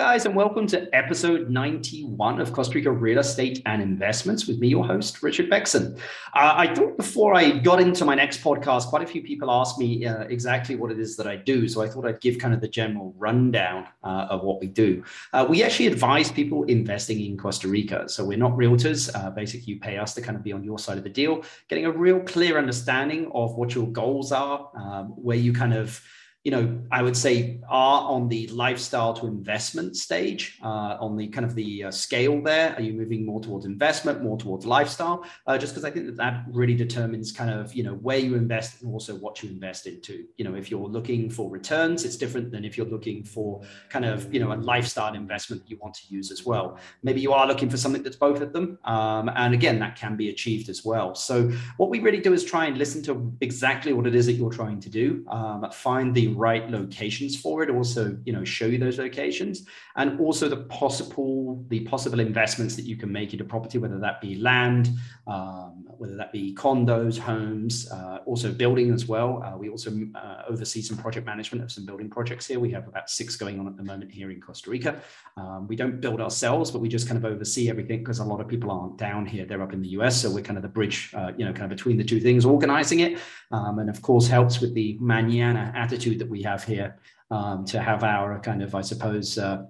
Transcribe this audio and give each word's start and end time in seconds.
guys, 0.00 0.24
and 0.24 0.34
welcome 0.34 0.66
to 0.66 0.88
episode 0.96 1.50
91 1.50 2.40
of 2.40 2.54
Costa 2.54 2.74
Rica 2.74 2.90
Real 2.90 3.18
Estate 3.18 3.60
and 3.66 3.82
Investments 3.82 4.46
with 4.46 4.58
me, 4.58 4.68
your 4.68 4.86
host, 4.86 5.22
Richard 5.22 5.50
Bexon. 5.50 5.94
Uh, 6.34 6.54
I 6.56 6.74
thought 6.74 6.96
before 6.96 7.34
I 7.34 7.58
got 7.58 7.82
into 7.82 8.06
my 8.06 8.14
next 8.14 8.42
podcast, 8.42 8.86
quite 8.86 9.02
a 9.02 9.06
few 9.06 9.22
people 9.22 9.50
asked 9.50 9.78
me 9.78 10.06
uh, 10.06 10.22
exactly 10.22 10.74
what 10.74 10.90
it 10.90 10.98
is 10.98 11.18
that 11.18 11.26
I 11.26 11.36
do. 11.36 11.68
So 11.68 11.82
I 11.82 11.86
thought 11.86 12.06
I'd 12.06 12.22
give 12.22 12.38
kind 12.38 12.54
of 12.54 12.62
the 12.62 12.68
general 12.68 13.14
rundown 13.18 13.88
uh, 14.02 14.28
of 14.30 14.42
what 14.42 14.58
we 14.58 14.68
do. 14.68 15.04
Uh, 15.34 15.44
we 15.46 15.62
actually 15.62 15.88
advise 15.88 16.32
people 16.32 16.64
investing 16.64 17.20
in 17.20 17.36
Costa 17.36 17.68
Rica. 17.68 18.08
So 18.08 18.24
we're 18.24 18.38
not 18.38 18.52
realtors. 18.52 19.14
Uh, 19.14 19.28
basically, 19.28 19.74
you 19.74 19.80
pay 19.80 19.98
us 19.98 20.14
to 20.14 20.22
kind 20.22 20.34
of 20.34 20.42
be 20.42 20.54
on 20.54 20.64
your 20.64 20.78
side 20.78 20.96
of 20.96 21.04
the 21.04 21.10
deal, 21.10 21.44
getting 21.68 21.84
a 21.84 21.92
real 21.92 22.20
clear 22.20 22.56
understanding 22.56 23.30
of 23.34 23.54
what 23.54 23.74
your 23.74 23.86
goals 23.88 24.32
are, 24.32 24.70
um, 24.76 25.08
where 25.08 25.36
you 25.36 25.52
kind 25.52 25.74
of 25.74 26.02
you 26.44 26.50
know, 26.50 26.80
I 26.90 27.02
would 27.02 27.16
say 27.16 27.60
are 27.68 28.10
on 28.10 28.28
the 28.28 28.46
lifestyle 28.48 29.12
to 29.14 29.26
investment 29.26 29.94
stage, 29.96 30.58
uh, 30.62 30.96
on 30.98 31.14
the 31.16 31.28
kind 31.28 31.44
of 31.44 31.54
the 31.54 31.84
uh, 31.84 31.90
scale 31.90 32.40
there. 32.42 32.74
Are 32.76 32.80
you 32.80 32.94
moving 32.94 33.26
more 33.26 33.42
towards 33.42 33.66
investment, 33.66 34.22
more 34.22 34.38
towards 34.38 34.64
lifestyle? 34.64 35.26
Uh, 35.46 35.58
just 35.58 35.74
because 35.74 35.84
I 35.84 35.90
think 35.90 36.06
that 36.06 36.16
that 36.16 36.44
really 36.50 36.74
determines 36.74 37.30
kind 37.30 37.50
of, 37.50 37.74
you 37.74 37.82
know, 37.82 37.92
where 37.94 38.16
you 38.16 38.36
invest 38.36 38.80
and 38.80 38.90
also 38.90 39.16
what 39.16 39.42
you 39.42 39.50
invest 39.50 39.86
into. 39.86 40.24
You 40.38 40.46
know, 40.46 40.54
if 40.54 40.70
you're 40.70 40.88
looking 40.88 41.28
for 41.28 41.50
returns, 41.50 42.06
it's 42.06 42.16
different 42.16 42.50
than 42.50 42.64
if 42.64 42.78
you're 42.78 42.86
looking 42.86 43.22
for 43.22 43.60
kind 43.90 44.06
of, 44.06 44.32
you 44.32 44.40
know, 44.40 44.52
a 44.52 44.54
lifestyle 44.54 45.14
investment 45.14 45.62
that 45.62 45.70
you 45.70 45.76
want 45.76 45.92
to 45.96 46.06
use 46.08 46.30
as 46.30 46.46
well. 46.46 46.78
Maybe 47.02 47.20
you 47.20 47.34
are 47.34 47.46
looking 47.46 47.68
for 47.68 47.76
something 47.76 48.02
that's 48.02 48.16
both 48.16 48.40
of 48.40 48.54
them. 48.54 48.78
Um, 48.84 49.30
and 49.36 49.52
again, 49.52 49.78
that 49.80 49.94
can 49.96 50.16
be 50.16 50.30
achieved 50.30 50.70
as 50.70 50.86
well. 50.86 51.14
So 51.14 51.50
what 51.76 51.90
we 51.90 52.00
really 52.00 52.20
do 52.20 52.32
is 52.32 52.44
try 52.44 52.64
and 52.64 52.78
listen 52.78 53.02
to 53.02 53.30
exactly 53.42 53.92
what 53.92 54.06
it 54.06 54.14
is 54.14 54.24
that 54.24 54.32
you're 54.32 54.50
trying 54.50 54.80
to 54.80 54.88
do, 54.88 55.26
um, 55.28 55.70
find 55.70 56.14
the 56.14 56.30
right 56.46 56.70
locations 56.70 57.38
for 57.40 57.62
it 57.62 57.70
also 57.70 58.16
you 58.24 58.32
know 58.32 58.44
show 58.44 58.66
you 58.66 58.78
those 58.78 58.98
locations. 58.98 59.66
And 59.96 60.18
also 60.20 60.48
the 60.48 60.62
possible 60.80 61.64
the 61.68 61.80
possible 61.80 62.20
investments 62.20 62.74
that 62.76 62.86
you 62.90 62.96
can 62.96 63.12
make 63.12 63.32
into 63.34 63.44
property 63.44 63.78
whether 63.78 63.98
that 63.98 64.20
be 64.20 64.36
land 64.36 64.90
um, 65.26 65.84
whether 65.98 66.16
that 66.16 66.32
be 66.32 66.54
condos 66.54 67.18
homes 67.18 67.90
uh, 67.92 68.18
also 68.24 68.50
building 68.50 68.92
as 68.92 69.06
well. 69.06 69.42
Uh, 69.44 69.56
we 69.56 69.68
also 69.68 69.90
uh, 70.14 70.42
oversee 70.48 70.80
some 70.80 70.96
project 70.96 71.26
management 71.26 71.62
of 71.62 71.70
some 71.70 71.84
building 71.84 72.08
projects 72.08 72.46
here. 72.46 72.58
We 72.58 72.70
have 72.70 72.88
about 72.88 73.10
six 73.10 73.36
going 73.36 73.60
on 73.60 73.66
at 73.66 73.76
the 73.76 73.84
moment 73.84 74.10
here 74.10 74.30
in 74.30 74.40
costa 74.40 74.70
rica. 74.70 75.00
Um, 75.36 75.68
we 75.68 75.76
don't 75.76 76.00
build 76.00 76.20
ourselves 76.20 76.70
but 76.70 76.80
we 76.80 76.88
just 76.88 77.06
kind 77.06 77.18
of 77.22 77.24
oversee 77.24 77.68
everything 77.68 77.98
because 77.98 78.20
a 78.20 78.24
lot 78.24 78.40
of 78.40 78.48
people 78.48 78.70
aren't 78.70 78.96
down 78.96 79.26
here. 79.26 79.44
They're 79.44 79.62
up 79.62 79.74
in 79.74 79.82
the 79.82 79.90
us 79.90 80.22
so 80.22 80.30
we're 80.30 80.42
kind 80.42 80.56
of 80.56 80.62
the 80.62 80.68
bridge 80.68 81.12
uh, 81.14 81.32
you 81.36 81.44
know 81.44 81.52
kind 81.52 81.70
of 81.70 81.76
between 81.76 81.96
the 81.96 82.04
two 82.04 82.20
things 82.20 82.44
organizing 82.44 83.00
it 83.00 83.18
um, 83.50 83.78
and 83.80 83.90
of 83.90 84.00
course 84.02 84.26
helps 84.28 84.60
with 84.60 84.72
the 84.74 84.96
manana 85.00 85.72
attitude 85.74 86.18
that 86.20 86.30
we 86.30 86.42
have 86.42 86.62
here 86.64 86.96
um, 87.30 87.64
to 87.66 87.80
have 87.80 88.04
our 88.04 88.38
kind 88.40 88.62
of, 88.62 88.74
I 88.74 88.82
suppose, 88.82 89.36
uh, 89.38 89.64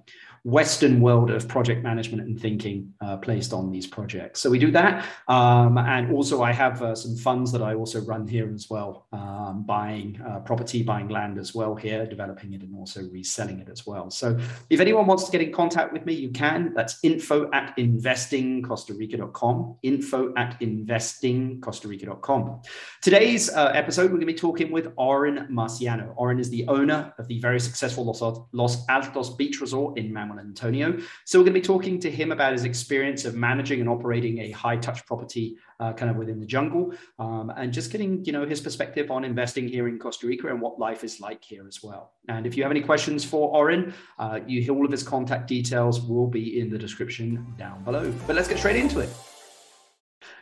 Western 0.44 1.00
world 1.00 1.30
of 1.30 1.48
project 1.48 1.82
management 1.82 2.22
and 2.22 2.40
thinking 2.40 2.94
uh, 3.00 3.16
placed 3.18 3.52
on 3.52 3.70
these 3.70 3.86
projects. 3.86 4.40
So 4.40 4.48
we 4.48 4.58
do 4.58 4.70
that. 4.70 5.06
Um, 5.28 5.76
and 5.76 6.10
also, 6.12 6.42
I 6.42 6.52
have 6.52 6.80
uh, 6.82 6.94
some 6.94 7.14
funds 7.16 7.52
that 7.52 7.60
I 7.62 7.74
also 7.74 8.00
run 8.00 8.26
here 8.26 8.50
as 8.54 8.70
well, 8.70 9.06
um, 9.12 9.64
buying 9.66 10.18
uh, 10.26 10.40
property, 10.40 10.82
buying 10.82 11.08
land 11.08 11.38
as 11.38 11.54
well 11.54 11.74
here, 11.74 12.06
developing 12.06 12.54
it 12.54 12.62
and 12.62 12.74
also 12.74 13.02
reselling 13.10 13.60
it 13.60 13.68
as 13.68 13.86
well. 13.86 14.10
So 14.10 14.38
if 14.70 14.80
anyone 14.80 15.06
wants 15.06 15.24
to 15.24 15.32
get 15.32 15.42
in 15.42 15.52
contact 15.52 15.92
with 15.92 16.06
me, 16.06 16.14
you 16.14 16.30
can. 16.30 16.72
That's 16.74 16.98
info 17.02 17.50
at 17.52 17.76
investingcostarica.com, 17.76 19.76
info 19.82 20.32
at 20.36 20.58
investingcostarica.com. 20.60 22.62
Today's 23.02 23.50
uh, 23.50 23.72
episode, 23.74 24.04
we're 24.04 24.18
going 24.18 24.20
to 24.20 24.26
be 24.26 24.34
talking 24.34 24.70
with 24.72 24.92
Oren 24.96 25.48
Marciano. 25.50 26.14
Oren 26.16 26.38
is 26.38 26.48
the 26.50 26.66
owner 26.68 27.12
of 27.18 27.26
the 27.28 27.40
very 27.40 27.60
successful 27.60 28.04
Los, 28.04 28.22
Los 28.52 28.88
Altos 28.88 29.36
Beach 29.36 29.60
Resort 29.60 29.98
in 29.98 30.12
Manuel 30.30 30.46
Antonio. 30.46 30.98
So 31.24 31.38
we're 31.38 31.44
going 31.44 31.54
to 31.54 31.60
be 31.60 31.66
talking 31.66 32.00
to 32.00 32.10
him 32.10 32.32
about 32.32 32.52
his 32.52 32.64
experience 32.64 33.24
of 33.24 33.34
managing 33.34 33.80
and 33.80 33.88
operating 33.88 34.38
a 34.38 34.50
high 34.50 34.76
touch 34.76 35.04
property 35.06 35.56
uh, 35.78 35.92
kind 35.92 36.10
of 36.10 36.16
within 36.16 36.40
the 36.40 36.46
jungle 36.46 36.92
um, 37.18 37.50
and 37.56 37.72
just 37.72 37.90
getting, 37.90 38.24
you 38.24 38.32
know, 38.32 38.46
his 38.46 38.60
perspective 38.60 39.10
on 39.10 39.24
investing 39.24 39.68
here 39.68 39.88
in 39.88 39.98
Costa 39.98 40.26
Rica 40.26 40.48
and 40.48 40.60
what 40.60 40.78
life 40.78 41.04
is 41.04 41.20
like 41.20 41.42
here 41.42 41.66
as 41.66 41.82
well. 41.82 42.12
And 42.28 42.46
if 42.46 42.56
you 42.56 42.62
have 42.62 42.70
any 42.70 42.82
questions 42.82 43.24
for 43.24 43.50
Oren, 43.50 43.94
uh, 44.18 44.40
you 44.46 44.70
all 44.74 44.84
of 44.84 44.92
his 44.92 45.02
contact 45.02 45.48
details 45.48 46.00
will 46.00 46.26
be 46.26 46.60
in 46.60 46.70
the 46.70 46.78
description 46.78 47.54
down 47.58 47.82
below. 47.82 48.12
But 48.26 48.36
let's 48.36 48.48
get 48.48 48.58
straight 48.58 48.76
into 48.76 49.00
it. 49.00 49.08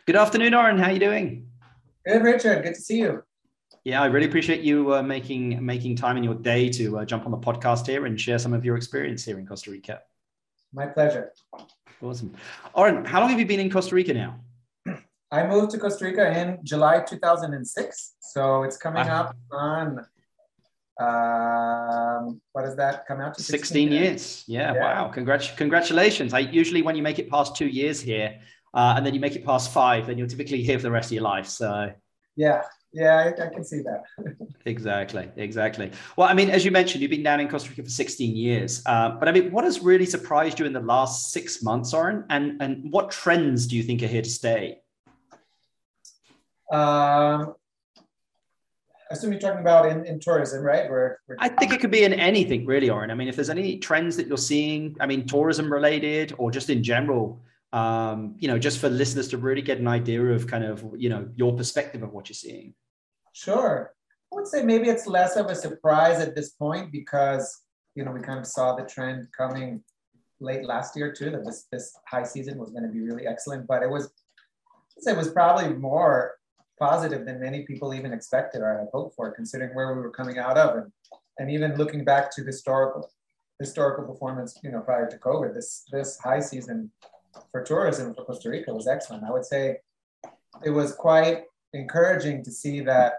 Good 0.06 0.16
afternoon, 0.16 0.54
Oren. 0.54 0.78
How 0.78 0.86
are 0.86 0.92
you 0.92 0.98
doing? 0.98 1.46
Good, 2.06 2.22
Richard. 2.22 2.62
Good 2.62 2.74
to 2.74 2.80
see 2.80 2.98
you. 2.98 3.22
Yeah, 3.88 4.02
I 4.02 4.06
really 4.06 4.26
appreciate 4.26 4.60
you 4.60 4.94
uh, 4.94 5.02
making 5.02 5.64
making 5.64 5.96
time 5.96 6.18
in 6.18 6.22
your 6.22 6.34
day 6.34 6.68
to 6.68 6.98
uh, 6.98 7.04
jump 7.06 7.24
on 7.24 7.30
the 7.30 7.38
podcast 7.38 7.86
here 7.86 8.04
and 8.04 8.20
share 8.20 8.38
some 8.38 8.52
of 8.52 8.62
your 8.62 8.76
experience 8.76 9.24
here 9.24 9.38
in 9.38 9.46
Costa 9.46 9.70
Rica. 9.70 10.02
My 10.74 10.84
pleasure. 10.88 11.32
Awesome. 12.02 12.34
Oren, 12.74 13.06
how 13.06 13.18
long 13.20 13.30
have 13.30 13.38
you 13.38 13.46
been 13.46 13.60
in 13.60 13.70
Costa 13.70 13.94
Rica 13.94 14.12
now? 14.12 14.40
I 15.32 15.46
moved 15.46 15.70
to 15.70 15.78
Costa 15.78 16.04
Rica 16.04 16.38
in 16.38 16.58
July 16.64 17.00
2006. 17.00 18.16
So 18.20 18.62
it's 18.64 18.76
coming 18.76 19.06
wow. 19.06 19.20
up 19.20 19.36
on, 19.52 20.04
um, 21.00 22.42
what 22.52 22.66
does 22.66 22.76
that 22.76 23.06
come 23.06 23.22
out 23.22 23.36
to? 23.36 23.42
16, 23.42 23.58
16 23.58 23.88
years. 23.90 24.02
years. 24.02 24.44
Yeah, 24.48 24.74
yeah, 24.74 24.80
wow. 24.82 25.10
Congrat- 25.10 25.56
congratulations. 25.56 26.34
I 26.34 26.40
usually, 26.40 26.82
when 26.82 26.94
you 26.94 27.02
make 27.02 27.18
it 27.18 27.30
past 27.30 27.56
two 27.56 27.68
years 27.68 28.02
here, 28.02 28.38
uh, 28.74 28.92
and 28.98 29.06
then 29.06 29.14
you 29.14 29.20
make 29.20 29.34
it 29.34 29.46
past 29.46 29.72
five, 29.72 30.08
then 30.08 30.18
you're 30.18 30.26
typically 30.26 30.62
here 30.62 30.78
for 30.78 30.82
the 30.82 30.90
rest 30.90 31.08
of 31.08 31.12
your 31.12 31.22
life. 31.22 31.46
So, 31.46 31.90
yeah, 32.36 32.64
yeah, 32.92 33.32
I, 33.38 33.46
I, 33.46 33.48
can 33.48 33.64
see 33.64 33.82
that. 33.82 34.04
exactly, 34.64 35.28
exactly. 35.36 35.90
Well, 36.16 36.28
I 36.28 36.34
mean, 36.34 36.50
as 36.50 36.64
you 36.64 36.70
mentioned, 36.70 37.02
you've 37.02 37.10
been 37.10 37.22
down 37.22 37.40
in 37.40 37.48
Costa 37.48 37.70
Rica 37.70 37.82
for 37.82 37.90
16 37.90 38.34
years. 38.34 38.82
Uh, 38.86 39.10
but 39.10 39.28
I 39.28 39.32
mean, 39.32 39.52
what 39.52 39.64
has 39.64 39.80
really 39.80 40.06
surprised 40.06 40.58
you 40.58 40.66
in 40.66 40.72
the 40.72 40.80
last 40.80 41.32
six 41.32 41.62
months, 41.62 41.92
Oren? 41.92 42.24
And 42.30 42.60
and 42.62 42.90
what 42.90 43.10
trends 43.10 43.66
do 43.66 43.76
you 43.76 43.82
think 43.82 44.02
are 44.02 44.06
here 44.06 44.22
to 44.22 44.30
stay? 44.30 44.80
Um, 46.72 47.54
I 49.10 49.14
assume 49.14 49.32
you're 49.32 49.40
talking 49.40 49.60
about 49.60 49.86
in, 49.86 50.04
in 50.04 50.20
tourism, 50.20 50.62
right? 50.62 50.88
Where, 50.90 51.20
where... 51.26 51.38
I 51.40 51.48
think 51.48 51.72
it 51.72 51.80
could 51.80 51.90
be 51.90 52.04
in 52.04 52.12
anything, 52.12 52.66
really, 52.66 52.90
Oren. 52.90 53.10
I 53.10 53.14
mean, 53.14 53.28
if 53.28 53.36
there's 53.36 53.48
any 53.48 53.78
trends 53.78 54.16
that 54.16 54.26
you're 54.26 54.36
seeing, 54.36 54.96
I 55.00 55.06
mean, 55.06 55.26
tourism 55.26 55.72
related 55.72 56.34
or 56.36 56.50
just 56.50 56.68
in 56.68 56.82
general, 56.82 57.40
um, 57.72 58.34
you 58.38 58.48
know, 58.48 58.58
just 58.58 58.78
for 58.78 58.88
listeners 58.88 59.28
to 59.28 59.38
really 59.38 59.62
get 59.62 59.78
an 59.78 59.88
idea 59.88 60.22
of 60.24 60.46
kind 60.46 60.64
of, 60.64 60.84
you 60.96 61.08
know, 61.08 61.28
your 61.36 61.54
perspective 61.54 62.02
of 62.02 62.12
what 62.12 62.28
you're 62.28 62.34
seeing? 62.34 62.74
Sure. 63.32 63.92
I 64.32 64.36
would 64.36 64.46
say 64.46 64.62
maybe 64.62 64.88
it's 64.88 65.06
less 65.06 65.36
of 65.36 65.46
a 65.46 65.54
surprise 65.54 66.20
at 66.20 66.34
this 66.34 66.50
point 66.50 66.92
because, 66.92 67.62
you 67.94 68.04
know, 68.04 68.12
we 68.12 68.20
kind 68.20 68.38
of 68.38 68.46
saw 68.46 68.74
the 68.74 68.84
trend 68.84 69.28
coming 69.36 69.82
late 70.40 70.64
last 70.64 70.96
year 70.96 71.12
too, 71.12 71.30
that 71.30 71.44
this, 71.44 71.66
this 71.72 71.96
high 72.06 72.22
season 72.22 72.58
was 72.58 72.70
going 72.70 72.84
to 72.84 72.88
be 72.88 73.00
really 73.00 73.26
excellent, 73.26 73.66
but 73.66 73.82
it 73.82 73.90
was, 73.90 74.10
it 75.06 75.16
was 75.16 75.30
probably 75.30 75.74
more 75.74 76.34
positive 76.78 77.26
than 77.26 77.40
many 77.40 77.64
people 77.64 77.92
even 77.92 78.12
expected 78.12 78.62
or 78.62 78.78
had 78.78 78.88
hoped 78.92 79.16
for, 79.16 79.32
considering 79.32 79.74
where 79.74 79.94
we 79.94 80.00
were 80.00 80.10
coming 80.10 80.38
out 80.38 80.56
of. 80.56 80.76
And, 80.76 80.92
and 81.38 81.50
even 81.50 81.76
looking 81.76 82.04
back 82.04 82.30
to 82.32 82.44
historical 82.44 83.10
historical 83.58 84.04
performance, 84.04 84.56
you 84.62 84.70
know, 84.70 84.80
prior 84.80 85.08
to 85.10 85.18
COVID, 85.18 85.54
this 85.54 85.84
this 85.90 86.18
high 86.18 86.40
season 86.40 86.90
for 87.50 87.62
tourism 87.62 88.14
for 88.14 88.24
Costa 88.24 88.50
Rica 88.50 88.72
was 88.72 88.86
excellent. 88.86 89.24
I 89.24 89.30
would 89.30 89.44
say 89.44 89.78
it 90.64 90.70
was 90.70 90.94
quite 90.94 91.44
encouraging 91.72 92.44
to 92.44 92.50
see 92.50 92.80
that, 92.80 93.14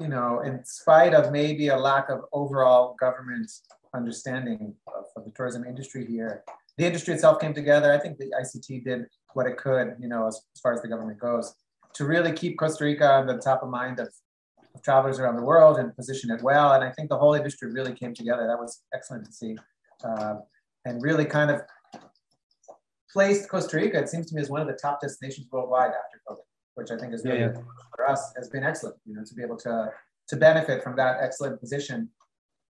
you 0.00 0.08
know, 0.08 0.40
in 0.40 0.64
spite 0.64 1.14
of 1.14 1.32
maybe 1.32 1.68
a 1.68 1.76
lack 1.76 2.08
of 2.08 2.22
overall 2.32 2.96
government 2.98 3.50
understanding 3.94 4.74
of, 4.88 5.04
of 5.16 5.24
the 5.24 5.30
tourism 5.30 5.64
industry 5.64 6.04
here, 6.06 6.42
the 6.76 6.84
industry 6.84 7.14
itself 7.14 7.40
came 7.40 7.54
together. 7.54 7.92
I 7.92 7.98
think 7.98 8.18
the 8.18 8.32
ICT 8.40 8.84
did 8.84 9.06
what 9.34 9.46
it 9.46 9.56
could, 9.56 9.96
you 10.00 10.08
know, 10.08 10.26
as, 10.26 10.40
as 10.54 10.60
far 10.60 10.72
as 10.72 10.82
the 10.82 10.88
government 10.88 11.20
goes, 11.20 11.54
to 11.94 12.04
really 12.04 12.32
keep 12.32 12.58
Costa 12.58 12.84
Rica 12.84 13.08
on 13.08 13.26
the 13.26 13.38
top 13.38 13.62
of 13.62 13.68
mind 13.68 14.00
of, 14.00 14.08
of 14.74 14.82
travelers 14.82 15.20
around 15.20 15.36
the 15.36 15.44
world 15.44 15.78
and 15.78 15.94
position 15.94 16.30
it 16.30 16.42
well. 16.42 16.72
And 16.72 16.82
I 16.82 16.90
think 16.90 17.08
the 17.08 17.18
whole 17.18 17.34
industry 17.34 17.70
really 17.70 17.92
came 17.92 18.14
together. 18.14 18.46
That 18.46 18.58
was 18.58 18.82
excellent 18.92 19.26
to 19.26 19.32
see. 19.32 19.56
Uh, 20.02 20.36
and 20.84 21.02
really 21.02 21.24
kind 21.24 21.50
of 21.50 21.62
placed 23.14 23.48
Costa 23.48 23.76
Rica, 23.76 23.98
it 23.98 24.08
seems 24.08 24.26
to 24.26 24.34
me, 24.34 24.42
as 24.42 24.50
one 24.50 24.60
of 24.60 24.66
the 24.66 24.74
top 24.74 25.00
destinations 25.00 25.46
worldwide 25.50 25.92
after 25.92 26.20
COVID, 26.28 26.44
which 26.74 26.90
I 26.90 26.98
think 26.98 27.14
is 27.14 27.24
really 27.24 27.40
yeah, 27.40 27.52
yeah. 27.54 27.62
for 27.96 28.10
us 28.10 28.32
has 28.36 28.50
been 28.50 28.64
excellent. 28.64 28.96
You 29.06 29.14
know, 29.14 29.24
to 29.24 29.34
be 29.34 29.42
able 29.42 29.56
to 29.58 29.90
to 30.28 30.36
benefit 30.36 30.82
from 30.82 30.96
that 30.96 31.18
excellent 31.22 31.60
position, 31.60 32.10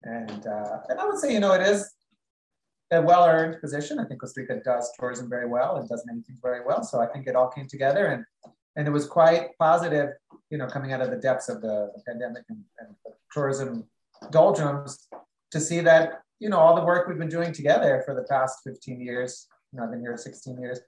and 0.02 0.46
uh, 0.46 0.78
and 0.88 0.98
I 0.98 1.06
would 1.06 1.18
say, 1.18 1.32
you 1.32 1.40
know, 1.40 1.52
it 1.52 1.62
is 1.62 1.90
a 2.90 3.00
well 3.00 3.24
earned 3.24 3.60
position. 3.60 4.00
I 4.00 4.04
think 4.04 4.20
Costa 4.20 4.40
Rica 4.40 4.60
does 4.64 4.90
tourism 4.98 5.30
very 5.30 5.48
well 5.48 5.76
and 5.76 5.88
does 5.88 6.02
many 6.06 6.22
things 6.22 6.40
very 6.42 6.64
well. 6.66 6.82
So 6.82 7.00
I 7.00 7.06
think 7.06 7.26
it 7.28 7.36
all 7.36 7.48
came 7.48 7.68
together, 7.68 8.06
and 8.06 8.24
and 8.76 8.88
it 8.88 8.90
was 8.90 9.06
quite 9.06 9.56
positive. 9.58 10.10
You 10.50 10.58
know, 10.58 10.66
coming 10.66 10.92
out 10.92 11.00
of 11.00 11.10
the 11.10 11.16
depths 11.16 11.48
of 11.48 11.62
the, 11.62 11.92
the 11.94 12.02
pandemic 12.06 12.42
and, 12.50 12.58
and 12.80 12.88
the 13.04 13.12
tourism 13.32 13.86
doldrums, 14.30 15.08
to 15.52 15.60
see 15.60 15.80
that 15.80 16.22
you 16.40 16.48
know 16.48 16.58
all 16.58 16.74
the 16.74 16.84
work 16.84 17.06
we've 17.06 17.18
been 17.18 17.28
doing 17.28 17.52
together 17.52 18.02
for 18.04 18.14
the 18.14 18.24
past 18.24 18.58
15 18.64 19.00
years 19.00 19.46
you 19.72 19.78
know, 19.78 19.84
I've 19.84 19.90
been 19.90 20.00
here 20.00 20.16
16 20.16 20.60
years, 20.60 20.80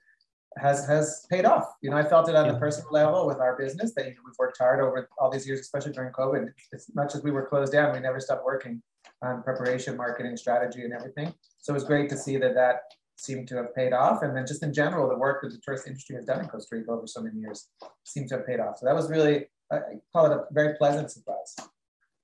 has 0.59 0.87
has 0.87 1.27
paid 1.31 1.45
off. 1.45 1.67
You 1.83 1.91
know, 1.91 1.97
I 1.97 2.05
felt 2.05 2.29
it 2.29 2.37
on 2.37 2.47
yeah. 2.47 2.53
the 2.53 2.59
personal 2.59 2.91
level 2.93 3.27
with 3.27 3.39
our 3.39 3.57
business 3.57 3.93
that 3.95 4.05
you 4.05 4.11
know, 4.13 4.21
we've 4.25 4.39
worked 4.39 4.59
hard 4.59 4.81
over 4.81 5.09
all 5.19 5.31
these 5.31 5.47
years, 5.47 5.61
especially 5.61 5.93
during 5.93 6.13
COVID. 6.13 6.49
As 6.73 6.87
much 6.95 7.15
as 7.15 7.23
we 7.23 7.31
were 7.31 7.47
closed 7.47 7.73
down, 7.73 7.93
we 7.93 8.01
never 8.01 8.21
stopped 8.21 8.45
working 8.45 8.83
on 9.23 9.43
preparation, 9.43 9.97
marketing, 9.97 10.37
strategy, 10.37 10.83
and 10.83 10.93
everything. 10.93 11.33
So 11.59 11.73
it 11.73 11.75
was 11.75 11.85
great 11.85 12.09
to 12.11 12.17
see 12.17 12.37
that 12.37 12.55
that 12.55 12.83
seemed 13.17 13.49
to 13.49 13.57
have 13.57 13.75
paid 13.75 13.93
off. 13.93 14.23
And 14.23 14.37
then 14.37 14.47
just 14.47 14.63
in 14.63 14.73
general, 14.73 15.09
the 15.09 15.17
work 15.17 15.43
that 15.43 15.51
the 15.51 15.61
tourist 15.65 15.87
industry 15.87 16.17
has 16.17 16.25
done 16.25 16.41
in 16.41 16.47
Costa 16.47 16.77
Rica 16.77 16.91
over 16.91 17.07
so 17.07 17.23
many 17.23 17.39
years 17.39 17.69
seemed 18.05 18.29
to 18.29 18.37
have 18.37 18.47
paid 18.47 18.61
off. 18.61 18.79
So 18.79 18.87
that 18.87 18.95
was 18.95 19.09
really, 19.09 19.47
I 19.73 19.79
call 20.13 20.27
it 20.27 20.33
a 20.33 20.45
very 20.53 20.77
pleasant 20.77 21.11
surprise. 21.11 21.57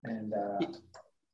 And 0.04 0.32
uh, 0.32 0.66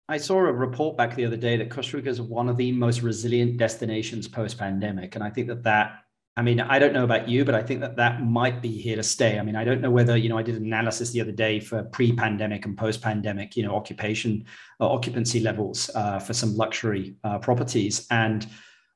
I 0.08 0.18
saw 0.18 0.38
a 0.38 0.52
report 0.52 0.96
back 0.96 1.16
the 1.16 1.24
other 1.24 1.36
day 1.36 1.56
that 1.56 1.70
Costa 1.70 1.96
Rica 1.96 2.08
is 2.08 2.20
one 2.20 2.48
of 2.48 2.56
the 2.56 2.70
most 2.70 3.02
resilient 3.02 3.56
destinations 3.56 4.28
post 4.28 4.56
pandemic. 4.56 5.16
And 5.16 5.24
I 5.24 5.30
think 5.30 5.48
that 5.48 5.64
that 5.64 6.02
I 6.38 6.42
mean, 6.42 6.60
I 6.60 6.78
don't 6.78 6.92
know 6.92 7.04
about 7.04 7.30
you, 7.30 7.46
but 7.46 7.54
I 7.54 7.62
think 7.62 7.80
that 7.80 7.96
that 7.96 8.22
might 8.22 8.60
be 8.60 8.68
here 8.68 8.96
to 8.96 9.02
stay. 9.02 9.38
I 9.38 9.42
mean, 9.42 9.56
I 9.56 9.64
don't 9.64 9.80
know 9.80 9.90
whether 9.90 10.18
you 10.18 10.28
know. 10.28 10.36
I 10.36 10.42
did 10.42 10.56
an 10.56 10.66
analysis 10.66 11.10
the 11.10 11.22
other 11.22 11.32
day 11.32 11.60
for 11.60 11.84
pre-pandemic 11.84 12.66
and 12.66 12.76
post-pandemic, 12.76 13.56
you 13.56 13.62
know, 13.62 13.74
occupation 13.74 14.44
uh, 14.78 14.86
occupancy 14.86 15.40
levels 15.40 15.90
uh, 15.94 16.18
for 16.18 16.34
some 16.34 16.54
luxury 16.54 17.16
uh, 17.24 17.38
properties, 17.38 18.06
and 18.10 18.46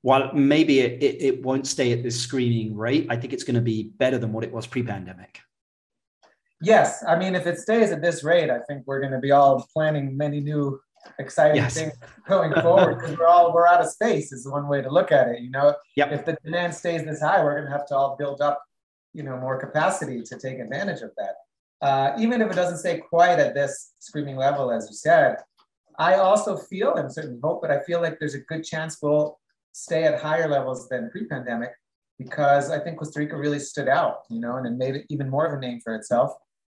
while 0.02 0.30
maybe 0.34 0.80
it, 0.80 1.02
it, 1.02 1.22
it 1.22 1.42
won't 1.42 1.66
stay 1.66 1.92
at 1.92 2.02
this 2.02 2.20
screaming 2.20 2.76
rate, 2.76 3.06
I 3.08 3.16
think 3.16 3.32
it's 3.32 3.44
going 3.44 3.54
to 3.54 3.62
be 3.62 3.84
better 3.96 4.18
than 4.18 4.32
what 4.32 4.44
it 4.44 4.52
was 4.52 4.66
pre-pandemic. 4.66 5.40
Yes, 6.62 7.02
I 7.08 7.18
mean, 7.18 7.34
if 7.34 7.46
it 7.46 7.58
stays 7.58 7.90
at 7.90 8.02
this 8.02 8.22
rate, 8.22 8.50
I 8.50 8.58
think 8.68 8.82
we're 8.86 9.00
going 9.00 9.12
to 9.12 9.18
be 9.18 9.30
all 9.30 9.66
planning 9.72 10.14
many 10.14 10.40
new 10.40 10.78
exciting 11.18 11.56
yes. 11.56 11.74
things 11.74 11.92
going 12.28 12.52
forward 12.60 12.98
because 12.98 13.16
we're 13.16 13.26
all 13.26 13.52
we're 13.52 13.66
out 13.66 13.80
of 13.80 13.88
space 13.88 14.32
is 14.32 14.46
one 14.46 14.68
way 14.68 14.82
to 14.82 14.90
look 14.90 15.12
at 15.12 15.28
it 15.28 15.40
you 15.40 15.50
know 15.50 15.74
yep. 15.96 16.12
if 16.12 16.24
the 16.24 16.36
demand 16.44 16.74
stays 16.74 17.04
this 17.04 17.20
high 17.20 17.42
we're 17.42 17.54
going 17.54 17.64
to 17.64 17.70
have 17.70 17.86
to 17.86 17.94
all 17.94 18.16
build 18.16 18.40
up 18.40 18.62
you 19.12 19.22
know 19.22 19.36
more 19.36 19.58
capacity 19.58 20.22
to 20.22 20.38
take 20.38 20.58
advantage 20.58 21.02
of 21.02 21.10
that 21.16 21.34
uh, 21.82 22.14
even 22.18 22.42
if 22.42 22.50
it 22.50 22.54
doesn't 22.54 22.78
stay 22.78 22.98
quite 22.98 23.38
at 23.38 23.54
this 23.54 23.94
screaming 23.98 24.36
level 24.36 24.70
as 24.70 24.86
you 24.88 24.94
said 24.94 25.36
i 25.98 26.14
also 26.14 26.56
feel 26.56 26.94
and 26.96 27.12
certainly 27.12 27.40
hope 27.42 27.60
but 27.62 27.70
i 27.70 27.80
feel 27.80 28.00
like 28.00 28.18
there's 28.18 28.34
a 28.34 28.40
good 28.40 28.62
chance 28.62 28.98
we'll 29.02 29.38
stay 29.72 30.04
at 30.04 30.20
higher 30.20 30.48
levels 30.48 30.88
than 30.88 31.10
pre-pandemic 31.10 31.70
because 32.18 32.70
i 32.70 32.78
think 32.78 32.98
costa 32.98 33.18
rica 33.18 33.36
really 33.36 33.58
stood 33.58 33.88
out 33.88 34.18
you 34.28 34.40
know 34.40 34.56
and 34.56 34.66
it 34.66 34.72
made 34.72 34.96
it 34.96 35.06
even 35.08 35.28
more 35.28 35.46
of 35.46 35.56
a 35.56 35.60
name 35.60 35.80
for 35.80 35.94
itself 35.94 36.32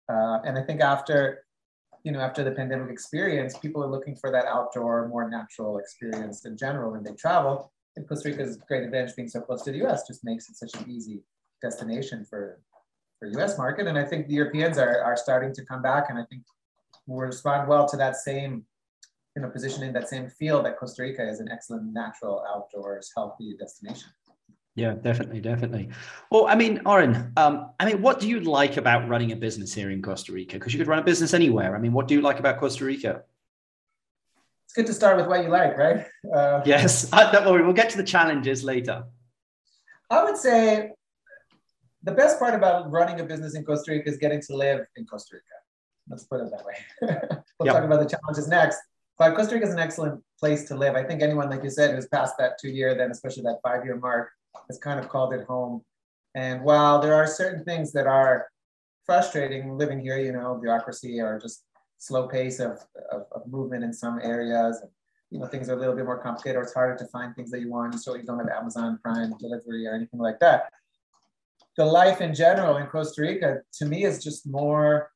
uh, 0.10 0.40
and 0.46 0.58
i 0.58 0.62
think 0.62 0.82
after 0.82 1.44
you 2.08 2.14
know, 2.14 2.22
after 2.22 2.42
the 2.42 2.52
pandemic 2.52 2.90
experience, 2.90 3.58
people 3.58 3.84
are 3.84 3.92
looking 3.92 4.16
for 4.16 4.32
that 4.32 4.46
outdoor, 4.46 5.10
more 5.10 5.30
natural 5.30 5.78
experience 5.78 6.46
in 6.46 6.56
general 6.56 6.94
when 6.94 7.04
they 7.04 7.12
travel. 7.12 7.70
And 7.98 8.08
Costa 8.08 8.30
Rica's 8.30 8.56
great 8.66 8.84
advantage 8.84 9.14
being 9.14 9.28
so 9.28 9.42
close 9.42 9.62
to 9.64 9.74
the 9.74 9.86
US 9.86 10.08
just 10.08 10.24
makes 10.24 10.50
it 10.50 10.56
such 10.56 10.74
an 10.76 10.90
easy 10.90 11.22
destination 11.62 12.24
for, 12.24 12.62
for 13.20 13.28
US 13.42 13.58
market. 13.58 13.88
And 13.88 13.98
I 13.98 14.06
think 14.06 14.28
the 14.28 14.36
Europeans 14.36 14.78
are, 14.78 15.04
are 15.04 15.18
starting 15.18 15.54
to 15.56 15.66
come 15.66 15.82
back 15.82 16.06
and 16.08 16.18
I 16.18 16.24
think 16.30 16.44
will 17.08 17.18
respond 17.18 17.68
well 17.68 17.86
to 17.90 17.98
that 17.98 18.16
same, 18.16 18.64
you 19.36 19.42
know, 19.42 19.50
positioning, 19.50 19.92
that 19.92 20.08
same 20.08 20.30
feel 20.30 20.64
that 20.64 20.80
Costa 20.80 21.02
Rica 21.02 21.28
is 21.28 21.42
an 21.42 21.50
excellent 21.52 21.92
natural 21.92 22.42
outdoors 22.56 23.12
healthy 23.14 23.54
destination. 23.60 24.12
Yeah, 24.78 24.94
definitely, 24.94 25.42
definitely. 25.42 25.90
Well, 26.30 26.46
I 26.46 26.54
mean, 26.54 26.82
Oren, 26.86 27.34
um, 27.36 27.72
I 27.80 27.86
mean, 27.86 28.00
what 28.00 28.20
do 28.20 28.30
you 28.30 28.42
like 28.42 28.78
about 28.78 29.10
running 29.10 29.32
a 29.32 29.36
business 29.36 29.74
here 29.74 29.90
in 29.90 30.04
Costa 30.04 30.32
Rica? 30.32 30.54
Because 30.54 30.72
you 30.72 30.78
could 30.78 30.88
run 30.88 31.00
a 31.00 31.04
business 31.04 31.34
anywhere. 31.34 31.76
I 31.76 31.80
mean, 31.80 31.94
what 31.94 32.08
do 32.08 32.14
you 32.14 32.22
like 32.22 32.38
about 32.38 32.60
Costa 32.60 32.86
Rica? 32.86 33.24
It's 34.66 34.76
good 34.76 34.86
to 34.86 34.94
start 34.94 35.18
with 35.18 35.26
what 35.26 35.44
you 35.44 35.50
like, 35.50 35.76
right? 35.80 36.06
Uh, 36.32 36.62
yes, 36.64 37.10
uh, 37.12 37.32
don't 37.32 37.52
worry, 37.52 37.64
we'll 37.64 37.74
get 37.74 37.90
to 37.90 37.98
the 37.98 38.04
challenges 38.04 38.64
later. 38.64 39.06
I 40.12 40.24
would 40.24 40.38
say 40.38 40.92
the 42.04 42.12
best 42.12 42.38
part 42.38 42.54
about 42.54 42.92
running 42.92 43.20
a 43.20 43.24
business 43.24 43.56
in 43.56 43.66
Costa 43.66 43.94
Rica 43.94 44.08
is 44.12 44.18
getting 44.18 44.44
to 44.44 44.56
live 44.56 44.86
in 44.96 45.08
Costa 45.08 45.38
Rica. 45.38 45.46
Let's 46.08 46.26
put 46.26 46.40
it 46.42 46.52
that 46.52 46.64
way. 46.64 46.76
we'll 47.60 47.66
yep. 47.66 47.74
talk 47.74 47.84
about 47.84 48.08
the 48.08 48.16
challenges 48.16 48.48
next. 48.48 48.78
But 49.18 49.36
Costa 49.36 49.56
Rica 49.56 49.66
is 49.66 49.74
an 49.74 49.80
excellent 49.80 50.24
place 50.40 50.66
to 50.66 50.76
live. 50.76 50.94
I 50.94 51.04
think 51.04 51.24
anyone, 51.24 51.50
like 51.50 51.64
you 51.64 51.72
said, 51.72 51.96
who's 51.96 52.06
past 52.06 52.36
that 52.38 52.60
two 52.62 52.70
year, 52.70 52.94
then 52.94 53.10
especially 53.10 53.42
that 53.44 53.58
five 53.64 53.84
year 53.84 53.96
mark, 53.96 54.30
has 54.68 54.78
kind 54.78 55.00
of 55.00 55.10
called 55.10 55.34
it 55.34 55.46
home. 55.46 55.82
And 56.36 56.62
while 56.64 57.00
there 57.00 57.16
are 57.16 57.28
certain 57.28 57.64
things 57.64 57.92
that 57.94 58.08
are 58.08 58.48
frustrating 59.06 59.78
living 59.78 60.00
here, 60.00 60.20
you 60.20 60.34
know, 60.34 60.56
bureaucracy 60.56 61.20
or 61.20 61.40
just 61.40 61.64
slow 61.98 62.28
pace 62.28 62.60
of, 62.60 62.80
of, 63.12 63.24
of, 63.32 63.48
movement 63.48 63.84
in 63.84 63.92
some 63.92 64.20
areas, 64.22 64.80
and, 64.82 64.92
you 65.32 65.40
know, 65.40 65.48
things 65.48 65.70
are 65.70 65.74
a 65.74 65.80
little 65.80 65.96
bit 65.96 66.06
more 66.06 66.22
complicated 66.22 66.58
or 66.58 66.62
it's 66.62 66.74
harder 66.74 66.96
to 66.96 67.06
find 67.06 67.36
things 67.36 67.50
that 67.52 67.62
you 67.62 67.72
want. 67.72 68.00
So 68.00 68.16
you 68.16 68.24
don't 68.24 68.38
have 68.40 68.50
Amazon 68.50 69.00
Prime 69.02 69.34
delivery 69.40 69.88
or 69.88 69.96
anything 69.96 70.20
like 70.20 70.40
that. 70.40 70.70
The 71.76 71.86
life 71.86 72.22
in 72.22 72.36
general 72.36 72.78
in 72.78 72.88
Costa 72.88 73.22
Rica, 73.22 73.62
to 73.74 73.86
me, 73.86 74.04
is 74.04 74.24
just 74.24 74.48
more, 74.48 75.12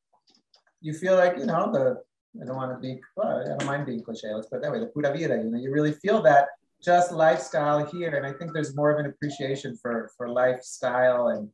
you 0.79 0.93
feel 0.93 1.15
like, 1.15 1.37
you 1.37 1.45
know, 1.45 1.71
the, 1.71 2.01
I 2.41 2.45
don't 2.45 2.55
want 2.55 2.71
to 2.71 2.79
be, 2.79 2.99
well, 3.15 3.41
I 3.41 3.57
don't 3.57 3.65
mind 3.65 3.85
being 3.85 4.01
cliche, 4.01 4.33
let's 4.33 4.47
put 4.47 4.57
it 4.57 4.61
that 4.63 4.71
way, 4.71 4.79
the 4.79 4.87
pura 4.87 5.11
vida, 5.11 5.41
you 5.43 5.49
know, 5.49 5.59
you 5.59 5.71
really 5.71 5.91
feel 5.91 6.21
that 6.23 6.47
just 6.83 7.11
lifestyle 7.11 7.85
here. 7.85 8.15
And 8.15 8.25
I 8.25 8.33
think 8.33 8.53
there's 8.53 8.75
more 8.75 8.91
of 8.91 8.99
an 8.99 9.05
appreciation 9.05 9.77
for, 9.77 10.11
for 10.17 10.27
lifestyle 10.29 11.27
and 11.27 11.49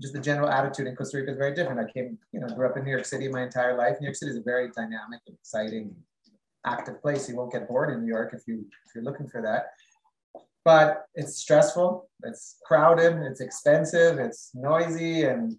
just 0.00 0.14
the 0.14 0.20
general 0.20 0.48
attitude 0.48 0.86
in 0.86 0.94
Costa 0.94 1.18
Rica 1.18 1.32
is 1.32 1.36
very 1.36 1.54
different. 1.54 1.80
I 1.80 1.90
came, 1.90 2.18
you 2.32 2.40
know, 2.40 2.46
grew 2.54 2.68
up 2.68 2.76
in 2.76 2.84
New 2.84 2.90
York 2.90 3.04
City 3.04 3.28
my 3.28 3.42
entire 3.42 3.76
life. 3.76 3.96
New 4.00 4.06
York 4.06 4.16
City 4.16 4.30
is 4.30 4.36
a 4.36 4.42
very 4.42 4.70
dynamic 4.70 5.20
and 5.26 5.36
exciting, 5.36 5.94
active 6.64 7.02
place. 7.02 7.28
You 7.28 7.36
won't 7.36 7.52
get 7.52 7.66
bored 7.66 7.90
in 7.90 8.02
New 8.02 8.08
York 8.08 8.32
if 8.32 8.42
you 8.46 8.64
if 8.86 8.94
you're 8.94 9.02
looking 9.02 9.28
for 9.28 9.42
that. 9.42 9.72
But 10.64 11.06
it's 11.14 11.38
stressful, 11.38 12.08
it's 12.22 12.58
crowded, 12.64 13.16
it's 13.22 13.40
expensive, 13.40 14.18
it's 14.18 14.50
noisy, 14.54 15.24
and 15.24 15.56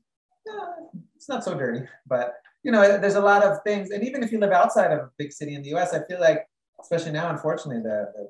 uh, 0.49 0.67
it's 1.15 1.27
not 1.27 1.43
so 1.43 1.57
dirty. 1.57 1.85
But 2.07 2.35
you 2.63 2.71
know, 2.71 2.97
there's 2.97 3.15
a 3.15 3.21
lot 3.21 3.43
of 3.43 3.61
things. 3.63 3.91
And 3.91 4.03
even 4.03 4.23
if 4.23 4.31
you 4.31 4.39
live 4.39 4.51
outside 4.51 4.91
of 4.91 4.99
a 4.99 5.09
big 5.17 5.33
city 5.33 5.55
in 5.55 5.63
the 5.63 5.75
US, 5.75 5.93
I 5.93 6.03
feel 6.05 6.19
like, 6.19 6.45
especially 6.81 7.11
now, 7.11 7.29
unfortunately, 7.29 7.81
the, 7.81 8.11
the 8.15 8.29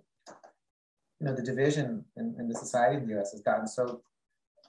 you 1.19 1.27
know 1.27 1.35
the 1.35 1.43
division 1.43 2.05
in, 2.17 2.35
in 2.39 2.47
the 2.47 2.55
society 2.55 2.97
in 2.97 3.07
the 3.07 3.13
U.S. 3.15 3.31
has 3.31 3.41
gotten 3.41 3.67
so 3.67 4.01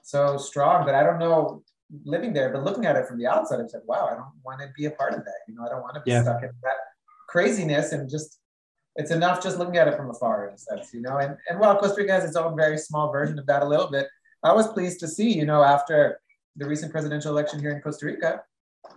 so 0.03 0.37
strong 0.37 0.85
that 0.85 0.95
I 0.95 1.03
don't 1.03 1.19
know 1.19 1.63
living 2.05 2.33
there, 2.33 2.49
but 2.51 2.63
looking 2.63 2.85
at 2.85 2.95
it 2.95 3.05
from 3.05 3.17
the 3.17 3.27
outside, 3.27 3.59
I 3.59 3.67
said, 3.67 3.81
wow, 3.85 4.07
I 4.09 4.15
don't 4.15 4.31
want 4.43 4.61
to 4.61 4.69
be 4.75 4.85
a 4.85 4.91
part 4.91 5.13
of 5.13 5.25
that. 5.25 5.39
You 5.47 5.55
know, 5.55 5.65
I 5.65 5.69
don't 5.69 5.81
want 5.81 5.95
to 5.95 6.01
be 6.01 6.11
yeah. 6.11 6.23
stuck 6.23 6.41
in 6.41 6.49
that 6.63 6.75
craziness 7.27 7.91
and 7.91 8.09
just 8.09 8.39
it's 8.95 9.11
enough 9.11 9.41
just 9.41 9.57
looking 9.57 9.77
at 9.77 9.87
it 9.87 9.95
from 9.95 10.09
afar 10.09 10.47
in 10.47 10.53
a 10.53 10.57
sense, 10.57 10.93
you 10.93 11.01
know. 11.01 11.17
And 11.17 11.37
and 11.49 11.59
while 11.59 11.77
Costa 11.77 12.01
Rica 12.01 12.13
has 12.13 12.25
its 12.25 12.35
own 12.35 12.55
very 12.55 12.77
small 12.77 13.11
version 13.11 13.39
of 13.39 13.45
that 13.45 13.63
a 13.63 13.65
little 13.65 13.89
bit, 13.89 14.07
I 14.43 14.53
was 14.53 14.67
pleased 14.67 14.99
to 15.01 15.07
see, 15.07 15.31
you 15.31 15.45
know, 15.45 15.63
after 15.63 16.19
the 16.57 16.67
recent 16.67 16.91
presidential 16.91 17.31
election 17.31 17.59
here 17.59 17.71
in 17.71 17.81
Costa 17.81 18.05
Rica, 18.05 18.41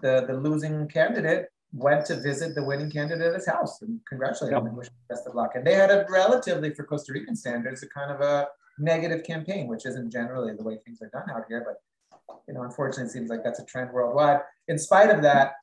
the 0.00 0.24
the 0.26 0.34
losing 0.34 0.88
candidate 0.88 1.46
went 1.74 2.06
to 2.06 2.20
visit 2.20 2.54
the 2.54 2.62
winning 2.62 2.90
candidate 2.90 3.26
at 3.26 3.34
his 3.34 3.46
house 3.46 3.82
and 3.82 4.00
congratulate 4.08 4.52
yep. 4.52 4.60
him 4.60 4.68
and 4.68 4.76
wish 4.76 4.86
him 4.86 4.94
best 5.08 5.26
of 5.26 5.34
luck. 5.34 5.52
And 5.56 5.66
they 5.66 5.74
had 5.74 5.90
a 5.90 6.06
relatively, 6.08 6.72
for 6.72 6.84
Costa 6.84 7.12
Rican 7.12 7.34
standards, 7.34 7.82
a 7.82 7.88
kind 7.88 8.12
of 8.12 8.20
a 8.20 8.48
negative 8.78 9.24
campaign, 9.24 9.66
which 9.66 9.84
isn't 9.84 10.10
generally 10.10 10.54
the 10.54 10.62
way 10.62 10.78
things 10.84 11.02
are 11.02 11.08
done 11.08 11.28
out 11.34 11.44
here. 11.48 11.64
But 11.66 12.36
you 12.46 12.54
know, 12.54 12.62
unfortunately, 12.62 13.06
it 13.06 13.12
seems 13.12 13.28
like 13.28 13.42
that's 13.42 13.58
a 13.58 13.64
trend 13.64 13.90
worldwide. 13.92 14.40
In 14.68 14.78
spite 14.78 15.10
of 15.10 15.22
that, 15.22 15.54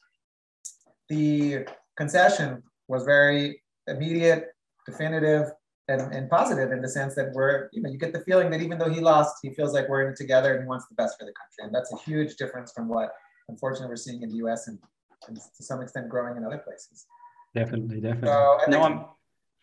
the 1.09 1.65
concession 1.97 2.61
was 2.87 3.03
very 3.03 3.61
immediate, 3.87 4.47
definitive, 4.85 5.51
and, 5.87 6.13
and 6.13 6.29
positive 6.29 6.71
in 6.71 6.81
the 6.81 6.89
sense 6.89 7.15
that 7.15 7.31
we're, 7.33 7.69
you 7.73 7.81
know, 7.81 7.89
you 7.89 7.97
get 7.97 8.13
the 8.13 8.21
feeling 8.21 8.49
that 8.51 8.61
even 8.61 8.77
though 8.77 8.89
he 8.89 9.01
lost, 9.01 9.35
he 9.41 9.53
feels 9.53 9.73
like 9.73 9.89
we're 9.89 10.03
in 10.03 10.11
it 10.11 10.15
together 10.15 10.53
and 10.53 10.63
he 10.63 10.67
wants 10.67 10.85
the 10.87 10.95
best 10.95 11.17
for 11.19 11.25
the 11.25 11.33
country. 11.33 11.65
And 11.65 11.73
that's 11.73 11.91
a 11.93 11.97
huge 11.97 12.35
difference 12.35 12.71
from 12.71 12.87
what 12.87 13.11
unfortunately 13.49 13.89
we're 13.89 13.97
seeing 13.97 14.21
in 14.21 14.29
the 14.29 14.37
US 14.47 14.67
and 14.67 14.79
and 15.27 15.37
to 15.37 15.63
some 15.63 15.81
extent 15.81 16.09
growing 16.09 16.37
in 16.37 16.45
other 16.45 16.57
places. 16.57 17.05
Definitely, 17.53 17.99
definitely. 18.01 18.29
So, 18.29 18.57
no, 18.69 18.83
I'm 18.83 19.05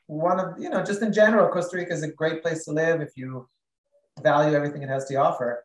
one 0.06 0.40
of 0.40 0.58
you 0.58 0.70
know 0.70 0.82
just 0.82 1.02
in 1.02 1.12
general, 1.12 1.48
Costa 1.48 1.76
Rica 1.76 1.92
is 1.92 2.02
a 2.02 2.12
great 2.12 2.42
place 2.42 2.64
to 2.64 2.72
live 2.72 3.00
if 3.00 3.16
you 3.16 3.48
value 4.22 4.56
everything 4.56 4.82
it 4.82 4.88
has 4.88 5.04
to 5.06 5.14
offer, 5.16 5.64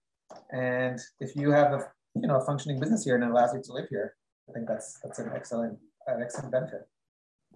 and 0.51 0.99
if 1.19 1.35
you 1.35 1.51
have 1.51 1.73
a 1.73 1.87
you 2.15 2.27
know 2.27 2.37
a 2.37 2.45
functioning 2.45 2.79
business 2.79 3.03
here 3.03 3.15
and 3.15 3.23
it 3.23 3.29
allows 3.29 3.53
you 3.53 3.61
to 3.61 3.73
live 3.73 3.87
here. 3.89 4.15
I 4.49 4.53
think 4.53 4.67
that's 4.67 4.99
that's 5.03 5.19
an 5.19 5.31
excellent 5.33 5.77
an 6.07 6.21
excellent 6.21 6.51
benefit. 6.51 6.87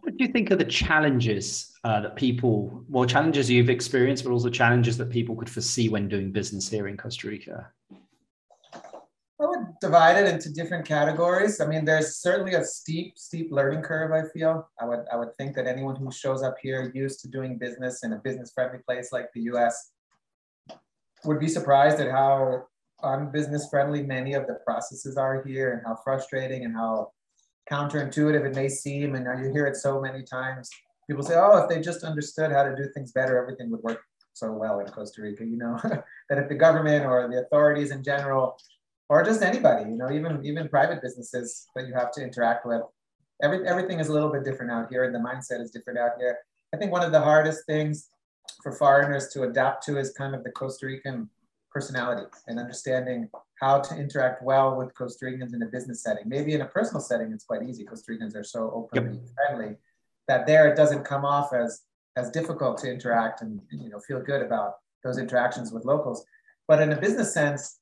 What 0.02 0.16
do 0.16 0.24
you 0.24 0.32
think 0.32 0.52
are 0.52 0.56
the 0.56 0.64
challenges 0.64 1.74
uh, 1.84 2.00
that 2.02 2.16
people, 2.16 2.84
well, 2.88 3.06
challenges 3.06 3.50
you've 3.50 3.70
experienced, 3.70 4.24
but 4.24 4.32
also 4.32 4.50
challenges 4.50 4.96
that 4.98 5.10
people 5.10 5.36
could 5.36 5.50
foresee 5.50 5.90
when 5.90 6.08
doing 6.08 6.32
business 6.32 6.70
here 6.70 6.88
in 6.88 6.98
Costa 6.98 7.28
Rica? 7.28 7.72
I 9.78 9.86
would 9.86 9.92
divide 9.92 10.18
it 10.18 10.34
into 10.34 10.50
different 10.50 10.86
categories. 10.86 11.62
I 11.62 11.68
mean, 11.68 11.86
there's 11.86 12.18
certainly 12.18 12.54
a 12.54 12.64
steep, 12.64 13.18
steep 13.18 13.52
learning 13.52 13.82
curve. 13.82 14.12
I 14.12 14.28
feel. 14.30 14.68
I 14.80 14.86
would, 14.86 15.06
I 15.12 15.18
would 15.18 15.36
think 15.36 15.56
that 15.56 15.68
anyone 15.68 15.96
who 15.96 16.12
shows 16.12 16.42
up 16.42 16.56
here 16.62 16.92
used 16.96 17.20
to 17.22 17.28
doing 17.28 17.58
business 17.58 18.04
in 18.04 18.14
a 18.14 18.18
business-friendly 18.18 18.80
place 18.86 19.12
like 19.12 19.28
the 19.34 19.42
U.S. 19.42 19.92
would 21.26 21.40
be 21.40 21.48
surprised 21.48 22.00
at 22.00 22.12
how 22.12 22.64
unbusiness-friendly 23.04 24.04
many 24.04 24.34
of 24.34 24.48
the 24.48 24.56
processes 24.66 25.18
are 25.18 25.44
here, 25.46 25.74
and 25.74 25.82
how 25.86 25.98
frustrating 26.04 26.66
and 26.66 26.74
how 26.76 27.12
counterintuitive 27.72 28.46
it 28.46 28.56
may 28.56 28.70
seem. 28.70 29.16
And 29.16 29.26
you 29.44 29.52
hear 29.52 29.68
it 29.68 29.76
so 29.76 30.02
many 30.02 30.24
times. 30.24 30.70
People 31.08 31.24
say, 31.24 31.36
"Oh, 31.36 31.58
if 31.58 31.70
they 31.70 31.82
just 31.82 32.04
understood 32.04 32.52
how 32.52 32.64
to 32.64 32.76
do 32.76 32.90
things 32.94 33.12
better, 33.12 33.38
everything 33.38 33.70
would 33.72 33.84
work 33.84 34.02
so 34.34 34.52
well 34.52 34.80
in 34.80 34.88
Costa 34.88 35.22
Rica." 35.22 35.46
You 35.46 35.58
know, 35.58 35.80
that 36.30 36.40
if 36.40 36.50
the 36.50 36.56
government 36.56 37.06
or 37.06 37.28
the 37.30 37.42
authorities 37.42 37.92
in 37.92 38.04
general 38.04 38.58
or 39.10 39.24
just 39.24 39.42
anybody, 39.42 39.90
you 39.90 39.98
know, 39.98 40.12
even 40.12 40.46
even 40.46 40.68
private 40.70 41.02
businesses 41.02 41.68
that 41.76 41.88
you 41.88 41.94
have 41.94 42.12
to 42.14 42.22
interact 42.22 42.66
with. 42.66 42.82
Every, 43.42 43.68
everything 43.68 44.00
is 44.00 44.08
a 44.08 44.14
little 44.14 44.32
bit 44.32 44.44
different 44.44 44.72
out 44.72 44.90
here, 44.90 45.04
and 45.04 45.14
the 45.14 45.20
mindset 45.20 45.62
is 45.62 45.72
different 45.72 46.00
out 46.00 46.12
here. 46.20 46.38
I 46.74 46.78
think 46.78 46.92
one 46.92 47.04
of 47.04 47.12
the 47.12 47.22
hardest 47.22 47.66
things 47.66 48.10
for 48.64 48.72
foreigners 48.72 49.30
to 49.30 49.44
adapt 49.44 49.86
to 49.86 49.98
is 49.98 50.12
kind 50.12 50.34
of 50.36 50.44
the 50.44 50.52
Costa 50.52 50.88
Rican 50.88 51.30
personality 51.72 52.28
and 52.48 52.60
understanding 52.60 53.30
how 53.62 53.80
to 53.80 53.96
interact 53.96 54.42
well 54.44 54.76
with 54.76 54.94
Costa 54.96 55.26
Ricans 55.26 55.54
in 55.54 55.62
a 55.62 55.68
business 55.68 56.02
setting. 56.02 56.24
Maybe 56.28 56.54
in 56.54 56.62
a 56.62 56.66
personal 56.66 57.02
setting, 57.02 57.32
it's 57.32 57.44
quite 57.44 57.64
easy. 57.64 57.86
Costa 57.86 58.12
Ricans 58.12 58.36
are 58.36 58.44
so 58.44 58.72
openly 58.74 59.20
yep. 59.20 59.30
friendly 59.36 59.76
that 60.28 60.46
there 60.46 60.68
it 60.68 60.76
doesn't 60.76 61.06
come 61.06 61.26
off 61.26 61.54
as 61.54 61.82
as 62.16 62.32
difficult 62.32 62.80
to 62.80 62.92
interact 62.92 63.42
and 63.42 63.62
you 63.70 63.90
know 63.90 64.00
feel 64.00 64.20
good 64.20 64.42
about 64.42 64.78
those 65.04 65.18
interactions 65.18 65.72
with 65.72 65.86
locals. 65.86 66.26
But 66.68 66.82
in 66.82 66.92
a 66.92 67.00
business 67.00 67.34
sense, 67.34 67.80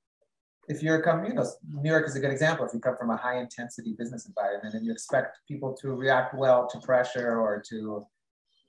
if 0.67 0.81
you're 0.81 1.01
coming, 1.01 1.31
you 1.31 1.33
know, 1.35 1.45
New 1.81 1.89
York 1.89 2.07
is 2.07 2.15
a 2.15 2.19
good 2.19 2.31
example. 2.31 2.65
If 2.65 2.73
you 2.73 2.79
come 2.79 2.97
from 2.97 3.09
a 3.11 3.17
high 3.17 3.39
intensity 3.39 3.93
business 3.97 4.25
environment 4.25 4.73
and 4.73 4.85
you 4.85 4.91
expect 4.91 5.37
people 5.47 5.73
to 5.81 5.89
react 5.89 6.33
well 6.35 6.67
to 6.67 6.79
pressure 6.79 7.39
or 7.39 7.63
to, 7.69 8.05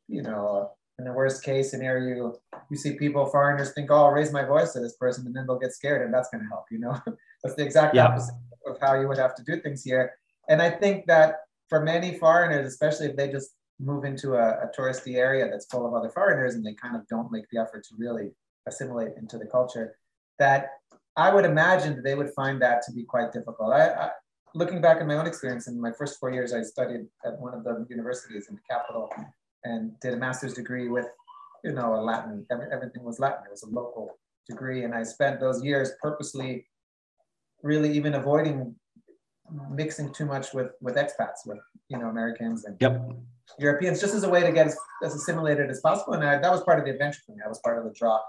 you 0.09 0.23
know, 0.23 0.71
in 0.99 1.05
the 1.05 1.13
worst 1.13 1.43
case 1.43 1.71
scenario, 1.71 2.17
you 2.17 2.37
you 2.71 2.77
see 2.77 2.95
people, 2.95 3.27
foreigners 3.27 3.73
think, 3.73 3.91
oh, 3.91 4.07
I'll 4.07 4.11
raise 4.11 4.33
my 4.33 4.45
voice 4.45 4.73
to 4.73 4.81
this 4.81 4.97
person, 4.97 5.27
and 5.27 5.37
then 5.37 5.47
they'll 5.47 5.59
get 5.59 5.73
scared, 5.73 6.05
and 6.05 6.13
that's 6.13 6.29
going 6.31 6.43
to 6.43 6.49
help, 6.49 6.65
you 6.71 6.79
know? 6.79 6.99
that's 7.43 7.55
the 7.55 7.63
exact 7.63 7.95
yeah. 7.95 8.07
opposite 8.07 8.35
of 8.67 8.79
how 8.81 8.99
you 8.99 9.07
would 9.07 9.19
have 9.19 9.35
to 9.37 9.45
do 9.45 9.61
things 9.61 9.85
here. 9.85 10.15
And 10.49 10.61
I 10.61 10.71
think 10.71 11.07
that 11.07 11.41
for 11.69 11.83
many 11.83 12.19
foreigners, 12.19 12.67
especially 12.67 13.07
if 13.07 13.17
they 13.17 13.31
just 13.31 13.51
move 13.79 14.05
into 14.05 14.35
a, 14.35 14.65
a 14.65 14.71
touristy 14.77 15.17
area 15.17 15.49
that's 15.49 15.67
full 15.67 15.87
of 15.87 15.95
other 15.95 16.09
foreigners 16.09 16.55
and 16.55 16.65
they 16.65 16.75
kind 16.75 16.97
of 16.97 17.07
don't 17.09 17.31
make 17.31 17.45
the 17.53 17.61
effort 17.61 17.85
to 17.85 17.95
really 17.99 18.31
assimilate 18.67 19.13
into 19.17 19.39
the 19.39 19.47
culture, 19.47 19.97
that 20.39 20.71
I 21.17 21.33
would 21.33 21.45
imagine 21.45 21.97
that 21.97 22.05
they 22.05 22.15
would 22.15 22.31
find 22.35 22.61
that 22.61 22.83
to 22.83 22.93
be 22.93 23.05
quite 23.05 23.33
difficult. 23.33 23.73
I, 23.73 23.89
I, 23.89 24.11
looking 24.55 24.81
back 24.81 25.01
at 25.01 25.07
my 25.07 25.15
own 25.15 25.27
experience 25.27 25.67
in 25.67 25.81
my 25.81 25.93
first 25.93 26.21
four 26.21 26.31
years, 26.31 26.53
I 26.53 26.63
studied 26.63 27.07
at 27.25 27.39
one 27.39 27.55
of 27.55 27.65
the 27.65 27.87
universities 27.89 28.47
in 28.49 28.57
the 28.57 28.61
capital 28.69 29.09
and 29.65 29.99
did 30.01 30.13
a 30.13 30.17
master's 30.17 30.55
degree 30.55 30.89
with, 30.89 31.07
you 31.65 31.73
know, 31.73 31.95
a 31.95 32.01
Latin, 32.01 32.47
everything 32.51 33.03
was 33.03 33.19
Latin. 33.19 33.45
It 33.47 33.51
was 33.51 33.63
a 33.63 33.69
local 33.69 34.19
degree. 34.49 34.85
And 34.85 34.95
I 34.95 35.03
spent 35.03 35.41
those 35.41 35.65
years 35.65 35.93
purposely 36.03 36.67
really 37.63 37.93
even 37.93 38.15
avoiding 38.15 38.75
mixing 39.71 40.13
too 40.13 40.27
much 40.27 40.53
with, 40.53 40.73
with 40.81 40.97
expats, 40.97 41.47
with, 41.47 41.59
you 41.89 41.99
know, 41.99 42.09
Americans 42.09 42.65
and 42.65 42.77
yep. 42.81 43.11
Europeans, 43.59 44.01
just 44.01 44.15
as 44.15 44.25
a 44.25 44.29
way 44.29 44.43
to 44.43 44.53
get 44.53 44.67
as, 44.67 44.77
as 45.03 45.15
assimilated 45.15 45.71
as 45.71 45.81
possible. 45.81 46.13
And 46.13 46.25
I, 46.25 46.39
that 46.39 46.53
was 46.53 46.63
part 46.65 46.79
of 46.79 46.85
the 46.85 46.91
adventure 46.91 47.21
for 47.25 47.33
me. 47.33 47.39
That 47.43 47.49
was 47.49 47.61
part 47.61 47.79
of 47.79 47.85
the 47.85 47.93
draw 47.99 48.21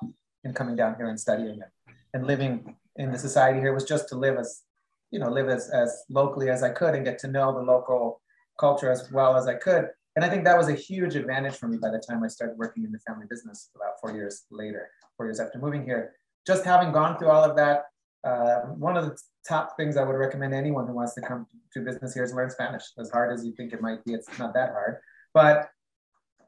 in 0.43 0.53
coming 0.53 0.75
down 0.75 0.95
here 0.95 1.09
and 1.09 1.19
studying 1.19 1.59
it 1.59 1.69
and 2.17 2.25
living 2.25 2.75
in 2.95 3.11
the 3.11 3.19
society 3.19 3.59
here 3.59 3.73
was 3.73 3.83
just 3.83 4.09
to 4.09 4.15
live 4.15 4.37
as, 4.37 4.63
you 5.11 5.19
know, 5.19 5.29
live 5.29 5.49
as, 5.49 5.69
as 5.69 6.03
locally 6.09 6.49
as 6.49 6.63
I 6.63 6.71
could 6.71 6.95
and 6.95 7.05
get 7.05 7.19
to 7.19 7.27
know 7.27 7.53
the 7.53 7.61
local 7.61 8.21
culture 8.59 8.91
as 8.91 9.11
well 9.11 9.37
as 9.37 9.47
I 9.47 9.53
could. 9.53 9.89
And 10.15 10.25
I 10.25 10.29
think 10.29 10.43
that 10.45 10.57
was 10.57 10.67
a 10.67 10.73
huge 10.73 11.15
advantage 11.15 11.57
for 11.57 11.67
me 11.67 11.77
by 11.77 11.91
the 11.91 11.99
time 11.99 12.23
I 12.23 12.27
started 12.27 12.57
working 12.57 12.83
in 12.83 12.91
the 12.91 12.97
family 12.99 13.27
business 13.29 13.69
about 13.75 13.93
four 14.01 14.15
years 14.15 14.45
later, 14.49 14.89
four 15.15 15.27
years 15.27 15.39
after 15.39 15.59
moving 15.59 15.85
here. 15.85 16.13
Just 16.47 16.65
having 16.65 16.91
gone 16.91 17.19
through 17.19 17.29
all 17.29 17.43
of 17.43 17.55
that, 17.55 17.83
uh, 18.23 18.61
one 18.87 18.97
of 18.97 19.05
the 19.05 19.15
top 19.47 19.77
things 19.77 19.95
I 19.95 20.03
would 20.03 20.15
recommend 20.15 20.55
anyone 20.55 20.87
who 20.87 20.93
wants 20.93 21.13
to 21.15 21.21
come 21.21 21.45
to 21.73 21.81
business 21.81 22.15
here 22.15 22.23
is 22.23 22.33
learn 22.33 22.49
Spanish. 22.49 22.83
As 22.97 23.11
hard 23.11 23.31
as 23.31 23.45
you 23.45 23.53
think 23.55 23.73
it 23.73 23.81
might 23.81 24.03
be, 24.05 24.13
it's 24.13 24.39
not 24.39 24.55
that 24.55 24.71
hard. 24.71 24.97
But 25.35 25.69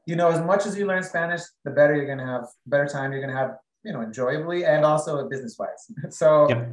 you 0.04 0.16
know, 0.16 0.30
as 0.30 0.40
much 0.40 0.66
as 0.66 0.76
you 0.76 0.86
learn 0.86 1.04
Spanish, 1.04 1.42
the 1.64 1.70
better 1.70 1.94
you're 1.94 2.06
going 2.06 2.18
to 2.18 2.26
have, 2.26 2.46
better 2.66 2.88
time 2.88 3.12
you're 3.12 3.20
going 3.20 3.32
to 3.32 3.40
have 3.40 3.56
you 3.84 3.92
know, 3.92 4.00
enjoyably 4.00 4.64
and 4.64 4.84
also 4.84 5.28
business 5.28 5.56
wise. 5.58 5.90
So 6.10 6.48
yep. 6.48 6.70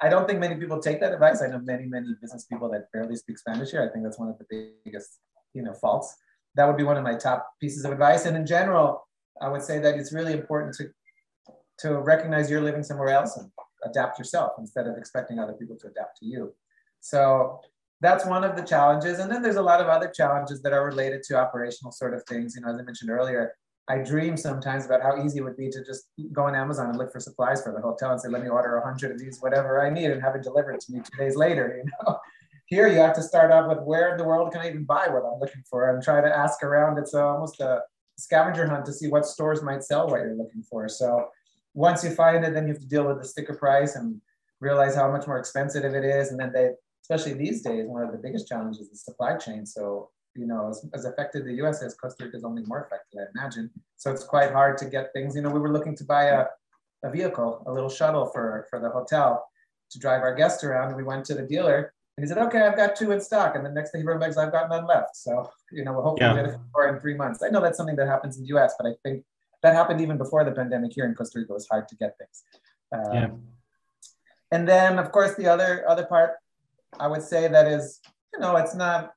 I 0.00 0.08
don't 0.08 0.26
think 0.26 0.40
many 0.40 0.56
people 0.56 0.78
take 0.80 1.00
that 1.00 1.12
advice. 1.12 1.42
I 1.42 1.46
know 1.48 1.60
many, 1.60 1.86
many 1.86 2.08
business 2.20 2.44
people 2.44 2.70
that 2.70 2.90
barely 2.92 3.16
speak 3.16 3.38
Spanish 3.38 3.70
here. 3.70 3.82
I 3.82 3.92
think 3.92 4.04
that's 4.04 4.18
one 4.18 4.28
of 4.28 4.38
the 4.38 4.70
biggest, 4.84 5.18
you 5.54 5.62
know, 5.62 5.72
faults. 5.74 6.14
That 6.54 6.66
would 6.66 6.76
be 6.76 6.84
one 6.84 6.96
of 6.96 7.04
my 7.04 7.14
top 7.14 7.46
pieces 7.60 7.84
of 7.84 7.92
advice. 7.92 8.26
And 8.26 8.36
in 8.36 8.46
general, 8.46 9.06
I 9.40 9.48
would 9.48 9.62
say 9.62 9.78
that 9.78 9.94
it's 9.96 10.12
really 10.12 10.32
important 10.32 10.74
to 10.76 10.88
to 11.78 11.98
recognize 11.98 12.50
you're 12.50 12.62
living 12.62 12.82
somewhere 12.82 13.10
else 13.10 13.36
and 13.36 13.50
adapt 13.84 14.18
yourself 14.18 14.52
instead 14.58 14.86
of 14.86 14.96
expecting 14.96 15.38
other 15.38 15.52
people 15.52 15.76
to 15.76 15.88
adapt 15.88 16.16
to 16.18 16.24
you. 16.24 16.54
So 17.00 17.60
that's 18.00 18.24
one 18.24 18.44
of 18.44 18.56
the 18.56 18.62
challenges. 18.62 19.18
And 19.18 19.30
then 19.30 19.42
there's 19.42 19.56
a 19.56 19.62
lot 19.62 19.80
of 19.80 19.88
other 19.88 20.08
challenges 20.08 20.62
that 20.62 20.72
are 20.72 20.84
related 20.84 21.22
to 21.24 21.36
operational 21.36 21.92
sort 21.92 22.14
of 22.14 22.22
things. 22.24 22.54
You 22.56 22.62
know, 22.62 22.70
as 22.70 22.78
I 22.78 22.82
mentioned 22.82 23.10
earlier, 23.10 23.52
I 23.88 23.98
dream 23.98 24.36
sometimes 24.36 24.84
about 24.84 25.02
how 25.02 25.22
easy 25.24 25.38
it 25.38 25.42
would 25.42 25.56
be 25.56 25.70
to 25.70 25.84
just 25.84 26.08
go 26.32 26.42
on 26.42 26.56
Amazon 26.56 26.88
and 26.88 26.98
look 26.98 27.12
for 27.12 27.20
supplies 27.20 27.62
for 27.62 27.72
the 27.72 27.80
hotel 27.80 28.10
and 28.10 28.20
say, 28.20 28.28
let 28.28 28.42
me 28.42 28.48
order 28.48 28.76
a 28.76 28.84
hundred 28.84 29.12
of 29.12 29.18
these, 29.18 29.38
whatever 29.40 29.84
I 29.84 29.90
need, 29.90 30.10
and 30.10 30.20
have 30.22 30.34
it 30.34 30.42
delivered 30.42 30.80
to 30.80 30.92
me 30.92 31.00
two 31.00 31.16
days 31.16 31.36
later. 31.36 31.80
You 31.82 31.90
know, 32.04 32.18
here 32.66 32.88
you 32.88 32.98
have 32.98 33.14
to 33.14 33.22
start 33.22 33.52
off 33.52 33.68
with 33.68 33.84
where 33.84 34.10
in 34.10 34.16
the 34.16 34.24
world 34.24 34.52
can 34.52 34.60
I 34.60 34.68
even 34.68 34.84
buy 34.84 35.06
what 35.08 35.24
I'm 35.24 35.38
looking 35.38 35.62
for, 35.70 35.90
and 35.90 36.02
try 36.02 36.20
to 36.20 36.28
ask 36.28 36.64
around. 36.64 36.98
It's 36.98 37.14
uh, 37.14 37.24
almost 37.24 37.60
a 37.60 37.82
scavenger 38.18 38.66
hunt 38.66 38.86
to 38.86 38.92
see 38.92 39.08
what 39.08 39.24
stores 39.24 39.62
might 39.62 39.84
sell 39.84 40.08
what 40.08 40.20
you're 40.20 40.34
looking 40.34 40.62
for. 40.62 40.88
So 40.88 41.28
once 41.74 42.02
you 42.02 42.10
find 42.10 42.44
it, 42.44 42.54
then 42.54 42.66
you 42.66 42.72
have 42.72 42.82
to 42.82 42.88
deal 42.88 43.06
with 43.06 43.20
the 43.20 43.28
sticker 43.28 43.54
price 43.54 43.94
and 43.94 44.20
realize 44.60 44.96
how 44.96 45.12
much 45.12 45.26
more 45.26 45.38
expensive 45.38 45.84
it 45.84 46.04
is. 46.04 46.30
And 46.30 46.40
then 46.40 46.50
they, 46.52 46.70
especially 47.02 47.34
these 47.34 47.62
days, 47.62 47.86
one 47.86 48.02
of 48.02 48.10
the 48.10 48.18
biggest 48.18 48.48
challenges 48.48 48.80
is 48.80 48.90
the 48.90 48.96
supply 48.96 49.36
chain. 49.36 49.66
So 49.66 50.10
you 50.36 50.46
know, 50.46 50.68
as, 50.68 50.84
as 50.94 51.04
affected 51.04 51.44
the 51.44 51.54
US 51.64 51.82
as 51.82 51.94
Costa 51.94 52.24
Rica 52.24 52.36
is 52.36 52.44
only 52.44 52.62
more 52.64 52.82
affected, 52.82 53.20
I 53.20 53.38
imagine. 53.38 53.70
So 53.96 54.10
it's 54.10 54.24
quite 54.24 54.52
hard 54.52 54.78
to 54.78 54.86
get 54.86 55.12
things. 55.12 55.34
You 55.34 55.42
know, 55.42 55.50
we 55.50 55.60
were 55.60 55.72
looking 55.72 55.96
to 55.96 56.04
buy 56.04 56.24
a, 56.24 56.46
a 57.02 57.10
vehicle, 57.10 57.62
a 57.66 57.72
little 57.72 57.90
shuttle 57.90 58.26
for, 58.26 58.66
for 58.70 58.80
the 58.80 58.90
hotel 58.90 59.46
to 59.90 59.98
drive 59.98 60.22
our 60.22 60.34
guests 60.34 60.64
around. 60.64 60.88
And 60.88 60.96
we 60.96 61.02
went 61.02 61.24
to 61.26 61.34
the 61.34 61.42
dealer 61.42 61.92
and 62.16 62.24
he 62.24 62.28
said, 62.28 62.38
okay, 62.38 62.62
I've 62.62 62.76
got 62.76 62.96
two 62.96 63.12
in 63.12 63.20
stock. 63.20 63.56
And 63.56 63.64
the 63.64 63.70
next 63.70 63.90
thing 63.90 64.00
he 64.00 64.06
wrote 64.06 64.20
back 64.20 64.30
is, 64.30 64.38
I've 64.38 64.52
got 64.52 64.70
none 64.70 64.86
left. 64.86 65.16
So, 65.16 65.50
you 65.70 65.84
know, 65.84 65.92
we'll 65.92 66.02
hopefully 66.02 66.30
yeah. 66.30 66.42
get 66.42 66.54
it 66.54 66.60
for 66.72 66.88
in 66.88 67.00
three 67.00 67.14
months. 67.14 67.42
I 67.42 67.48
know 67.48 67.60
that's 67.60 67.76
something 67.76 67.96
that 67.96 68.08
happens 68.08 68.38
in 68.38 68.44
the 68.44 68.56
US, 68.56 68.74
but 68.78 68.88
I 68.88 68.94
think 69.02 69.24
that 69.62 69.74
happened 69.74 70.00
even 70.00 70.16
before 70.16 70.44
the 70.44 70.52
pandemic 70.52 70.92
here 70.94 71.04
in 71.04 71.14
Costa 71.14 71.38
Rica. 71.38 71.52
It 71.52 71.54
was 71.54 71.68
hard 71.68 71.88
to 71.88 71.96
get 71.96 72.16
things. 72.18 72.44
Um, 72.92 73.14
yeah. 73.14 73.28
And 74.52 74.68
then, 74.68 74.98
of 74.98 75.10
course, 75.12 75.34
the 75.34 75.48
other 75.48 75.84
other 75.88 76.06
part 76.06 76.36
I 76.98 77.08
would 77.08 77.22
say 77.22 77.48
that 77.48 77.66
is, 77.66 78.00
you 78.32 78.40
know, 78.40 78.56
it's 78.56 78.74
not 78.74 79.12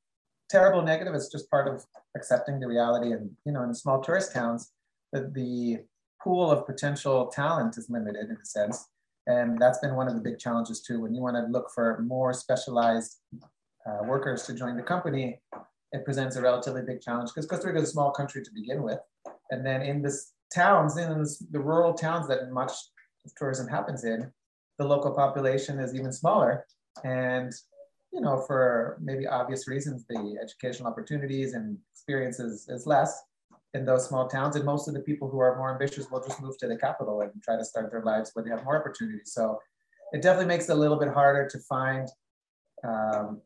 terrible 0.50 0.82
negative. 0.82 1.13
It's 1.13 1.32
just 1.32 1.50
part 1.50 1.68
of 1.68 1.86
accepting 2.15 2.60
the 2.60 2.68
reality. 2.68 3.12
And 3.12 3.29
you 3.46 3.51
know, 3.51 3.63
in 3.63 3.74
small 3.74 4.01
tourist 4.01 4.34
towns, 4.34 4.72
the, 5.12 5.32
the 5.34 5.79
pool 6.22 6.51
of 6.51 6.65
potential 6.65 7.27
talent 7.27 7.77
is 7.77 7.89
limited 7.89 8.29
in 8.29 8.38
a 8.41 8.46
sense. 8.46 8.88
And 9.27 9.60
that's 9.60 9.79
been 9.79 9.96
one 9.96 10.08
of 10.08 10.15
the 10.15 10.22
big 10.22 10.39
challenges 10.39 10.82
too. 10.82 11.01
When 11.01 11.13
you 11.13 11.22
want 11.22 11.36
to 11.36 11.51
look 11.51 11.70
for 11.74 12.01
more 12.01 12.34
specialized 12.34 13.18
uh, 13.86 14.03
workers 14.06 14.44
to 14.44 14.53
join 14.53 14.75
the 14.75 14.84
company, 14.84 15.39
it 15.91 16.06
presents 16.06 16.36
a 16.36 16.41
relatively 16.41 16.82
big 16.82 17.01
challenge 17.01 17.29
because 17.29 17.48
Costa 17.48 17.68
Rica 17.68 17.79
is 17.79 17.89
a 17.89 17.91
small 17.91 18.12
country 18.12 18.44
to 18.44 18.51
begin 18.53 18.84
with. 18.84 19.00
And 19.51 19.65
then 19.65 19.82
in 19.82 20.01
the 20.01 20.15
towns, 20.53 20.98
in 20.98 21.25
the 21.51 21.60
rural 21.60 21.94
towns 21.94 22.27
that 22.27 22.51
much 22.51 22.72
tourism 23.38 23.68
happens 23.68 24.03
in, 24.03 24.32
the 24.77 24.86
local 24.86 25.12
population 25.12 25.79
is 25.79 25.94
even 25.94 26.12
smaller. 26.12 26.65
And 27.03 27.53
you 28.12 28.22
know, 28.22 28.42
for 28.48 28.98
maybe 29.01 29.28
obvious 29.28 29.68
reasons, 29.68 30.06
the 30.10 30.38
educational 30.42 30.89
opportunities 30.89 31.54
and 31.54 31.78
experiences 31.94 32.68
is 32.70 32.88
less 32.88 33.22
in 33.74 33.86
those 33.86 34.08
small 34.08 34.28
towns. 34.28 34.56
And 34.56 34.66
most 34.66 34.88
of 34.88 34.94
the 34.94 35.01
people 35.01 35.30
who 35.30 35.39
are 35.39 35.58
more 35.58 35.72
ambitious 35.72 36.10
will 36.10 36.24
just 36.24 36.42
move 36.42 36.58
to 36.60 36.68
the 36.68 36.75
capital 36.75 37.22
and 37.22 37.32
try 37.44 37.56
to 37.56 37.63
start 37.63 37.92
their 37.92 38.04
lives 38.04 38.32
where 38.34 38.44
they 38.44 38.50
have 38.50 38.63
more 38.63 38.80
opportunities. 38.80 39.32
So 39.34 39.60
it 40.12 40.22
definitely 40.22 40.48
makes 40.48 40.70
it 40.70 40.74
a 40.74 40.75
little 40.75 40.98
bit 40.98 41.10
harder 41.10 41.48
to 41.48 41.60
find 41.60 42.08
um, 42.84 43.42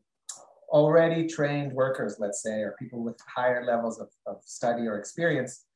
already 0.70 1.26
trained 1.26 1.72
workers, 1.72 2.16
let's 2.18 2.42
say, 2.42 2.60
or 2.60 2.74
people 2.78 3.02
with 3.04 3.18
higher 3.26 3.64
levels 3.64 4.00
of, 4.00 4.08
of 4.26 4.38
study 4.44 4.86
or 4.86 4.98
experience. 4.98 5.66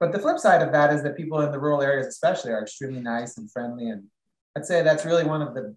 But 0.00 0.10
the 0.10 0.18
flip 0.18 0.38
side 0.40 0.60
of 0.60 0.72
that 0.72 0.92
is 0.92 1.02
that 1.04 1.16
people 1.16 1.40
in 1.40 1.52
the 1.52 1.60
rural 1.60 1.82
areas, 1.82 2.08
especially, 2.08 2.50
are 2.50 2.62
extremely 2.62 3.00
nice 3.00 3.38
and 3.38 3.50
friendly. 3.50 3.90
And 3.90 4.04
I'd 4.56 4.66
say 4.66 4.82
that's 4.82 5.04
really 5.04 5.24
one 5.24 5.40
of 5.40 5.54
the 5.54 5.76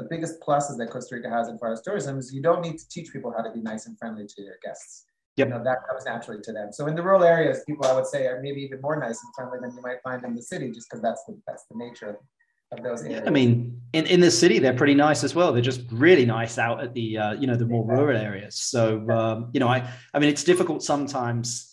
the 0.00 0.08
biggest 0.08 0.40
pluses 0.40 0.78
that 0.78 0.90
Costa 0.90 1.16
Rica 1.16 1.28
has 1.28 1.48
in 1.48 1.58
far 1.58 1.72
as 1.72 1.82
tourism 1.82 2.18
is 2.18 2.32
you 2.32 2.42
don't 2.42 2.62
need 2.62 2.78
to 2.78 2.88
teach 2.88 3.12
people 3.12 3.32
how 3.36 3.42
to 3.42 3.50
be 3.52 3.60
nice 3.60 3.86
and 3.86 3.98
friendly 3.98 4.26
to 4.26 4.42
your 4.42 4.56
guests. 4.64 5.04
Yep. 5.36 5.48
You 5.48 5.54
know, 5.54 5.64
that 5.64 5.86
comes 5.88 6.04
naturally 6.04 6.40
to 6.42 6.52
them. 6.52 6.72
So 6.72 6.86
in 6.86 6.94
the 6.94 7.02
rural 7.02 7.22
areas, 7.22 7.62
people 7.66 7.86
I 7.86 7.94
would 7.94 8.06
say 8.06 8.26
are 8.26 8.40
maybe 8.42 8.60
even 8.62 8.80
more 8.80 8.98
nice 8.98 9.22
and 9.22 9.32
friendly 9.34 9.58
than 9.60 9.76
you 9.76 9.82
might 9.82 10.02
find 10.02 10.24
in 10.24 10.34
the 10.34 10.42
city, 10.42 10.70
just 10.70 10.88
because 10.88 11.02
that's 11.02 11.24
the 11.24 11.38
that's 11.46 11.64
the 11.70 11.76
nature 11.76 12.18
of 12.72 12.82
those 12.82 13.02
areas. 13.02 13.24
I 13.26 13.30
mean, 13.30 13.80
in, 13.92 14.06
in 14.06 14.20
the 14.20 14.30
city, 14.30 14.58
they're 14.58 14.74
pretty 14.74 14.94
nice 14.94 15.22
as 15.22 15.34
well. 15.34 15.52
They're 15.52 15.62
just 15.62 15.82
really 15.90 16.26
nice 16.26 16.58
out 16.58 16.82
at 16.82 16.94
the 16.94 17.16
uh, 17.16 17.32
you 17.34 17.46
know 17.46 17.56
the 17.56 17.66
more 17.66 17.86
rural 17.86 18.16
areas. 18.16 18.56
So 18.56 19.08
um, 19.10 19.50
you 19.52 19.60
know, 19.60 19.68
I 19.68 19.88
I 20.14 20.18
mean, 20.18 20.30
it's 20.30 20.44
difficult 20.44 20.82
sometimes 20.82 21.69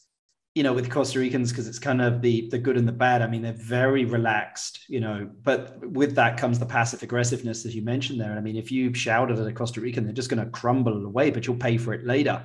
you 0.57 0.63
know, 0.63 0.73
with 0.73 0.89
Costa 0.89 1.19
Ricans 1.19 1.51
because 1.51 1.67
it's 1.67 1.77
kind 1.77 2.01
of 2.01 2.19
the 2.19 2.49
the 2.49 2.57
good 2.57 2.77
and 2.77 2.87
the 2.87 2.91
bad. 2.91 3.21
I 3.21 3.27
mean, 3.27 3.43
they're 3.43 3.53
very 3.53 4.05
relaxed, 4.05 4.89
you 4.89 4.99
know, 4.99 5.29
but 5.43 5.87
with 5.87 6.15
that 6.15 6.35
comes 6.35 6.57
the 6.57 6.65
passive 6.65 7.03
aggressiveness 7.03 7.61
that 7.61 7.75
you 7.75 7.83
mentioned 7.83 8.19
there. 8.19 8.31
I 8.31 8.41
mean, 8.41 8.55
if 8.55 8.71
you 8.71 8.91
shouted 8.91 9.37
at 9.37 9.45
a 9.45 9.53
Costa 9.53 9.81
Rican, 9.81 10.03
they're 10.03 10.15
just 10.15 10.31
going 10.31 10.43
to 10.43 10.49
crumble 10.49 11.05
away, 11.05 11.29
but 11.29 11.45
you'll 11.45 11.57
pay 11.57 11.77
for 11.77 11.93
it 11.93 12.07
later. 12.07 12.43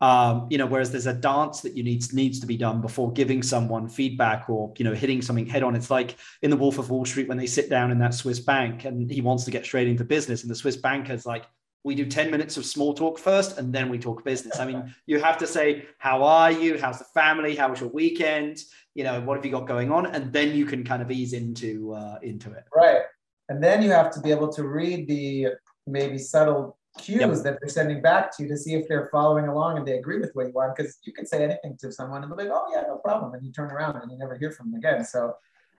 Um, 0.00 0.46
you 0.50 0.56
know, 0.56 0.66
whereas 0.66 0.92
there's 0.92 1.08
a 1.08 1.12
dance 1.12 1.60
that 1.62 1.76
you 1.76 1.82
need 1.82 2.04
needs 2.12 2.38
to 2.38 2.46
be 2.46 2.56
done 2.56 2.80
before 2.80 3.12
giving 3.12 3.42
someone 3.42 3.88
feedback 3.88 4.48
or 4.48 4.72
you 4.78 4.84
know 4.84 4.94
hitting 4.94 5.20
something 5.20 5.44
head 5.44 5.64
on. 5.64 5.74
It's 5.74 5.90
like 5.90 6.16
in 6.42 6.50
the 6.50 6.56
Wolf 6.56 6.78
of 6.78 6.90
Wall 6.90 7.04
Street 7.04 7.26
when 7.26 7.38
they 7.38 7.46
sit 7.48 7.68
down 7.68 7.90
in 7.90 7.98
that 7.98 8.14
Swiss 8.14 8.38
bank 8.38 8.84
and 8.84 9.10
he 9.10 9.20
wants 9.20 9.42
to 9.46 9.50
get 9.50 9.64
straight 9.64 9.88
into 9.88 10.04
business, 10.04 10.42
and 10.42 10.50
the 10.50 10.54
Swiss 10.54 10.76
banker's 10.76 11.26
like, 11.26 11.44
we 11.84 11.94
do 11.94 12.06
10 12.06 12.30
minutes 12.30 12.56
of 12.56 12.66
small 12.66 12.92
talk 12.92 13.18
first 13.18 13.58
and 13.58 13.72
then 13.72 13.88
we 13.88 13.98
talk 13.98 14.24
business. 14.24 14.58
I 14.58 14.66
mean, 14.66 14.94
you 15.06 15.20
have 15.20 15.38
to 15.38 15.46
say, 15.46 15.86
How 15.98 16.22
are 16.22 16.50
you? 16.50 16.78
How's 16.78 16.98
the 16.98 17.06
family? 17.06 17.56
How 17.56 17.70
was 17.70 17.80
your 17.80 17.90
weekend? 17.90 18.58
You 18.94 19.04
know, 19.04 19.20
what 19.20 19.36
have 19.36 19.44
you 19.44 19.52
got 19.52 19.66
going 19.66 19.92
on? 19.92 20.06
And 20.06 20.32
then 20.32 20.54
you 20.54 20.66
can 20.66 20.84
kind 20.84 21.02
of 21.02 21.10
ease 21.10 21.32
into 21.32 21.92
uh, 21.94 22.18
into 22.22 22.52
it. 22.52 22.64
Right. 22.74 23.02
And 23.48 23.62
then 23.62 23.82
you 23.82 23.90
have 23.90 24.10
to 24.12 24.20
be 24.20 24.30
able 24.30 24.52
to 24.52 24.64
read 24.64 25.08
the 25.08 25.48
maybe 25.86 26.18
subtle 26.18 26.76
cues 26.98 27.20
yep. 27.20 27.30
that 27.30 27.58
they're 27.60 27.68
sending 27.68 28.02
back 28.02 28.36
to 28.36 28.42
you 28.42 28.48
to 28.48 28.56
see 28.56 28.74
if 28.74 28.88
they're 28.88 29.08
following 29.10 29.46
along 29.46 29.78
and 29.78 29.86
they 29.86 29.98
agree 29.98 30.18
with 30.18 30.32
what 30.34 30.48
you 30.48 30.52
want. 30.52 30.76
Because 30.76 30.98
you 31.04 31.12
can 31.12 31.26
say 31.26 31.44
anything 31.44 31.76
to 31.80 31.92
someone 31.92 32.22
and 32.22 32.30
they'll 32.30 32.36
be 32.36 32.44
like, 32.44 32.52
oh 32.52 32.66
yeah, 32.74 32.82
no 32.82 32.96
problem. 32.96 33.32
And 33.34 33.44
you 33.46 33.52
turn 33.52 33.70
around 33.70 33.96
and 33.96 34.10
you 34.10 34.18
never 34.18 34.36
hear 34.36 34.50
from 34.50 34.70
them 34.70 34.78
again. 34.78 35.04
So 35.04 35.34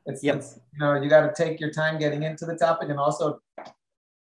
it's, 0.06 0.24
yep. 0.24 0.38
it's 0.38 0.60
you 0.74 0.80
know, 0.80 1.00
you 1.00 1.10
got 1.10 1.34
to 1.34 1.44
take 1.44 1.60
your 1.60 1.72
time 1.72 2.00
getting 2.00 2.24
into 2.24 2.46
the 2.46 2.56
topic 2.56 2.90
and 2.90 3.00
also 3.00 3.40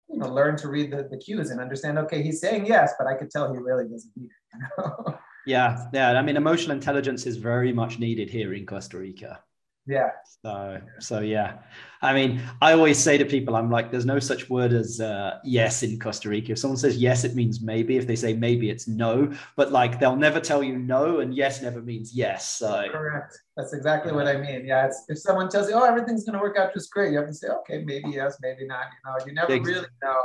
you 0.09 0.17
know, 0.17 0.27
learn 0.27 0.57
to 0.57 0.67
read 0.67 0.91
the, 0.91 1.07
the 1.09 1.17
cues 1.17 1.51
and 1.51 1.59
understand, 1.59 1.97
okay, 1.99 2.21
he's 2.23 2.41
saying 2.41 2.65
yes, 2.65 2.93
but 2.97 3.07
I 3.07 3.13
could 3.13 3.29
tell 3.29 3.53
he 3.53 3.59
really 3.59 3.87
doesn't 3.87 4.11
need 4.15 4.25
it. 4.25 4.31
You 4.53 4.59
know? 4.77 5.19
yeah. 5.45 5.85
Yeah. 5.93 6.11
I 6.11 6.21
mean, 6.21 6.37
emotional 6.37 6.75
intelligence 6.75 7.25
is 7.25 7.37
very 7.37 7.71
much 7.71 7.99
needed 7.99 8.29
here 8.29 8.53
in 8.53 8.65
Costa 8.65 8.97
Rica. 8.97 9.41
Yeah. 9.89 10.11
So, 10.43 10.79
so 10.99 11.19
yeah. 11.21 11.57
I 12.03 12.13
mean, 12.13 12.41
I 12.61 12.73
always 12.73 12.99
say 12.99 13.17
to 13.17 13.25
people, 13.25 13.55
I'm 13.55 13.71
like, 13.71 13.89
there's 13.89 14.05
no 14.05 14.19
such 14.19 14.47
word 14.47 14.71
as 14.71 15.01
uh, 15.01 15.39
yes 15.43 15.81
in 15.81 15.99
Costa 15.99 16.29
Rica. 16.29 16.51
If 16.51 16.59
someone 16.59 16.77
says 16.77 16.97
yes, 16.97 17.23
it 17.23 17.33
means 17.35 17.59
maybe. 17.59 17.97
If 17.97 18.05
they 18.05 18.15
say 18.15 18.33
maybe, 18.33 18.69
it's 18.69 18.87
no. 18.87 19.33
But 19.55 19.71
like, 19.71 19.99
they'll 19.99 20.15
never 20.15 20.39
tell 20.39 20.61
you 20.61 20.77
no, 20.77 21.21
and 21.21 21.33
yes 21.33 21.63
never 21.63 21.81
means 21.81 22.13
yes. 22.13 22.47
So 22.47 22.85
correct. 22.91 23.35
That's 23.57 23.73
exactly 23.73 24.11
yeah. 24.11 24.17
what 24.17 24.27
I 24.27 24.37
mean. 24.37 24.63
Yeah. 24.63 24.85
It's, 24.85 25.05
if 25.09 25.17
someone 25.17 25.49
tells 25.49 25.67
you, 25.69 25.75
oh, 25.75 25.83
everything's 25.83 26.23
going 26.23 26.37
to 26.37 26.39
work 26.39 26.55
out 26.55 26.71
just 26.71 26.91
great, 26.91 27.11
you 27.11 27.17
have 27.17 27.27
to 27.27 27.33
say, 27.33 27.47
okay, 27.47 27.83
maybe 27.83 28.11
yes, 28.11 28.37
maybe 28.43 28.67
not. 28.67 28.85
You 28.93 29.09
know, 29.09 29.25
you 29.25 29.33
never 29.33 29.53
exactly. 29.53 29.73
really 29.73 29.87
know. 30.03 30.21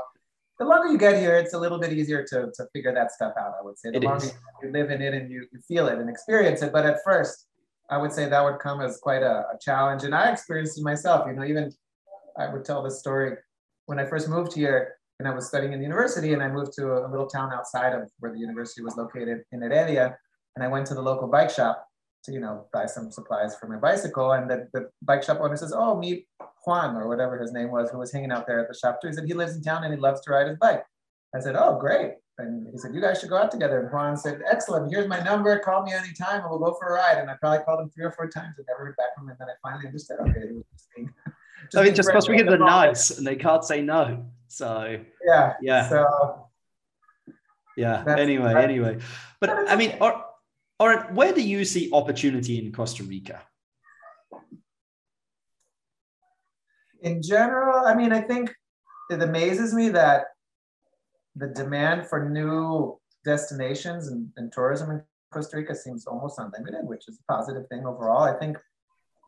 The 0.59 0.67
longer 0.67 0.93
you 0.93 0.99
get 0.99 1.19
here, 1.19 1.37
it's 1.37 1.55
a 1.55 1.59
little 1.59 1.81
bit 1.81 1.95
easier 1.95 2.23
to, 2.23 2.53
to 2.55 2.67
figure 2.75 2.95
that 2.95 3.13
stuff 3.13 3.33
out. 3.41 3.55
I 3.59 3.65
would 3.65 3.79
say 3.79 3.91
the 3.91 3.97
it 3.97 4.05
longer 4.05 4.27
is. 4.27 4.35
you 4.63 4.71
live 4.71 4.91
in 4.91 5.01
it 5.01 5.15
and 5.15 5.33
you, 5.33 5.47
you 5.51 5.61
feel 5.67 5.89
it 5.89 5.99
and 5.99 6.09
experience 6.11 6.61
it. 6.63 6.71
But 6.71 6.85
at 6.85 6.99
first, 7.03 7.47
I 7.91 7.99
would 7.99 8.13
say 8.13 8.29
that 8.29 8.45
would 8.45 8.59
come 8.59 8.81
as 8.81 8.99
quite 8.99 9.23
a, 9.23 9.45
a, 9.53 9.59
challenge. 9.61 10.05
And 10.05 10.15
I 10.15 10.31
experienced 10.31 10.79
it 10.79 10.85
myself. 10.85 11.27
You 11.27 11.35
know, 11.35 11.45
even 11.45 11.71
I 12.39 12.53
would 12.53 12.65
tell 12.65 12.83
this 12.83 12.99
story 12.99 13.37
when 13.87 13.99
I 13.99 14.07
first 14.07 14.29
moved 14.29 14.55
here 14.55 14.97
and 15.19 15.29
I 15.29 15.35
was 15.35 15.47
studying 15.47 15.73
in 15.73 15.79
the 15.79 15.85
university 15.85 16.33
and 16.33 16.43
I 16.43 16.49
moved 16.49 16.73
to 16.75 17.07
a, 17.07 17.09
little 17.09 17.27
town 17.27 17.53
outside 17.53 17.93
of 17.93 18.11
where 18.19 18.33
the 18.33 18.39
university 18.39 18.83
was 18.83 18.97
located 18.97 19.43
in 19.53 19.61
Heredia. 19.61 20.17
And 20.57 20.65
I 20.65 20.69
went 20.69 20.87
to 20.87 20.95
the 20.95 21.03
local 21.03 21.29
bike 21.29 21.51
shop 21.51 21.87
to, 22.25 22.33
you 22.33 22.41
know, 22.41 22.67
buy 22.73 22.87
some 22.87 23.11
supplies 23.11 23.55
for 23.55 23.69
my 23.69 23.77
bicycle. 23.77 24.33
And 24.33 24.51
the, 24.51 24.69
the 24.73 24.91
bike 25.03 25.23
shop 25.23 25.39
owner 25.41 25.57
says, 25.57 25.75
Oh, 25.77 25.99
meet 25.99 26.27
Juan 26.65 26.97
or 26.97 27.07
whatever 27.07 27.39
his 27.39 27.53
name 27.53 27.71
was, 27.71 27.91
who 27.91 27.99
was 27.99 28.13
hanging 28.13 28.33
out 28.33 28.47
there 28.47 28.61
at 28.61 28.69
the 28.69 28.75
shop 28.75 29.01
too. 29.01 29.09
He 29.09 29.13
said, 29.13 29.27
He 29.27 29.35
lives 29.35 29.57
in 29.57 29.63
town 29.63 29.85
and 29.85 29.93
he 29.93 30.01
loves 30.01 30.23
to 30.23 30.31
ride 30.31 30.49
his 30.49 30.59
bike. 30.59 30.85
I 31.35 31.41
said, 31.41 31.55
Oh, 31.57 31.79
great. 31.79 32.15
And 32.39 32.67
he 32.71 32.79
said, 32.79 32.95
You 32.95 33.01
guys 33.01 33.21
should 33.21 33.31
go 33.31 33.37
out 33.37 33.51
together. 33.51 33.81
And 33.81 33.93
Juan 33.93 34.17
said, 34.17 34.43
Excellent. 34.51 34.91
Here's 34.91 35.09
my 35.09 35.21
number. 35.21 35.57
Call 35.61 35.83
me 35.83 35.93
anytime 35.93 36.41
and 36.41 36.51
we'll 36.51 36.59
go 36.59 36.77
for 36.81 36.89
a 36.89 36.93
ride. 36.95 37.19
And 37.19 37.31
I 37.31 37.35
probably 37.35 37.65
called 37.65 37.81
him 37.81 37.91
three 37.91 38.05
or 38.05 38.11
four 38.11 38.29
times 38.29 38.55
and 38.59 38.67
never 38.69 38.87
heard 38.87 38.97
back 38.97 39.15
from 39.15 39.25
him. 39.25 39.31
And 39.31 39.39
then 39.39 39.49
I 39.49 39.69
finally 39.69 39.87
understood, 39.87 40.19
okay, 40.21 40.49
it 40.49 40.55
was 40.55 40.65
just 40.73 40.89
being. 40.95 41.13
Just 41.73 41.81
I 41.81 41.85
mean, 41.85 41.95
just 41.95 42.11
because 42.11 42.29
we 42.29 42.37
get 42.37 42.47
the 42.47 42.59
nice 42.59 43.17
and 43.17 43.27
they 43.27 43.37
can't 43.37 43.65
say 43.65 43.81
no. 43.81 44.27
So, 44.49 45.01
yeah. 45.27 45.55
Yeah. 45.63 45.89
So, 45.89 46.47
yeah. 47.75 48.05
Anyway, 48.07 48.55
anyway. 48.55 48.99
But 49.41 49.49
I 49.71 49.75
mean, 49.75 49.97
all 50.01 50.89
right, 50.89 51.11
where 51.15 51.33
do 51.33 51.41
you 51.41 51.65
see 51.65 51.89
opportunity 51.91 52.59
in 52.59 52.71
Costa 52.71 53.03
Rica? 53.03 53.41
In 57.01 57.23
general, 57.23 57.87
I 57.87 57.95
mean, 57.95 58.13
I 58.13 58.21
think 58.21 58.55
it 59.11 59.23
amazes 59.23 59.73
me 59.73 59.89
that 59.89 60.27
the 61.37 61.49
demand 61.49 62.07
for 62.07 62.29
new 62.29 62.99
destinations 63.25 64.09
and, 64.09 64.29
and 64.37 64.53
tourism 64.53 64.91
in 64.91 65.03
Costa 65.33 65.57
Rica 65.57 65.75
seems 65.75 66.07
almost 66.07 66.39
unlimited, 66.39 66.87
which 66.87 67.09
is 67.09 67.19
a 67.19 67.33
positive 67.33 67.67
thing 67.69 67.85
overall. 67.87 68.23
I 68.23 68.35
think 68.39 68.57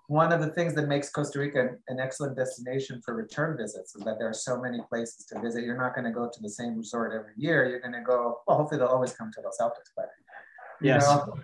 one 0.08 0.32
of 0.32 0.40
the 0.40 0.50
things 0.50 0.74
that 0.74 0.86
makes 0.86 1.10
Costa 1.10 1.40
Rica 1.40 1.70
an 1.88 1.98
excellent 1.98 2.36
destination 2.36 3.02
for 3.04 3.14
return 3.14 3.56
visits 3.56 3.96
is 3.96 4.04
that 4.04 4.18
there 4.20 4.28
are 4.28 4.34
so 4.34 4.60
many 4.60 4.80
places 4.88 5.26
to 5.26 5.40
visit. 5.40 5.64
You're 5.64 5.76
not 5.76 5.96
going 5.96 6.04
to 6.04 6.12
go 6.12 6.30
to 6.32 6.40
the 6.40 6.48
same 6.48 6.76
resort 6.76 7.12
every 7.12 7.32
year. 7.36 7.68
You're 7.68 7.80
going 7.80 7.92
to 7.92 8.02
go, 8.02 8.38
well, 8.46 8.56
hopefully 8.58 8.78
they'll 8.78 8.88
always 8.88 9.14
come 9.14 9.32
to 9.32 9.40
Los 9.40 9.58
Altos, 9.60 9.90
but 9.96 10.06
yes. 10.80 11.02
know, 11.02 11.34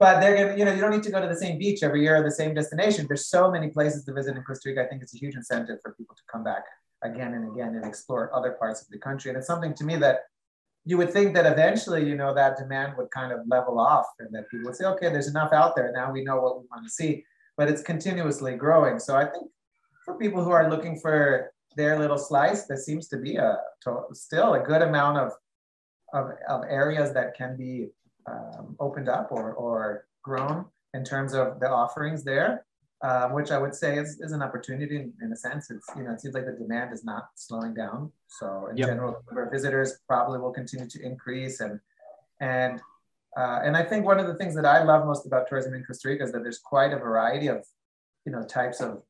but 0.00 0.20
they're 0.20 0.34
going 0.34 0.48
to, 0.48 0.58
you 0.58 0.64
know, 0.64 0.72
you 0.72 0.80
don't 0.80 0.90
need 0.90 1.04
to 1.04 1.12
go 1.12 1.20
to 1.20 1.28
the 1.28 1.36
same 1.36 1.58
beach 1.58 1.84
every 1.84 2.02
year 2.02 2.16
or 2.16 2.24
the 2.24 2.30
same 2.30 2.54
destination. 2.54 3.06
There's 3.06 3.28
so 3.28 3.52
many 3.52 3.68
places 3.68 4.04
to 4.06 4.12
visit 4.12 4.36
in 4.36 4.42
Costa 4.42 4.68
Rica. 4.68 4.84
I 4.84 4.88
think 4.88 5.02
it's 5.02 5.14
a 5.14 5.18
huge 5.18 5.36
incentive 5.36 5.78
for 5.80 5.92
people 5.92 6.16
to 6.16 6.22
come 6.30 6.42
back 6.42 6.64
again 7.02 7.34
and 7.34 7.50
again 7.52 7.74
and 7.74 7.84
explore 7.84 8.34
other 8.34 8.52
parts 8.52 8.82
of 8.82 8.88
the 8.88 8.98
country. 8.98 9.30
And 9.30 9.38
it's 9.38 9.46
something 9.46 9.74
to 9.74 9.84
me 9.84 9.96
that 9.96 10.20
you 10.84 10.96
would 10.98 11.12
think 11.12 11.34
that 11.34 11.46
eventually, 11.46 12.08
you 12.08 12.16
know, 12.16 12.34
that 12.34 12.56
demand 12.56 12.96
would 12.96 13.10
kind 13.10 13.32
of 13.32 13.40
level 13.46 13.78
off 13.78 14.06
and 14.18 14.34
that 14.34 14.50
people 14.50 14.66
would 14.66 14.76
say, 14.76 14.84
okay, 14.86 15.08
there's 15.08 15.28
enough 15.28 15.52
out 15.52 15.76
there. 15.76 15.92
Now 15.92 16.10
we 16.10 16.24
know 16.24 16.40
what 16.40 16.60
we 16.60 16.66
want 16.70 16.84
to 16.84 16.90
see, 16.90 17.24
but 17.56 17.68
it's 17.68 17.82
continuously 17.82 18.56
growing. 18.56 18.98
So 18.98 19.16
I 19.16 19.26
think 19.26 19.48
for 20.04 20.18
people 20.18 20.42
who 20.42 20.50
are 20.50 20.68
looking 20.68 20.98
for 20.98 21.52
their 21.76 21.98
little 21.98 22.18
slice, 22.18 22.66
there 22.66 22.76
seems 22.76 23.08
to 23.08 23.16
be 23.16 23.36
a 23.36 23.58
still 24.12 24.54
a 24.54 24.60
good 24.60 24.82
amount 24.82 25.18
of, 25.18 25.32
of, 26.12 26.32
of 26.48 26.64
areas 26.68 27.12
that 27.14 27.34
can 27.36 27.56
be 27.56 27.88
um, 28.26 28.76
opened 28.80 29.08
up 29.08 29.28
or, 29.30 29.52
or 29.54 30.06
grown 30.22 30.64
in 30.94 31.04
terms 31.04 31.32
of 31.32 31.60
the 31.60 31.68
offerings 31.68 32.24
there 32.24 32.64
um, 33.02 33.32
which 33.32 33.50
I 33.50 33.58
would 33.58 33.74
say 33.74 33.98
is, 33.98 34.20
is 34.20 34.32
an 34.32 34.42
opportunity 34.42 34.96
in, 34.96 35.12
in, 35.20 35.32
a 35.32 35.36
sense. 35.36 35.70
It's, 35.70 35.86
you 35.96 36.04
know, 36.04 36.12
it 36.12 36.20
seems 36.20 36.34
like 36.34 36.46
the 36.46 36.52
demand 36.52 36.92
is 36.92 37.04
not 37.04 37.30
slowing 37.34 37.74
down. 37.74 38.12
So 38.28 38.68
in 38.70 38.76
yep. 38.76 38.88
general, 38.88 39.24
our 39.32 39.50
visitors 39.50 39.98
probably 40.06 40.38
will 40.38 40.52
continue 40.52 40.88
to 40.88 41.02
increase. 41.04 41.60
And, 41.60 41.80
and, 42.40 42.80
uh, 43.36 43.60
and 43.64 43.76
I 43.76 43.82
think 43.82 44.06
one 44.06 44.20
of 44.20 44.28
the 44.28 44.34
things 44.34 44.54
that 44.54 44.64
I 44.64 44.84
love 44.84 45.04
most 45.04 45.26
about 45.26 45.48
tourism 45.48 45.74
in 45.74 45.84
Costa 45.84 46.08
Rica 46.08 46.22
is 46.22 46.32
that 46.32 46.42
there's 46.42 46.58
quite 46.58 46.92
a 46.92 46.98
variety 46.98 47.48
of, 47.48 47.66
you 48.24 48.30
know, 48.30 48.44
types 48.44 48.80
of 48.80 49.02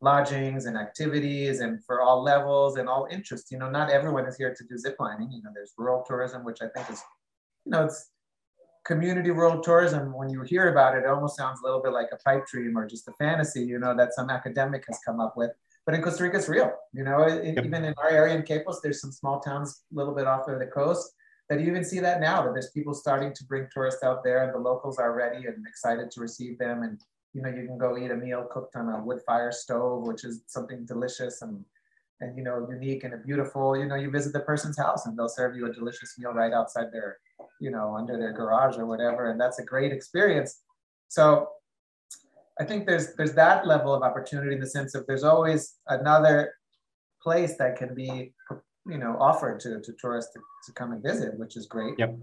lodgings 0.00 0.64
and 0.64 0.76
activities 0.78 1.60
and 1.60 1.84
for 1.84 2.00
all 2.00 2.22
levels 2.22 2.78
and 2.78 2.88
all 2.88 3.06
interests. 3.10 3.50
You 3.50 3.58
know, 3.58 3.68
not 3.68 3.90
everyone 3.90 4.26
is 4.26 4.38
here 4.38 4.54
to 4.54 4.64
do 4.64 4.78
zip 4.78 4.96
lining. 4.98 5.30
You 5.30 5.42
know, 5.42 5.50
there's 5.52 5.72
rural 5.76 6.02
tourism, 6.06 6.44
which 6.44 6.62
I 6.62 6.68
think 6.68 6.88
is, 6.90 7.02
you 7.66 7.72
know, 7.72 7.84
it's 7.84 8.10
community 8.84 9.30
rural 9.30 9.60
tourism, 9.62 10.12
when 10.12 10.28
you 10.28 10.42
hear 10.42 10.70
about 10.70 10.96
it, 10.96 11.04
it 11.04 11.06
almost 11.06 11.36
sounds 11.36 11.60
a 11.60 11.64
little 11.64 11.82
bit 11.82 11.92
like 11.92 12.08
a 12.12 12.16
pipe 12.16 12.46
dream 12.46 12.76
or 12.76 12.86
just 12.86 13.08
a 13.08 13.12
fantasy, 13.12 13.62
you 13.62 13.78
know, 13.78 13.96
that 13.96 14.14
some 14.14 14.30
academic 14.30 14.84
has 14.88 14.98
come 15.04 15.20
up 15.20 15.36
with. 15.36 15.50
But 15.86 15.94
in 15.94 16.02
Costa 16.02 16.22
Rica, 16.22 16.38
it's 16.38 16.48
real. 16.48 16.72
You 16.92 17.04
know, 17.04 17.22
it, 17.22 17.44
yep. 17.56 17.64
even 17.64 17.84
in 17.84 17.94
our 17.98 18.10
area 18.10 18.34
in 18.34 18.42
Quepos, 18.42 18.76
there's 18.82 19.00
some 19.00 19.12
small 19.12 19.40
towns 19.40 19.82
a 19.92 19.96
little 19.96 20.14
bit 20.14 20.26
off 20.26 20.48
of 20.48 20.58
the 20.58 20.66
coast 20.66 21.12
that 21.48 21.60
you 21.60 21.66
even 21.66 21.84
see 21.84 22.00
that 22.00 22.20
now, 22.20 22.42
that 22.42 22.52
there's 22.52 22.70
people 22.70 22.94
starting 22.94 23.34
to 23.34 23.44
bring 23.44 23.68
tourists 23.72 24.02
out 24.02 24.24
there 24.24 24.44
and 24.44 24.54
the 24.54 24.58
locals 24.58 24.98
are 24.98 25.14
ready 25.14 25.46
and 25.46 25.66
excited 25.66 26.10
to 26.10 26.20
receive 26.20 26.58
them. 26.58 26.82
And, 26.82 27.00
you 27.34 27.42
know, 27.42 27.50
you 27.50 27.66
can 27.66 27.76
go 27.76 27.98
eat 27.98 28.10
a 28.10 28.16
meal 28.16 28.46
cooked 28.50 28.76
on 28.76 28.88
a 28.88 29.02
wood 29.04 29.20
fire 29.26 29.52
stove, 29.52 30.06
which 30.06 30.24
is 30.24 30.42
something 30.46 30.86
delicious 30.86 31.42
and 31.42 31.64
and 32.20 32.36
you 32.38 32.44
know 32.44 32.64
unique 32.70 33.02
and 33.02 33.12
beautiful 33.24 33.76
you 33.76 33.86
know 33.86 33.96
you 33.96 34.08
visit 34.08 34.32
the 34.32 34.40
person's 34.40 34.78
house 34.78 35.04
and 35.04 35.18
they'll 35.18 35.28
serve 35.28 35.56
you 35.56 35.66
a 35.66 35.72
delicious 35.72 36.14
meal 36.16 36.32
right 36.32 36.52
outside 36.52 36.86
their 36.92 37.18
you 37.60 37.70
know, 37.70 37.94
under 37.96 38.18
their 38.18 38.32
garage 38.32 38.76
or 38.76 38.86
whatever. 38.86 39.30
And 39.30 39.40
that's 39.40 39.58
a 39.58 39.64
great 39.64 39.92
experience. 39.92 40.62
So 41.08 41.48
I 42.60 42.64
think 42.64 42.86
there's 42.86 43.14
there's 43.14 43.34
that 43.34 43.66
level 43.66 43.94
of 43.94 44.02
opportunity 44.02 44.54
in 44.54 44.60
the 44.60 44.66
sense 44.66 44.94
of 44.94 45.06
there's 45.06 45.24
always 45.24 45.74
another 45.88 46.54
place 47.22 47.56
that 47.56 47.76
can 47.76 47.94
be 47.94 48.32
you 48.86 48.98
know 48.98 49.16
offered 49.18 49.58
to, 49.60 49.80
to 49.80 49.92
tourists 50.00 50.32
to, 50.34 50.40
to 50.66 50.72
come 50.72 50.92
and 50.92 51.02
visit, 51.02 51.38
which 51.38 51.56
is 51.56 51.66
great 51.66 51.94
yep. 51.98 52.16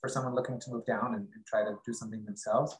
for, 0.00 0.08
someone 0.08 0.36
looking 0.36 0.60
to 0.60 0.70
move 0.70 0.86
down 0.86 1.14
and, 1.14 1.26
and, 1.34 1.44
try 1.46 1.64
to 1.64 1.74
do 1.84 1.92
something 1.92 2.24
themselves. 2.24 2.76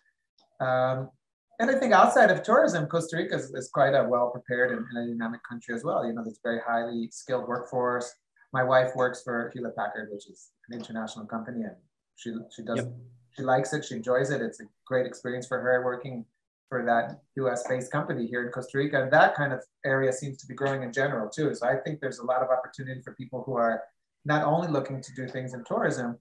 Um, 0.61 1.11
and 1.59 1.69
I 1.69 1.75
think 1.77 1.93
outside 1.93 2.31
of 2.31 2.45
tourism, 2.45 2.87
Costa 2.87 3.17
Rica 3.17 3.35
is, 3.35 3.51
is 3.51 3.69
quite 3.69 3.95
a 3.95 4.07
well 4.09 4.31
prepared 4.31 4.71
and, 4.71 4.87
and, 4.93 4.99
a 4.99 5.13
dynamic 5.13 5.41
country 5.49 5.75
as 5.75 5.83
well. 5.83 6.07
You 6.07 6.13
know, 6.13 6.23
there's 6.23 6.39
very 6.43 6.61
highly 6.65 7.09
skilled 7.11 7.49
workforce. 7.49 8.15
My 8.53 8.63
wife 8.63 8.93
works 8.95 9.23
for 9.25 9.51
Hewlett 9.53 9.75
Packard, 9.75 10.09
which 10.13 10.29
is 10.29 10.51
an 10.69 10.79
international 10.79 11.27
company, 11.27 11.63
and 11.63 11.75
she 12.17 12.35
she 12.55 12.63
does 12.63 12.79
yep. 12.79 12.93
she 13.37 13.43
likes 13.43 13.73
it. 13.73 13.85
She 13.85 13.95
enjoys 13.95 14.31
it. 14.31 14.41
It's 14.43 14.61
a 14.61 14.65
great 14.87 15.07
experience 15.07 15.47
for 15.47 15.61
her 15.61 15.85
working 15.85 16.25
for 16.69 16.85
that 16.85 17.21
U.S. 17.37 17.65
based 17.69 17.93
company 17.93 18.27
here 18.27 18.45
in 18.45 18.51
Costa 18.51 18.79
Rica. 18.79 19.01
And 19.03 19.13
that 19.13 19.37
kind 19.37 19.53
of 19.53 19.63
area 19.85 20.13
seems 20.13 20.37
to 20.39 20.47
be 20.47 20.55
growing 20.55 20.83
in 20.83 20.93
general 20.93 21.29
too. 21.29 21.55
So 21.55 21.67
I 21.67 21.77
think 21.77 22.01
there's 22.01 22.19
a 22.19 22.25
lot 22.25 22.43
of 22.43 22.49
opportunity 22.51 23.01
for 23.03 23.15
people 23.15 23.45
who 23.47 23.55
are 23.55 23.83
not 24.25 24.43
only 24.43 24.67
looking 24.67 25.01
to 25.01 25.15
do 25.15 25.29
things 25.29 25.55
in 25.55 25.63
tourism, 25.63 26.19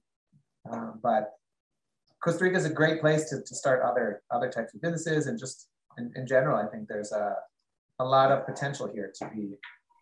uh, 0.71 0.91
but 1.01 1.31
Costa 2.23 2.43
Rica 2.43 2.58
is 2.58 2.65
a 2.65 2.69
great 2.69 3.01
place 3.01 3.29
to, 3.29 3.41
to 3.41 3.55
start 3.55 3.81
other 3.81 4.21
other 4.29 4.49
types 4.49 4.73
of 4.75 4.81
businesses 4.81 5.27
and 5.27 5.39
just 5.39 5.67
in, 5.97 6.12
in 6.15 6.27
general, 6.27 6.58
I 6.58 6.67
think 6.69 6.88
there's 6.88 7.12
a, 7.12 7.36
a 7.99 8.05
lot 8.05 8.31
of 8.31 8.45
potential 8.45 8.89
here 8.93 9.12
to 9.19 9.29
be 9.34 9.55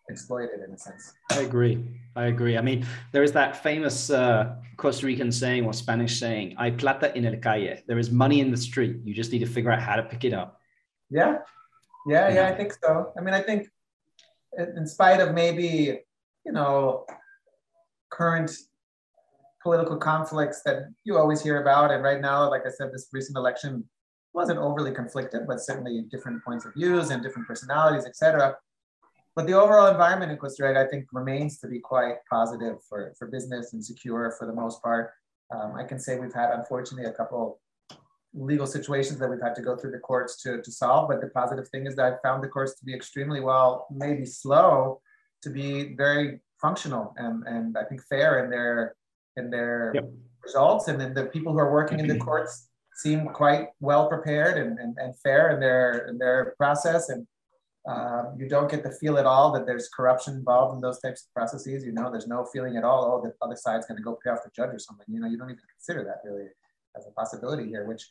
exploited 0.08 0.60
in 0.66 0.74
a 0.74 0.78
sense. 0.78 1.12
I 1.32 1.40
agree. 1.40 1.84
I 2.16 2.26
agree. 2.26 2.56
I 2.56 2.60
mean, 2.60 2.86
there 3.12 3.22
is 3.22 3.32
that 3.32 3.62
famous 3.62 4.10
uh, 4.10 4.56
Costa 4.76 5.06
Rican 5.06 5.32
saying 5.32 5.64
or 5.64 5.72
Spanish 5.72 6.18
saying, 6.18 6.56
"Hay 6.58 6.72
plata 6.72 7.14
en 7.16 7.24
el 7.24 7.36
calle." 7.36 7.82
There 7.86 7.98
is 7.98 8.10
money 8.10 8.40
in 8.40 8.50
the 8.50 8.56
street. 8.56 8.96
You 9.04 9.14
just 9.14 9.32
need 9.32 9.40
to 9.40 9.46
figure 9.46 9.70
out 9.70 9.80
how 9.80 9.96
to 9.96 10.02
pick 10.02 10.24
it 10.24 10.32
up. 10.32 10.60
Yeah, 11.10 11.38
yeah, 12.06 12.32
yeah. 12.32 12.48
I 12.48 12.54
think 12.54 12.72
so. 12.82 13.12
I 13.16 13.20
mean, 13.20 13.34
I 13.34 13.40
think 13.40 13.68
in 14.56 14.86
spite 14.86 15.20
of 15.20 15.34
maybe 15.34 16.00
you 16.44 16.52
know 16.52 17.06
current 18.10 18.50
political 19.64 19.96
conflicts 19.96 20.62
that 20.62 20.90
you 21.04 21.16
always 21.16 21.42
hear 21.42 21.60
about. 21.62 21.90
And 21.90 22.04
right 22.04 22.20
now, 22.20 22.48
like 22.50 22.66
I 22.66 22.70
said, 22.70 22.92
this 22.92 23.08
recent 23.12 23.36
election 23.36 23.82
wasn't 24.34 24.58
overly 24.58 24.92
conflicted, 24.92 25.46
but 25.46 25.60
certainly 25.60 26.04
different 26.10 26.44
points 26.44 26.66
of 26.66 26.74
views 26.74 27.10
and 27.10 27.22
different 27.22 27.48
personalities, 27.48 28.04
etc. 28.04 28.56
But 29.36 29.46
the 29.46 29.54
overall 29.54 29.88
environment 29.88 30.30
in 30.30 30.38
Costa 30.38 30.64
Rica, 30.64 30.80
I 30.80 30.86
think, 30.86 31.06
remains 31.12 31.58
to 31.58 31.66
be 31.68 31.80
quite 31.80 32.16
positive 32.30 32.76
for, 32.88 33.12
for 33.18 33.26
business 33.26 33.72
and 33.72 33.84
secure 33.84 34.34
for 34.38 34.46
the 34.46 34.52
most 34.52 34.80
part. 34.82 35.10
Um, 35.52 35.74
I 35.74 35.84
can 35.84 35.98
say 35.98 36.18
we've 36.18 36.32
had, 36.32 36.50
unfortunately, 36.50 37.10
a 37.10 37.12
couple 37.12 37.60
legal 38.32 38.66
situations 38.66 39.18
that 39.18 39.30
we've 39.30 39.40
had 39.40 39.54
to 39.54 39.62
go 39.62 39.76
through 39.76 39.92
the 39.92 39.98
courts 39.98 40.40
to, 40.42 40.62
to 40.62 40.70
solve. 40.70 41.08
But 41.08 41.20
the 41.20 41.28
positive 41.28 41.68
thing 41.68 41.86
is 41.86 41.96
that 41.96 42.04
I've 42.04 42.22
found 42.22 42.42
the 42.42 42.48
courts 42.48 42.74
to 42.78 42.84
be 42.84 42.94
extremely 42.94 43.40
well, 43.40 43.86
maybe 43.90 44.24
slow, 44.24 45.00
to 45.42 45.50
be 45.50 45.94
very 45.94 46.40
functional 46.60 47.14
and, 47.16 47.46
and 47.46 47.76
I 47.76 47.84
think 47.84 48.02
fair 48.08 48.42
in 48.44 48.50
their 48.50 48.96
in 49.36 49.50
their 49.50 49.92
yep. 49.94 50.10
results. 50.42 50.88
And 50.88 51.00
then 51.00 51.12
the 51.12 51.26
people 51.26 51.52
who 51.52 51.58
are 51.58 51.72
working 51.72 52.00
in 52.00 52.06
the 52.06 52.18
courts 52.18 52.68
seem 52.96 53.26
quite 53.26 53.68
well 53.80 54.08
prepared 54.08 54.56
and, 54.58 54.78
and, 54.78 54.96
and 54.98 55.18
fair 55.18 55.50
in 55.50 55.60
their 55.60 56.06
in 56.08 56.18
their 56.18 56.54
process. 56.56 57.08
And 57.08 57.26
um, 57.86 58.34
you 58.38 58.48
don't 58.48 58.70
get 58.70 58.82
the 58.82 58.92
feel 58.92 59.18
at 59.18 59.26
all 59.26 59.52
that 59.52 59.66
there's 59.66 59.88
corruption 59.94 60.34
involved 60.34 60.74
in 60.74 60.80
those 60.80 61.00
types 61.00 61.26
of 61.26 61.34
processes. 61.34 61.84
You 61.84 61.92
know, 61.92 62.10
there's 62.10 62.26
no 62.26 62.46
feeling 62.46 62.76
at 62.76 62.84
all, 62.84 63.04
oh, 63.04 63.26
the 63.26 63.34
other 63.44 63.56
side's 63.56 63.86
going 63.86 63.98
to 63.98 64.02
go 64.02 64.18
pay 64.24 64.30
off 64.30 64.38
the 64.42 64.50
judge 64.56 64.74
or 64.74 64.78
something. 64.78 65.04
You 65.08 65.20
know, 65.20 65.28
you 65.28 65.36
don't 65.36 65.50
even 65.50 65.60
consider 65.76 66.04
that 66.04 66.28
really 66.28 66.48
as 66.96 67.06
a 67.06 67.10
possibility 67.10 67.68
here, 67.68 67.86
which 67.86 68.10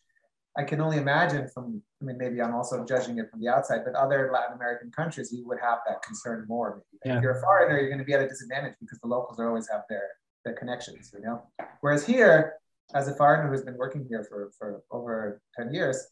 I 0.55 0.63
can 0.63 0.79
only 0.79 0.97
imagine 0.97 1.47
from, 1.47 1.81
I 2.01 2.05
mean, 2.05 2.17
maybe 2.19 2.39
I'm 2.39 2.53
also 2.53 2.85
judging 2.85 3.17
it 3.17 3.31
from 3.31 3.39
the 3.39 3.47
outside, 3.47 3.81
but 3.83 3.95
other 3.95 4.29
Latin 4.31 4.55
American 4.55 4.91
countries, 4.91 5.33
you 5.33 5.47
would 5.47 5.57
have 5.59 5.79
that 5.87 6.03
concern 6.03 6.45
more. 6.47 6.83
Yeah. 7.03 7.17
If 7.17 7.23
you're 7.23 7.37
a 7.39 7.41
foreigner, 7.41 7.79
you're 7.79 7.89
going 7.89 7.99
to 7.99 8.05
be 8.05 8.13
at 8.13 8.21
a 8.21 8.27
disadvantage 8.27 8.75
because 8.79 8.99
the 8.99 9.07
locals 9.07 9.39
are 9.39 9.47
always 9.47 9.67
have 9.69 9.81
their, 9.89 10.09
their 10.45 10.53
connections, 10.53 11.11
you 11.17 11.25
know? 11.25 11.41
Whereas 11.81 12.05
here, 12.05 12.53
as 12.93 13.07
a 13.07 13.15
foreigner 13.15 13.49
who's 13.49 13.63
been 13.63 13.77
working 13.77 14.05
here 14.07 14.23
for, 14.29 14.51
for 14.59 14.83
over 14.91 15.41
10 15.57 15.73
years, 15.73 16.05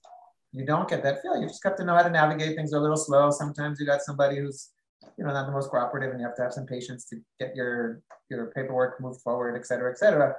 you 0.53 0.65
don't 0.65 0.89
get 0.89 1.03
that 1.03 1.21
feel. 1.21 1.39
You 1.39 1.47
just 1.47 1.63
have 1.63 1.75
to 1.77 1.85
know 1.85 1.95
how 1.95 2.03
to 2.03 2.09
navigate 2.09 2.55
things 2.55 2.73
are 2.73 2.77
a 2.77 2.81
little 2.81 2.97
slow. 2.97 3.31
Sometimes 3.31 3.79
you 3.79 3.85
got 3.85 4.01
somebody 4.01 4.37
who's, 4.37 4.69
you 5.17 5.23
know, 5.23 5.33
not 5.33 5.45
the 5.45 5.51
most 5.51 5.69
cooperative 5.69 6.11
and 6.11 6.19
you 6.19 6.25
have 6.25 6.35
to 6.35 6.41
have 6.41 6.53
some 6.53 6.65
patience 6.65 7.05
to 7.05 7.17
get 7.39 7.55
your, 7.55 8.01
your 8.29 8.47
paperwork 8.47 8.99
moved 8.99 9.21
forward, 9.21 9.55
et 9.55 9.65
cetera, 9.65 9.91
et 9.91 9.97
cetera. 9.97 10.35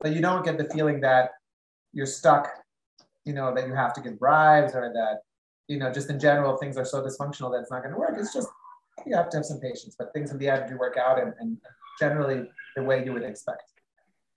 But 0.00 0.14
you 0.14 0.20
don't 0.20 0.44
get 0.44 0.58
the 0.58 0.64
feeling 0.64 1.00
that 1.00 1.30
you're 1.92 2.06
stuck 2.06 2.48
you 3.26 3.34
know, 3.34 3.52
that 3.52 3.66
you 3.66 3.74
have 3.74 3.92
to 3.94 4.00
give 4.00 4.18
bribes 4.18 4.74
or 4.74 4.92
that, 4.94 5.22
you 5.68 5.78
know, 5.78 5.92
just 5.92 6.08
in 6.08 6.18
general, 6.18 6.56
things 6.56 6.78
are 6.78 6.84
so 6.84 7.02
dysfunctional 7.02 7.50
that 7.50 7.58
it's 7.60 7.72
not 7.72 7.82
going 7.82 7.92
to 7.92 7.98
work. 7.98 8.14
It's 8.16 8.32
just, 8.32 8.48
you 9.04 9.14
have 9.16 9.28
to 9.30 9.38
have 9.38 9.44
some 9.44 9.58
patience, 9.58 9.96
but 9.98 10.12
things 10.14 10.30
in 10.30 10.38
the 10.38 10.48
end 10.48 10.70
do 10.70 10.78
work 10.78 10.96
out 10.96 11.20
and, 11.20 11.34
and 11.40 11.58
generally 11.98 12.48
the 12.76 12.82
way 12.82 13.04
you 13.04 13.12
would 13.12 13.24
expect. 13.24 13.72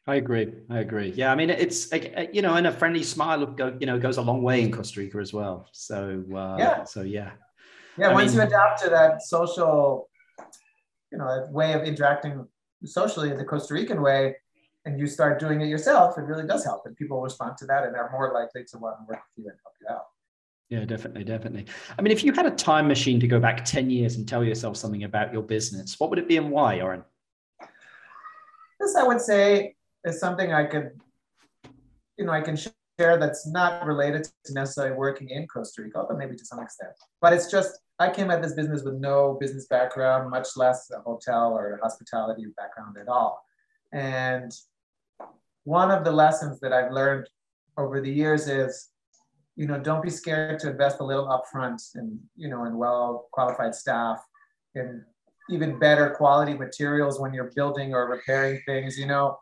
I 0.09 0.15
agree. 0.15 0.51
I 0.71 0.79
agree. 0.79 1.11
Yeah, 1.15 1.31
I 1.31 1.35
mean, 1.35 1.51
it's 1.51 1.91
you 2.33 2.41
know, 2.41 2.55
and 2.55 2.65
a 2.65 2.71
friendly 2.71 3.03
smile, 3.03 3.45
go, 3.45 3.77
you 3.79 3.85
know, 3.85 3.99
goes 3.99 4.17
a 4.17 4.21
long 4.23 4.41
way 4.41 4.63
in 4.63 4.71
Costa 4.71 4.99
Rica 5.01 5.19
as 5.19 5.33
well. 5.33 5.67
So 5.71 6.23
uh, 6.33 6.55
yeah. 6.57 6.83
So 6.83 7.03
yeah. 7.03 7.31
Yeah. 7.95 8.09
I 8.09 8.13
once 8.13 8.31
mean, 8.31 8.41
you 8.41 8.47
adapt 8.47 8.81
to 8.83 8.89
that 8.89 9.21
social, 9.21 10.09
you 11.11 11.19
know, 11.19 11.45
way 11.51 11.73
of 11.73 11.83
interacting 11.83 12.47
socially, 12.85 13.29
the 13.35 13.45
Costa 13.45 13.75
Rican 13.75 14.01
way, 14.01 14.35
and 14.85 14.99
you 14.99 15.05
start 15.05 15.39
doing 15.39 15.61
it 15.61 15.67
yourself, 15.67 16.17
it 16.17 16.21
really 16.21 16.47
does 16.47 16.65
help. 16.65 16.83
And 16.85 16.95
people 16.95 17.21
respond 17.21 17.57
to 17.57 17.67
that 17.67 17.83
and 17.83 17.95
are 17.95 18.09
more 18.11 18.33
likely 18.33 18.63
to 18.71 18.77
want 18.79 18.97
to 18.99 19.05
work 19.07 19.19
with 19.35 19.45
you 19.45 19.51
and 19.51 19.59
help 19.63 19.75
you 19.79 19.87
out. 19.93 20.05
Yeah, 20.69 20.85
definitely, 20.85 21.23
definitely. 21.23 21.65
I 21.97 22.01
mean, 22.01 22.11
if 22.11 22.23
you 22.23 22.31
had 22.31 22.47
a 22.47 22.51
time 22.51 22.87
machine 22.87 23.19
to 23.19 23.27
go 23.27 23.39
back 23.39 23.63
10 23.63 23.91
years 23.91 24.15
and 24.15 24.27
tell 24.27 24.43
yourself 24.43 24.75
something 24.75 25.03
about 25.03 25.33
your 25.33 25.43
business, 25.43 25.99
what 25.99 26.09
would 26.09 26.17
it 26.17 26.27
be 26.27 26.37
and 26.37 26.49
why, 26.49 26.81
Oren? 26.81 27.03
This, 28.79 28.95
I 28.95 29.03
would 29.03 29.19
say, 29.19 29.75
is 30.05 30.19
something 30.19 30.53
I 30.53 30.65
could, 30.65 30.91
you 32.17 32.25
know, 32.25 32.31
I 32.31 32.41
can 32.41 32.55
share 32.55 33.17
that's 33.17 33.47
not 33.47 33.85
related 33.85 34.27
to 34.45 34.53
necessarily 34.53 34.95
working 34.95 35.29
in 35.29 35.47
Costa 35.47 35.81
Rica, 35.81 36.03
but 36.07 36.17
maybe 36.17 36.35
to 36.35 36.45
some 36.45 36.59
extent. 36.59 36.91
But 37.21 37.33
it's 37.33 37.49
just, 37.49 37.79
I 37.99 38.09
came 38.09 38.31
at 38.31 38.41
this 38.41 38.53
business 38.53 38.83
with 38.83 38.95
no 38.95 39.37
business 39.39 39.67
background, 39.67 40.29
much 40.29 40.47
less 40.55 40.89
a 40.91 41.01
hotel 41.01 41.53
or 41.53 41.79
hospitality 41.81 42.45
background 42.57 42.97
at 42.99 43.07
all. 43.07 43.41
And 43.91 44.51
one 45.63 45.91
of 45.91 46.03
the 46.03 46.11
lessons 46.11 46.59
that 46.61 46.73
I've 46.73 46.91
learned 46.91 47.27
over 47.77 48.01
the 48.01 48.11
years 48.11 48.47
is, 48.47 48.89
you 49.55 49.67
know, 49.67 49.79
don't 49.79 50.01
be 50.01 50.09
scared 50.09 50.59
to 50.59 50.71
invest 50.71 50.99
a 50.99 51.03
little 51.03 51.27
upfront 51.27 51.81
in, 51.95 52.19
you 52.37 52.49
know, 52.49 52.65
in 52.65 52.77
well 52.77 53.27
qualified 53.31 53.75
staff, 53.75 54.19
in 54.75 55.03
even 55.49 55.79
better 55.79 56.11
quality 56.11 56.53
materials 56.53 57.19
when 57.19 57.33
you're 57.33 57.51
building 57.55 57.93
or 57.93 58.07
repairing 58.07 58.61
things. 58.65 58.97
You 58.97 59.07
know, 59.07 59.37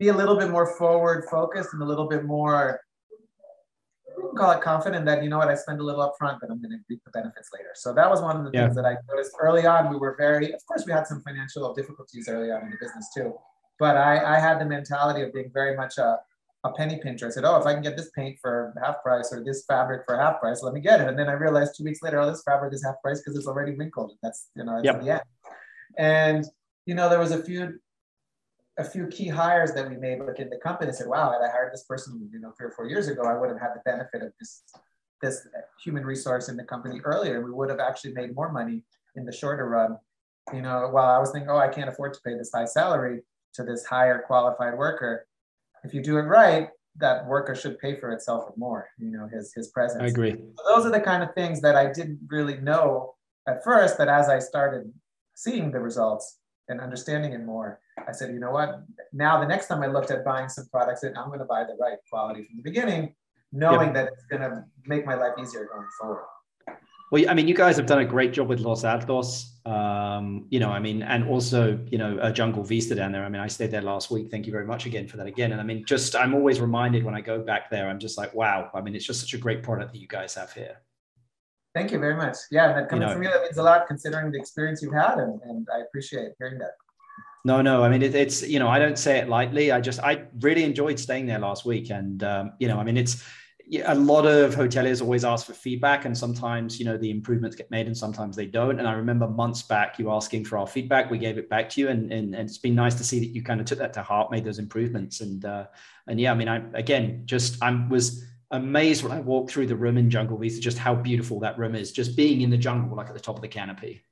be 0.00 0.08
a 0.08 0.14
little 0.14 0.36
bit 0.36 0.50
more 0.50 0.76
forward 0.76 1.26
focused 1.30 1.70
and 1.72 1.82
a 1.82 1.84
little 1.84 2.08
bit 2.08 2.24
more 2.24 2.80
call 4.36 4.50
it 4.52 4.60
confident 4.60 5.04
that 5.06 5.22
you 5.22 5.28
know 5.28 5.38
what 5.38 5.48
I 5.48 5.54
spend 5.54 5.80
a 5.80 5.82
little 5.82 6.02
upfront, 6.02 6.38
but 6.40 6.50
I'm 6.50 6.60
going 6.60 6.70
to 6.70 6.78
reap 6.88 7.02
the 7.04 7.10
benefits 7.10 7.50
later. 7.52 7.70
So 7.74 7.92
that 7.94 8.08
was 8.08 8.20
one 8.20 8.36
of 8.36 8.44
the 8.44 8.50
yeah. 8.52 8.64
things 8.64 8.76
that 8.76 8.84
I 8.84 8.96
noticed 9.08 9.32
early 9.40 9.66
on. 9.66 9.90
We 9.90 9.96
were 9.96 10.14
very, 10.18 10.52
of 10.52 10.64
course, 10.66 10.84
we 10.86 10.92
had 10.92 11.06
some 11.06 11.22
financial 11.22 11.72
difficulties 11.74 12.28
early 12.28 12.50
on 12.50 12.62
in 12.62 12.70
the 12.70 12.76
business 12.80 13.08
too, 13.14 13.34
but 13.78 13.96
I, 13.96 14.36
I 14.36 14.40
had 14.40 14.60
the 14.60 14.64
mentality 14.64 15.22
of 15.22 15.32
being 15.32 15.50
very 15.52 15.76
much 15.76 15.98
a, 15.98 16.18
a 16.64 16.72
penny 16.72 17.00
pincher. 17.02 17.26
I 17.26 17.30
said, 17.30 17.44
oh, 17.44 17.58
if 17.58 17.66
I 17.66 17.72
can 17.72 17.82
get 17.82 17.96
this 17.96 18.10
paint 18.14 18.38
for 18.40 18.74
half 18.82 19.02
price 19.02 19.32
or 19.32 19.42
this 19.42 19.64
fabric 19.66 20.02
for 20.06 20.18
half 20.18 20.40
price, 20.40 20.62
let 20.62 20.74
me 20.74 20.80
get 20.80 21.00
it. 21.00 21.08
And 21.08 21.18
then 21.18 21.28
I 21.28 21.32
realized 21.32 21.74
two 21.76 21.84
weeks 21.84 22.02
later, 22.02 22.20
oh, 22.20 22.30
this 22.30 22.42
fabric 22.42 22.74
is 22.74 22.84
half 22.84 22.96
price 23.02 23.20
because 23.20 23.36
it's 23.36 23.46
already 23.46 23.74
wrinkled. 23.74 24.12
That's 24.22 24.48
you 24.54 24.64
know, 24.64 24.80
yep. 24.82 25.02
the 25.02 25.10
end. 25.10 25.22
And 25.98 26.44
you 26.86 26.94
know, 26.94 27.08
there 27.08 27.18
was 27.18 27.30
a 27.30 27.42
few 27.42 27.80
a 28.80 28.84
few 28.84 29.06
key 29.06 29.28
hires 29.28 29.72
that 29.74 29.88
we 29.88 29.96
made 29.96 30.24
within 30.24 30.50
the 30.50 30.56
company. 30.56 30.92
Said, 30.92 31.06
wow, 31.06 31.30
had 31.32 31.46
I 31.46 31.50
hired 31.50 31.72
this 31.72 31.84
person, 31.84 32.28
you 32.32 32.40
know, 32.40 32.52
three 32.56 32.66
or 32.66 32.72
four 32.72 32.86
years 32.86 33.08
ago, 33.08 33.22
I 33.22 33.38
would 33.38 33.50
have 33.50 33.60
had 33.60 33.70
the 33.74 33.82
benefit 33.84 34.22
of 34.22 34.32
this, 34.38 34.62
this 35.22 35.46
human 35.84 36.04
resource 36.04 36.48
in 36.48 36.56
the 36.56 36.64
company 36.64 37.00
earlier. 37.04 37.44
We 37.44 37.52
would 37.52 37.70
have 37.70 37.80
actually 37.80 38.14
made 38.14 38.34
more 38.34 38.50
money 38.50 38.84
in 39.16 39.24
the 39.24 39.32
shorter 39.32 39.68
run. 39.68 39.98
You 40.52 40.62
know, 40.62 40.88
while 40.90 41.14
I 41.14 41.18
was 41.18 41.30
thinking, 41.30 41.50
oh, 41.50 41.58
I 41.58 41.68
can't 41.68 41.88
afford 41.88 42.14
to 42.14 42.20
pay 42.24 42.36
this 42.36 42.50
high 42.52 42.64
salary 42.64 43.20
to 43.54 43.62
this 43.62 43.84
higher 43.84 44.24
qualified 44.26 44.76
worker. 44.76 45.26
If 45.84 45.94
you 45.94 46.02
do 46.02 46.18
it 46.18 46.22
right, 46.22 46.68
that 46.96 47.26
worker 47.26 47.54
should 47.54 47.78
pay 47.78 47.98
for 48.00 48.10
itself 48.10 48.48
and 48.48 48.56
more, 48.56 48.88
you 48.98 49.10
know, 49.10 49.28
his 49.32 49.52
his 49.54 49.68
presence. 49.68 50.02
I 50.02 50.06
agree. 50.06 50.32
So 50.32 50.74
those 50.74 50.86
are 50.86 50.90
the 50.90 51.00
kind 51.00 51.22
of 51.22 51.34
things 51.34 51.60
that 51.60 51.76
I 51.76 51.92
didn't 51.92 52.20
really 52.28 52.56
know 52.56 53.14
at 53.46 53.62
first, 53.62 53.96
but 53.96 54.08
as 54.08 54.28
I 54.28 54.38
started 54.38 54.92
seeing 55.34 55.70
the 55.70 55.80
results, 55.80 56.39
and 56.70 56.80
understanding 56.80 57.32
it 57.32 57.44
more, 57.44 57.80
I 58.08 58.12
said, 58.12 58.32
you 58.32 58.40
know 58.40 58.52
what? 58.52 58.82
Now 59.12 59.40
the 59.40 59.46
next 59.46 59.66
time 59.66 59.82
I 59.82 59.86
looked 59.86 60.10
at 60.10 60.24
buying 60.24 60.48
some 60.48 60.66
products, 60.70 61.04
I'm 61.04 61.26
going 61.26 61.40
to 61.40 61.44
buy 61.44 61.64
the 61.64 61.76
right 61.78 61.98
quality 62.08 62.44
from 62.44 62.56
the 62.56 62.62
beginning, 62.62 63.14
knowing 63.52 63.88
yep. 63.88 63.94
that 63.94 64.12
it's 64.12 64.24
going 64.26 64.42
to 64.42 64.64
make 64.86 65.04
my 65.04 65.14
life 65.14 65.34
easier 65.38 65.68
going 65.72 65.88
forward. 65.98 66.24
Well, 67.10 67.28
I 67.28 67.34
mean, 67.34 67.48
you 67.48 67.54
guys 67.54 67.76
have 67.76 67.86
done 67.86 67.98
a 67.98 68.04
great 68.04 68.32
job 68.32 68.48
with 68.48 68.60
Los 68.60 68.84
Altos. 68.84 69.58
Um, 69.66 70.46
you 70.48 70.60
know, 70.60 70.70
I 70.70 70.78
mean, 70.78 71.02
and 71.02 71.26
also, 71.26 71.78
you 71.90 71.98
know, 71.98 72.18
a 72.22 72.32
Jungle 72.32 72.62
Vista 72.62 72.94
down 72.94 73.10
there. 73.10 73.24
I 73.24 73.28
mean, 73.28 73.40
I 73.40 73.48
stayed 73.48 73.72
there 73.72 73.82
last 73.82 74.12
week. 74.12 74.30
Thank 74.30 74.46
you 74.46 74.52
very 74.52 74.64
much 74.64 74.86
again 74.86 75.08
for 75.08 75.16
that 75.16 75.26
again. 75.26 75.50
And 75.50 75.60
I 75.60 75.64
mean, 75.64 75.84
just 75.84 76.14
I'm 76.14 76.34
always 76.34 76.60
reminded 76.60 77.04
when 77.04 77.16
I 77.16 77.20
go 77.20 77.42
back 77.42 77.68
there, 77.68 77.88
I'm 77.88 77.98
just 77.98 78.16
like, 78.16 78.32
wow. 78.32 78.70
I 78.74 78.80
mean, 78.80 78.94
it's 78.94 79.04
just 79.04 79.20
such 79.20 79.34
a 79.34 79.38
great 79.38 79.64
product 79.64 79.92
that 79.92 79.98
you 79.98 80.06
guys 80.06 80.34
have 80.34 80.52
here. 80.52 80.76
Thank 81.74 81.92
you 81.92 81.98
very 81.98 82.16
much. 82.16 82.36
Yeah, 82.50 82.72
that 82.72 82.88
coming 82.88 83.02
you 83.02 83.08
know, 83.08 83.14
from 83.14 83.22
you, 83.22 83.30
that 83.30 83.42
means 83.42 83.58
a 83.58 83.62
lot 83.62 83.86
considering 83.86 84.32
the 84.32 84.38
experience 84.38 84.82
you've 84.82 84.92
had, 84.92 85.18
and, 85.18 85.40
and 85.42 85.68
I 85.72 85.80
appreciate 85.80 86.32
hearing 86.38 86.58
that. 86.58 86.72
No, 87.44 87.62
no. 87.62 87.84
I 87.84 87.88
mean, 87.88 88.02
it, 88.02 88.14
it's 88.14 88.42
you 88.42 88.58
know, 88.58 88.68
I 88.68 88.78
don't 88.78 88.98
say 88.98 89.18
it 89.18 89.28
lightly. 89.28 89.70
I 89.70 89.80
just 89.80 90.00
I 90.00 90.24
really 90.40 90.64
enjoyed 90.64 90.98
staying 90.98 91.26
there 91.26 91.38
last 91.38 91.64
week, 91.64 91.90
and 91.90 92.22
um, 92.24 92.52
you 92.58 92.68
know, 92.68 92.78
I 92.78 92.84
mean, 92.84 92.96
it's 92.96 93.24
a 93.84 93.94
lot 93.94 94.26
of 94.26 94.54
hoteliers 94.56 95.00
always 95.00 95.24
ask 95.24 95.46
for 95.46 95.52
feedback, 95.52 96.04
and 96.04 96.16
sometimes 96.16 96.78
you 96.80 96.84
know 96.84 96.96
the 96.96 97.10
improvements 97.10 97.56
get 97.56 97.70
made, 97.70 97.86
and 97.86 97.96
sometimes 97.96 98.34
they 98.34 98.46
don't. 98.46 98.78
And 98.80 98.88
I 98.88 98.92
remember 98.92 99.28
months 99.28 99.62
back 99.62 99.98
you 99.98 100.10
asking 100.10 100.46
for 100.46 100.58
our 100.58 100.66
feedback. 100.66 101.08
We 101.08 101.18
gave 101.18 101.38
it 101.38 101.48
back 101.48 101.70
to 101.70 101.80
you, 101.80 101.88
and 101.88 102.12
and, 102.12 102.34
and 102.34 102.48
it's 102.48 102.58
been 102.58 102.74
nice 102.74 102.96
to 102.96 103.04
see 103.04 103.20
that 103.20 103.28
you 103.28 103.42
kind 103.42 103.60
of 103.60 103.66
took 103.66 103.78
that 103.78 103.92
to 103.94 104.02
heart, 104.02 104.32
made 104.32 104.44
those 104.44 104.58
improvements, 104.58 105.20
and 105.20 105.44
uh, 105.44 105.66
and 106.08 106.20
yeah, 106.20 106.32
I 106.32 106.34
mean, 106.34 106.48
I 106.48 106.62
again 106.74 107.22
just 107.26 107.62
I 107.62 107.86
was 107.88 108.24
amazed 108.50 109.02
when 109.02 109.12
I 109.12 109.20
walk 109.20 109.50
through 109.50 109.66
the 109.66 109.76
room 109.76 109.96
in 109.96 110.10
Jungle 110.10 110.38
Vista, 110.38 110.60
just 110.60 110.78
how 110.78 110.94
beautiful 110.94 111.40
that 111.40 111.58
room 111.58 111.74
is, 111.74 111.92
just 111.92 112.16
being 112.16 112.40
in 112.40 112.50
the 112.50 112.58
jungle, 112.58 112.96
like 112.96 113.08
at 113.08 113.14
the 113.14 113.20
top 113.20 113.36
of 113.36 113.42
the 113.42 113.48
canopy. 113.48 114.02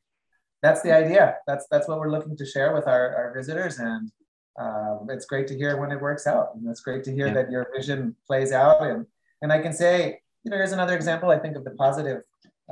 That's 0.62 0.82
the 0.82 0.94
idea. 0.94 1.36
That's 1.46 1.66
that's 1.70 1.88
what 1.88 1.98
we're 2.00 2.10
looking 2.10 2.36
to 2.36 2.46
share 2.46 2.74
with 2.74 2.86
our, 2.86 3.14
our 3.14 3.32
visitors, 3.34 3.78
and 3.78 4.10
um, 4.58 5.06
it's 5.08 5.24
great 5.24 5.46
to 5.48 5.56
hear 5.56 5.76
when 5.76 5.92
it 5.92 6.00
works 6.00 6.26
out. 6.26 6.54
And 6.54 6.68
it's 6.68 6.80
great 6.80 7.04
to 7.04 7.12
hear 7.12 7.28
yeah. 7.28 7.34
that 7.34 7.50
your 7.50 7.68
vision 7.74 8.16
plays 8.26 8.52
out. 8.52 8.82
And 8.82 9.06
and 9.42 9.52
I 9.52 9.60
can 9.60 9.72
say, 9.72 10.20
you 10.42 10.50
know, 10.50 10.56
here's 10.56 10.72
another 10.72 10.96
example. 10.96 11.30
I 11.30 11.38
think 11.38 11.56
of 11.56 11.64
the 11.64 11.70
positive 11.72 12.22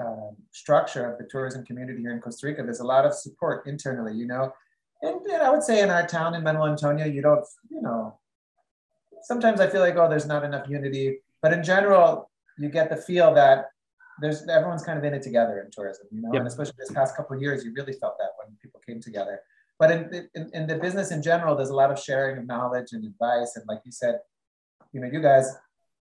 uh, 0.01 0.31
structure 0.51 1.11
of 1.11 1.19
the 1.19 1.29
tourism 1.31 1.65
community 1.65 2.01
here 2.01 2.13
in 2.13 2.21
Costa 2.21 2.47
Rica. 2.47 2.63
There's 2.65 2.81
a 2.81 2.87
lot 2.87 3.07
of 3.07 3.15
support 3.15 3.67
internally. 3.69 4.15
You 4.17 4.27
know, 4.27 4.53
and, 5.03 5.21
and 5.27 5.43
I 5.43 5.51
would 5.51 5.63
say 5.63 5.81
in 5.81 5.91
our 5.91 6.07
town 6.07 6.35
in 6.35 6.43
Manuel 6.43 6.67
Antonio, 6.67 7.07
you 7.07 7.23
don't, 7.23 7.45
you 7.71 7.83
know, 7.83 8.19
sometimes 9.23 9.61
I 9.61 9.69
feel 9.69 9.81
like, 9.81 9.97
oh, 9.97 10.09
there's 10.09 10.27
not 10.27 10.43
enough 10.43 10.69
unity 10.69 11.21
but 11.43 11.53
in 11.53 11.63
general, 11.63 12.31
you 12.59 12.69
get 12.69 12.91
the 12.91 12.97
feel 12.97 13.35
that 13.35 13.67
there's 14.21 14.47
everyone's 14.49 14.83
kind 14.83 14.99
of 14.99 15.05
in 15.05 15.13
it 15.13 15.23
together 15.23 15.61
in 15.61 15.71
tourism, 15.71 16.07
you 16.11 16.23
know, 16.23 16.31
yep. 16.33 16.41
and 16.41 16.49
especially 16.49 16.75
this 16.79 16.93
past 16.93 17.17
couple 17.17 17.37
of 17.37 17.43
years, 17.43 17.65
you 17.65 17.73
really 17.77 17.93
felt 17.93 18.17
that 18.19 18.31
when 18.39 18.57
people 18.63 18.81
came 18.87 19.01
together. 19.01 19.41
but 19.79 19.91
in, 19.91 20.29
in, 20.35 20.51
in 20.55 20.67
the 20.67 20.77
business 20.77 21.11
in 21.11 21.23
general, 21.23 21.55
there's 21.55 21.69
a 21.69 21.75
lot 21.75 21.91
of 21.91 21.99
sharing 21.99 22.39
of 22.39 22.47
knowledge 22.47 22.93
and 22.93 23.05
advice. 23.05 23.57
And 23.57 23.65
like 23.69 23.81
you 23.85 23.93
said, 23.93 24.21
you 24.93 25.01
know, 25.01 25.09
you 25.13 25.21
guys 25.21 25.55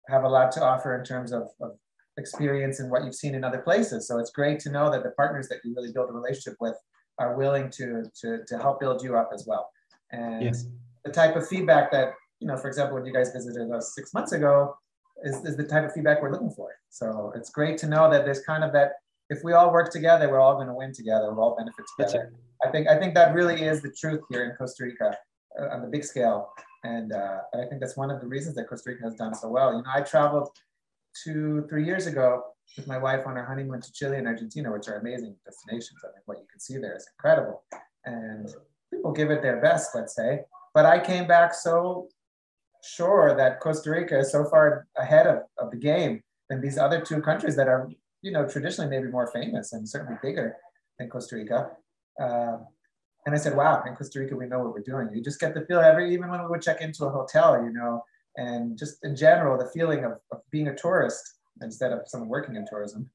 have 0.08 0.24
a 0.24 0.28
lot 0.28 0.52
to 0.52 0.62
offer 0.62 0.98
in 0.98 1.04
terms 1.04 1.32
of, 1.32 1.48
of 1.60 1.72
experience 2.18 2.80
and 2.80 2.90
what 2.90 3.04
you've 3.04 3.14
seen 3.14 3.34
in 3.34 3.42
other 3.42 3.58
places. 3.58 4.06
So 4.06 4.18
it's 4.18 4.30
great 4.30 4.60
to 4.60 4.70
know 4.70 4.90
that 4.90 5.02
the 5.02 5.10
partners 5.12 5.48
that 5.48 5.58
you 5.64 5.74
really 5.74 5.92
build 5.92 6.10
a 6.10 6.12
relationship 6.12 6.56
with 6.60 6.76
are 7.18 7.36
willing 7.36 7.70
to, 7.70 8.04
to, 8.20 8.44
to 8.46 8.58
help 8.58 8.80
build 8.80 9.02
you 9.02 9.16
up 9.16 9.30
as 9.32 9.46
well. 9.46 9.70
And 10.12 10.42
yes. 10.42 10.66
the 11.04 11.10
type 11.10 11.34
of 11.36 11.48
feedback 11.48 11.90
that, 11.92 12.12
you 12.40 12.46
know, 12.46 12.56
for 12.56 12.68
example, 12.68 12.96
when 12.96 13.06
you 13.06 13.12
guys 13.12 13.32
visited 13.32 13.70
us 13.70 13.94
six 13.94 14.12
months 14.12 14.32
ago, 14.32 14.76
is, 15.24 15.44
is 15.44 15.56
the 15.56 15.64
type 15.64 15.84
of 15.84 15.92
feedback 15.92 16.22
we're 16.22 16.30
looking 16.30 16.50
for. 16.50 16.70
So 16.90 17.32
it's 17.34 17.50
great 17.50 17.78
to 17.78 17.88
know 17.88 18.10
that 18.10 18.24
there's 18.24 18.42
kind 18.42 18.62
of 18.62 18.72
that 18.72 18.92
if 19.30 19.42
we 19.42 19.54
all 19.54 19.72
work 19.72 19.90
together, 19.90 20.28
we're 20.28 20.40
all 20.40 20.54
going 20.54 20.68
to 20.68 20.74
win 20.74 20.92
together. 20.92 21.32
We'll 21.32 21.44
all 21.44 21.56
benefit 21.56 21.84
together. 21.96 22.32
I 22.64 22.70
think 22.70 22.88
I 22.88 22.98
think 22.98 23.14
that 23.14 23.34
really 23.34 23.62
is 23.62 23.82
the 23.82 23.90
truth 23.90 24.20
here 24.30 24.44
in 24.44 24.54
Costa 24.56 24.84
Rica 24.84 25.16
uh, 25.58 25.68
on 25.68 25.82
the 25.82 25.88
big 25.88 26.04
scale, 26.04 26.50
and 26.84 27.12
uh, 27.12 27.38
I 27.54 27.66
think 27.68 27.80
that's 27.80 27.96
one 27.96 28.10
of 28.10 28.20
the 28.20 28.26
reasons 28.26 28.54
that 28.56 28.68
Costa 28.68 28.90
Rica 28.90 29.04
has 29.04 29.14
done 29.14 29.34
so 29.34 29.48
well. 29.48 29.72
You 29.72 29.78
know, 29.78 29.90
I 29.92 30.02
traveled 30.02 30.48
two 31.22 31.66
three 31.68 31.84
years 31.84 32.06
ago 32.06 32.42
with 32.76 32.86
my 32.86 32.98
wife 32.98 33.26
on 33.26 33.36
our 33.36 33.44
honeymoon 33.44 33.80
to 33.80 33.92
Chile 33.92 34.16
and 34.16 34.26
Argentina, 34.26 34.70
which 34.72 34.88
are 34.88 34.98
amazing 34.98 35.36
destinations. 35.44 35.98
I 36.04 36.08
mean, 36.08 36.22
what 36.26 36.38
you 36.38 36.46
can 36.50 36.60
see 36.60 36.78
there 36.78 36.96
is 36.96 37.06
incredible, 37.16 37.62
and 38.04 38.54
people 38.92 39.12
give 39.12 39.30
it 39.30 39.42
their 39.42 39.60
best, 39.60 39.94
let's 39.94 40.14
say. 40.14 40.40
But 40.74 40.86
I 40.86 40.98
came 40.98 41.26
back 41.26 41.54
so 41.54 42.08
sure 42.84 43.36
that 43.36 43.60
Costa 43.60 43.90
Rica 43.90 44.18
is 44.18 44.30
so 44.30 44.44
far 44.44 44.86
ahead 44.96 45.26
of, 45.26 45.42
of 45.58 45.70
the 45.70 45.76
game 45.76 46.22
than 46.48 46.60
these 46.60 46.78
other 46.78 47.00
two 47.00 47.20
countries 47.20 47.56
that 47.56 47.68
are 47.68 47.88
you 48.24 48.32
know, 48.32 48.48
traditionally 48.48 48.88
maybe 48.88 49.12
more 49.12 49.30
famous 49.30 49.74
and 49.74 49.86
certainly 49.86 50.18
bigger 50.22 50.56
than 50.98 51.10
Costa 51.10 51.36
Rica. 51.36 51.70
Uh, 52.18 52.56
and 53.26 53.34
I 53.34 53.36
said, 53.36 53.54
wow, 53.54 53.82
in 53.86 53.94
Costa 53.94 54.18
Rica, 54.18 54.34
we 54.34 54.46
know 54.46 54.60
what 54.60 54.72
we're 54.72 54.80
doing. 54.80 55.10
You 55.12 55.22
just 55.22 55.38
get 55.38 55.52
the 55.54 55.60
feel 55.66 55.78
every, 55.78 56.12
even 56.14 56.30
when 56.30 56.40
we 56.40 56.46
would 56.46 56.62
check 56.62 56.80
into 56.80 57.04
a 57.04 57.10
hotel, 57.10 57.62
you 57.62 57.70
know, 57.70 58.02
and 58.36 58.78
just 58.78 59.04
in 59.04 59.14
general, 59.14 59.58
the 59.58 59.70
feeling 59.70 60.04
of, 60.04 60.12
of 60.32 60.40
being 60.50 60.68
a 60.68 60.74
tourist 60.74 61.34
instead 61.60 61.92
of 61.92 62.00
someone 62.06 62.30
working 62.30 62.56
in 62.56 62.66
tourism, 62.66 63.10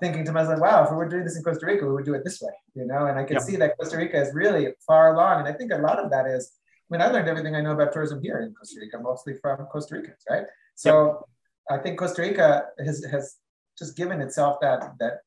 thinking 0.00 0.24
to 0.26 0.32
myself, 0.32 0.60
wow, 0.60 0.84
if 0.84 0.90
we 0.90 0.96
were 0.96 1.08
doing 1.08 1.24
this 1.24 1.36
in 1.36 1.42
Costa 1.42 1.64
Rica, 1.64 1.86
we 1.86 1.92
would 1.92 2.04
do 2.04 2.14
it 2.14 2.22
this 2.22 2.42
way, 2.42 2.52
you 2.74 2.86
know, 2.86 3.06
and 3.06 3.18
I 3.18 3.24
can 3.24 3.36
yep. 3.36 3.42
see 3.42 3.56
that 3.56 3.78
Costa 3.78 3.96
Rica 3.96 4.20
is 4.20 4.34
really 4.34 4.68
far 4.86 5.14
along. 5.14 5.40
And 5.40 5.48
I 5.48 5.52
think 5.52 5.72
a 5.72 5.78
lot 5.78 5.98
of 5.98 6.10
that 6.10 6.26
is, 6.26 6.52
mean, 6.90 7.02
I 7.02 7.08
learned 7.08 7.28
everything 7.28 7.56
I 7.56 7.60
know 7.60 7.72
about 7.72 7.92
tourism 7.92 8.20
here 8.22 8.40
in 8.40 8.54
Costa 8.54 8.80
Rica, 8.80 8.98
mostly 8.98 9.34
from 9.40 9.66
Costa 9.66 9.96
Ricans, 9.96 10.22
right? 10.30 10.44
So 10.74 11.24
yep. 11.70 11.78
I 11.78 11.82
think 11.82 11.98
Costa 11.98 12.22
Rica 12.22 12.66
has, 12.78 13.04
has 13.04 13.36
just 13.78 13.96
given 13.96 14.20
itself 14.20 14.58
that 14.60 14.94
that 15.00 15.18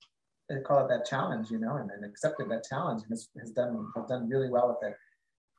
they 0.47 0.59
call 0.61 0.83
it 0.83 0.89
that 0.89 1.05
challenge, 1.05 1.51
you 1.51 1.59
know, 1.59 1.75
and, 1.75 1.91
and 1.91 2.03
accepted 2.03 2.49
that 2.49 2.63
challenge 2.67 3.03
and 3.03 3.11
has, 3.11 3.29
has 3.39 3.51
done 3.51 3.87
has 3.95 4.05
done 4.07 4.27
really 4.29 4.49
well 4.49 4.67
with 4.69 4.89
it. 4.89 4.95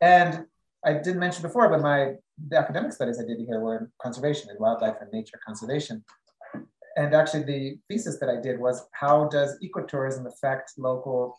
And 0.01 0.47
I 0.85 0.95
didn't 0.95 1.21
mention 1.21 1.43
before, 1.43 1.69
but 1.69 1.81
my 1.81 2.15
the 2.49 2.59
academic 2.59 2.93
studies 2.93 3.21
I 3.21 3.27
did 3.27 3.39
here 3.39 3.61
were 3.61 3.79
in 3.79 3.89
conservation 4.01 4.49
and 4.51 4.59
wildlife 4.59 4.97
and 5.01 5.11
nature 5.13 5.39
conservation. 5.45 6.03
And 6.97 7.15
actually, 7.15 7.45
the 7.45 7.79
thesis 7.89 8.19
that 8.19 8.29
I 8.29 8.41
did 8.41 8.59
was 8.59 8.89
how 8.93 9.29
does 9.29 9.59
ecotourism 9.63 10.27
affect 10.27 10.73
local 10.77 11.37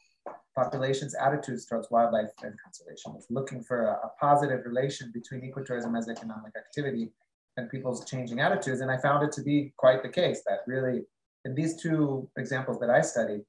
populations' 0.56 1.16
attitudes 1.16 1.66
towards 1.66 1.90
wildlife 1.92 2.30
and 2.44 2.54
conservation? 2.64 3.14
It's 3.16 3.28
looking 3.30 3.64
for 3.64 3.86
a, 3.86 4.08
a 4.08 4.12
positive 4.20 4.66
relation 4.66 5.12
between 5.12 5.42
ecotourism 5.42 5.98
as 5.98 6.10
economic 6.10 6.54
activity 6.58 7.12
and 7.58 7.70
people's 7.70 8.06
changing 8.06 8.40
attitudes. 8.40 8.82
And 8.82 8.92
I 8.92 8.98
found 8.98 9.24
it 9.24 9.32
to 9.34 9.42
be 9.42 9.74
quite 9.78 10.04
the 10.04 10.10
case 10.10 10.42
that 10.48 10.60
really 10.68 11.04
in 11.46 11.56
these 11.56 11.82
two 11.82 12.30
examples 12.38 12.80
that 12.80 12.90
I 12.90 13.02
studied, 13.02 13.42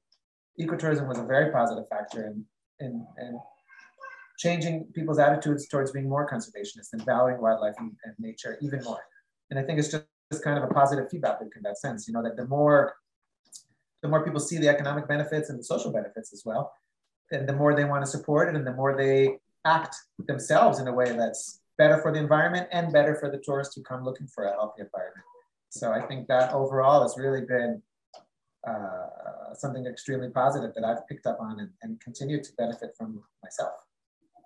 ecotourism 0.59 1.07
was 1.07 1.19
a 1.19 1.23
very 1.23 1.51
positive 1.51 1.87
factor 1.89 2.25
in, 2.27 2.45
in, 2.79 3.05
in 3.19 3.39
changing 4.37 4.85
people's 4.93 5.19
attitudes 5.19 5.67
towards 5.67 5.91
being 5.91 6.09
more 6.09 6.27
conservationist 6.27 6.93
and 6.93 7.05
valuing 7.05 7.41
wildlife 7.41 7.75
and, 7.79 7.91
and, 8.03 8.13
nature 8.19 8.57
even 8.61 8.83
more. 8.83 9.01
And 9.49 9.59
I 9.59 9.63
think 9.63 9.79
it's 9.79 9.89
just, 9.89 10.05
kind 10.43 10.57
of 10.57 10.63
a 10.67 10.73
positive 10.73 11.07
feedback 11.11 11.39
loop 11.39 11.51
in 11.55 11.61
that 11.61 11.77
sense, 11.77 12.07
you 12.07 12.13
know, 12.15 12.23
that 12.23 12.35
the 12.35 12.47
more 12.47 12.95
the 14.01 14.09
more 14.09 14.25
people 14.25 14.39
see 14.39 14.57
the 14.57 14.67
economic 14.67 15.07
benefits 15.07 15.51
and 15.51 15.59
the 15.59 15.63
social 15.63 15.91
benefits 15.91 16.33
as 16.33 16.41
well, 16.43 16.73
and 17.31 17.47
the 17.47 17.53
more 17.53 17.75
they 17.75 17.85
want 17.85 18.03
to 18.03 18.09
support 18.09 18.49
it 18.49 18.55
and 18.55 18.65
the 18.65 18.73
more 18.73 18.95
they 18.95 19.37
act 19.65 19.95
themselves 20.27 20.79
in 20.79 20.87
a 20.87 20.93
way 20.93 21.15
that's 21.15 21.61
better 21.77 22.01
for 22.01 22.11
the 22.11 22.19
environment 22.19 22.67
and 22.71 22.93
better 22.93 23.15
for 23.15 23.31
the 23.31 23.37
tourists 23.37 23.75
who 23.75 23.81
come 23.81 24.03
looking 24.03 24.27
for 24.27 24.45
a 24.45 24.51
healthy 24.51 24.81
environment. 24.81 25.25
So 25.69 25.91
I 25.91 26.01
think 26.01 26.27
that 26.27 26.53
overall 26.53 27.01
has 27.01 27.17
really 27.17 27.41
been 27.41 27.81
uh, 28.67 29.53
something 29.53 29.85
extremely 29.85 30.29
positive 30.29 30.73
that 30.75 30.83
I've 30.83 31.07
picked 31.07 31.25
up 31.25 31.39
on 31.39 31.59
and, 31.59 31.69
and 31.81 31.99
continue 31.99 32.43
to 32.43 32.51
benefit 32.57 32.91
from 32.97 33.23
myself. 33.41 33.73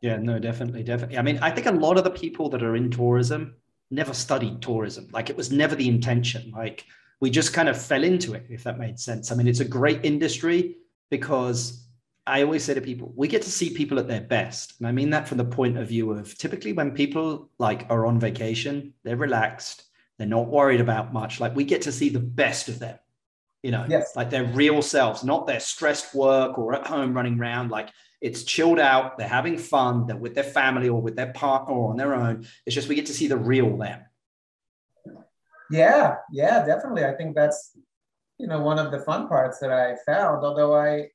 Yeah, 0.01 0.17
no, 0.17 0.39
definitely, 0.39 0.83
definitely. 0.83 1.17
I 1.17 1.21
mean, 1.21 1.39
I 1.39 1.51
think 1.51 1.67
a 1.67 1.71
lot 1.71 1.97
of 1.97 2.03
the 2.03 2.11
people 2.11 2.49
that 2.49 2.63
are 2.63 2.75
in 2.75 2.89
tourism 2.89 3.55
never 3.89 4.13
studied 4.13 4.61
tourism. 4.61 5.07
Like 5.11 5.29
it 5.29 5.37
was 5.37 5.51
never 5.51 5.75
the 5.75 5.87
intention. 5.87 6.51
Like 6.55 6.85
we 7.19 7.29
just 7.29 7.53
kind 7.53 7.67
of 7.67 7.81
fell 7.81 8.03
into 8.03 8.33
it, 8.33 8.45
if 8.49 8.63
that 8.63 8.77
made 8.77 8.99
sense. 8.99 9.31
I 9.31 9.35
mean, 9.35 9.47
it's 9.47 9.59
a 9.59 9.65
great 9.65 10.05
industry 10.05 10.77
because 11.09 11.86
I 12.27 12.43
always 12.43 12.63
say 12.63 12.73
to 12.73 12.81
people, 12.81 13.13
we 13.15 13.27
get 13.27 13.41
to 13.43 13.51
see 13.51 13.69
people 13.69 13.99
at 13.99 14.07
their 14.07 14.21
best. 14.21 14.75
And 14.79 14.87
I 14.87 14.91
mean 14.91 15.09
that 15.11 15.27
from 15.27 15.37
the 15.37 15.45
point 15.45 15.77
of 15.77 15.87
view 15.87 16.11
of 16.11 16.37
typically 16.37 16.73
when 16.73 16.91
people 16.91 17.49
like 17.57 17.85
are 17.89 18.05
on 18.05 18.19
vacation, 18.19 18.93
they're 19.03 19.15
relaxed, 19.15 19.83
they're 20.17 20.27
not 20.27 20.47
worried 20.47 20.81
about 20.81 21.13
much. 21.13 21.39
Like 21.39 21.55
we 21.55 21.63
get 21.63 21.83
to 21.83 21.91
see 21.91 22.09
the 22.09 22.19
best 22.19 22.67
of 22.69 22.79
them, 22.79 22.99
you 23.63 23.71
know, 23.71 23.85
yes. 23.87 24.15
like 24.15 24.29
their 24.29 24.45
real 24.45 24.81
selves, 24.81 25.23
not 25.23 25.47
their 25.47 25.59
stressed 25.59 26.13
work 26.13 26.57
or 26.57 26.75
at 26.75 26.85
home 26.85 27.13
running 27.13 27.39
around. 27.39 27.71
Like 27.71 27.89
it's 28.19 28.43
chilled 28.43 28.79
out. 28.79 29.17
They're 29.17 29.27
having 29.27 29.57
fun. 29.57 30.07
They're 30.07 30.17
with 30.17 30.35
their 30.35 30.43
family 30.43 30.89
or 30.89 31.01
with 31.01 31.15
their 31.15 31.31
partner 31.33 31.73
or 31.73 31.91
on 31.91 31.97
their 31.97 32.15
own. 32.15 32.45
It's 32.65 32.75
just 32.75 32.87
we 32.87 32.95
get 32.95 33.05
to 33.07 33.13
see 33.13 33.27
the 33.27 33.37
real 33.37 33.77
them. 33.77 34.01
Yeah, 35.69 36.15
yeah, 36.31 36.65
definitely. 36.65 37.05
I 37.05 37.13
think 37.13 37.35
that's 37.35 37.77
you 38.37 38.47
know 38.47 38.61
one 38.61 38.79
of 38.79 38.91
the 38.91 38.99
fun 38.99 39.27
parts 39.27 39.59
that 39.59 39.71
I 39.71 39.95
found. 40.05 40.43
Although 40.43 40.75
I, 40.75 41.09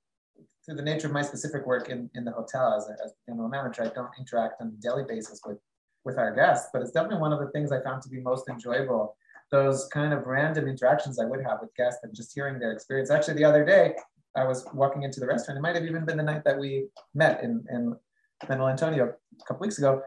through 0.65 0.77
the 0.77 0.83
nature 0.83 1.09
of 1.09 1.13
my 1.13 1.23
specific 1.23 1.67
work 1.67 1.89
in, 1.89 2.09
in 2.15 2.25
the 2.25 2.33
hotel 2.33 2.75
as 2.75 2.89
a, 2.89 2.93
as 3.05 3.13
a 3.13 3.31
general 3.31 3.49
manager, 3.49 3.83
I 3.83 3.89
don't 3.89 4.11
interact 4.19 4.61
on 4.61 4.69
a 4.69 4.83
daily 4.83 5.05
basis 5.09 5.41
with 5.45 5.59
with 6.05 6.19
our 6.19 6.35
guests, 6.35 6.69
but 6.73 6.83
it's 6.83 6.91
definitely 6.91 7.21
one 7.21 7.33
of 7.33 7.39
the 7.39 7.49
things 7.51 7.71
I 7.71 7.81
found 7.81 8.03
to 8.03 8.09
be 8.09 8.21
most 8.21 8.49
enjoyable. 8.49 9.17
Those 9.51 9.87
kind 9.93 10.13
of 10.13 10.27
random 10.27 10.67
interactions 10.67 11.19
I 11.19 11.27
would 11.27 11.45
have 11.45 11.59
with 11.61 11.75
guests 11.77 12.01
and 12.03 12.15
just 12.15 12.33
hearing 12.35 12.59
their 12.59 12.73
experience. 12.73 13.11
Actually, 13.11 13.35
the 13.35 13.45
other 13.45 13.65
day, 13.65 13.95
I 14.35 14.45
was 14.45 14.67
walking 14.73 15.03
into 15.03 15.21
the 15.21 15.27
restaurant. 15.27 15.59
It 15.59 15.61
might 15.61 15.77
have 15.77 15.85
even 15.85 16.05
been 16.05 16.17
the 16.17 16.23
night 16.23 16.43
that 16.45 16.59
we 16.59 16.87
met 17.15 17.43
in, 17.45 17.65
in 17.71 17.95
Manuel 18.49 18.69
Antonio 18.69 19.05
a 19.41 19.45
couple 19.45 19.61
weeks 19.61 19.79
ago. 19.79 20.03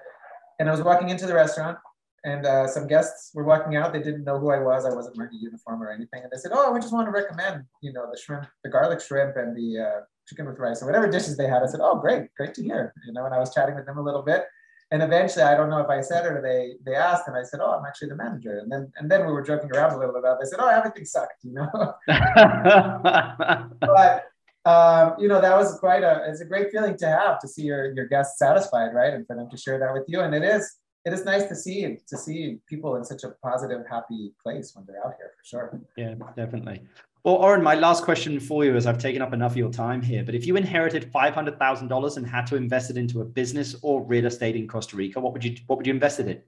And 0.60 0.68
I 0.68 0.72
was 0.72 0.82
walking 0.82 1.10
into 1.10 1.28
the 1.28 1.34
restaurant 1.36 1.78
and 2.24 2.46
uh, 2.46 2.68
some 2.68 2.88
guests 2.88 3.32
were 3.36 3.44
walking 3.44 3.76
out. 3.76 3.94
They 3.94 4.02
didn't 4.02 4.24
know 4.24 4.40
who 4.40 4.50
I 4.50 4.60
was. 4.60 4.84
I 4.84 4.94
wasn't 4.94 5.18
wearing 5.18 5.36
a 5.36 5.38
uniform 5.38 5.84
or 5.84 5.92
anything. 5.92 6.24
And 6.24 6.32
they 6.32 6.38
said, 6.38 6.52
oh, 6.54 6.72
we 6.72 6.80
just 6.80 6.92
want 6.92 7.08
to 7.08 7.12
recommend, 7.12 7.66
you 7.82 7.94
know, 7.94 8.08
the 8.12 8.20
shrimp, 8.20 8.48
the 8.64 8.70
garlic 8.70 9.00
shrimp 9.00 9.38
and 9.38 9.56
the 9.56 9.80
uh, 9.80 10.02
chicken 10.28 10.46
with 10.46 10.60
rice 10.60 10.82
or 10.82 10.86
whatever 10.86 11.10
dishes 11.10 11.38
they 11.38 11.48
had. 11.48 11.64
I 11.64 11.68
said, 11.68 11.82
oh, 11.82 12.00
great, 12.00 12.34
great 12.36 12.54
to 12.56 12.64
hear. 12.64 12.94
You 13.06 13.14
know, 13.14 13.26
and 13.26 13.34
I 13.34 13.40
was 13.40 13.54
chatting 13.54 13.76
with 13.76 13.86
them 13.86 13.98
a 13.98 14.02
little 14.02 14.22
bit 14.22 14.46
and 14.92 15.02
eventually 15.02 15.44
I 15.44 15.56
don't 15.56 15.70
know 15.70 15.80
if 15.80 15.90
I 15.90 16.02
said 16.02 16.26
it 16.26 16.32
or 16.32 16.42
they 16.42 16.76
they 16.86 16.96
asked 16.96 17.28
and 17.28 17.36
I 17.36 17.44
said, 17.44 17.60
Oh, 17.62 17.72
I'm 17.72 17.86
actually 17.86 18.10
the 18.10 18.16
manager. 18.16 18.60
And 18.60 18.72
then 18.72 18.92
and 18.98 19.10
then 19.10 19.26
we 19.26 19.32
were 19.32 19.42
joking 19.42 19.72
around 19.72 19.94
a 19.94 19.98
little 19.98 20.14
bit 20.14 20.20
about 20.20 20.34
it. 20.34 20.40
They 20.44 20.50
said, 20.50 20.60
Oh, 20.62 20.68
everything 20.68 21.06
sucked, 21.06 21.44
you 21.44 21.54
know. 21.54 21.70
but 23.80 24.26
um, 24.66 25.16
you 25.20 25.28
know, 25.28 25.42
that 25.42 25.56
was 25.58 25.80
quite 25.80 26.04
a 26.04 26.26
it's 26.28 26.42
a 26.42 26.46
great 26.46 26.72
feeling 26.72 26.98
to 26.98 27.08
have 27.08 27.40
to 27.40 27.48
see 27.48 27.64
your 27.64 27.94
your 27.94 28.08
guests 28.08 28.38
satisfied, 28.38 28.94
right? 28.94 29.14
And 29.14 29.26
for 29.26 29.36
them 29.36 29.50
to 29.50 29.58
share 29.58 29.80
that 29.80 29.94
with 29.94 30.04
you. 30.08 30.22
And 30.22 30.36
it 30.36 30.44
is 30.44 30.78
it 31.04 31.14
is 31.14 31.26
nice 31.26 31.46
to 31.48 31.56
see 31.56 31.98
to 32.08 32.18
see 32.18 32.60
people 32.70 32.96
in 32.96 33.04
such 33.04 33.24
a 33.24 33.32
positive, 33.44 33.82
happy 33.90 34.34
place 34.42 34.74
when 34.76 34.86
they're 34.86 35.04
out 35.06 35.14
here 35.18 35.32
for 35.38 35.44
sure. 35.44 35.82
Yeah, 35.98 36.14
definitely. 36.36 36.84
Well, 37.26 37.38
Oren, 37.38 37.64
my 37.64 37.74
last 37.74 38.04
question 38.04 38.40
for 38.40 38.66
you 38.66 38.76
is 38.76 38.86
I've 38.86 39.00
taken 39.00 39.20
up 39.20 39.34
enough 39.34 39.54
of 39.54 39.58
your 39.58 39.72
time 39.72 40.00
here, 40.00 40.24
but 40.24 40.36
if 40.36 40.46
you 40.46 40.58
inherited 40.58 41.12
$500,000 41.12 42.18
and 42.18 42.28
had 42.28 42.46
to 42.46 42.56
invest 42.56 42.92
it 42.92 42.98
into 42.98 43.22
a 43.22 43.26
business 43.26 43.76
or 43.82 44.04
real 44.04 44.28
estate 44.28 44.56
in 44.56 44.68
Costa 44.68 44.96
Rica, 44.96 45.20
what 45.20 45.34
would 45.34 45.44
you 45.44 45.56
what 45.66 45.78
would 45.78 45.88
you 45.88 45.94
invest 45.94 46.20
it 46.20 46.28
in? 46.28 46.40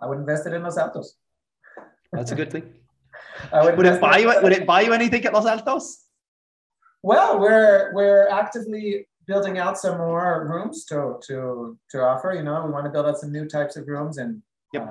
I 0.00 0.06
would 0.06 0.16
invest 0.16 0.46
it 0.46 0.54
in 0.54 0.62
Los 0.62 0.78
Altos. 0.78 1.16
That's 2.12 2.32
a 2.32 2.34
good 2.34 2.50
thing. 2.50 2.72
would, 3.52 3.76
would 3.76 3.84
it 3.84 4.00
buy 4.00 4.16
you 4.16 4.32
would 4.42 4.52
it 4.52 4.66
buy 4.66 4.80
you 4.80 4.94
anything 4.94 5.22
at 5.26 5.34
Los 5.34 5.44
Altos? 5.44 6.04
Well, 7.02 7.38
we're 7.38 7.92
we're 7.92 8.26
actively 8.30 9.06
building 9.26 9.58
out 9.58 9.76
some 9.76 9.98
more 9.98 10.48
rooms 10.50 10.86
to 10.86 11.18
to 11.26 11.78
to 11.90 12.02
offer. 12.02 12.32
You 12.32 12.42
know, 12.42 12.64
we 12.64 12.72
want 12.72 12.86
to 12.86 12.90
build 12.90 13.04
out 13.04 13.18
some 13.18 13.32
new 13.32 13.46
types 13.46 13.76
of 13.76 13.86
rooms 13.86 14.16
and 14.16 14.40
yep. 14.74 14.88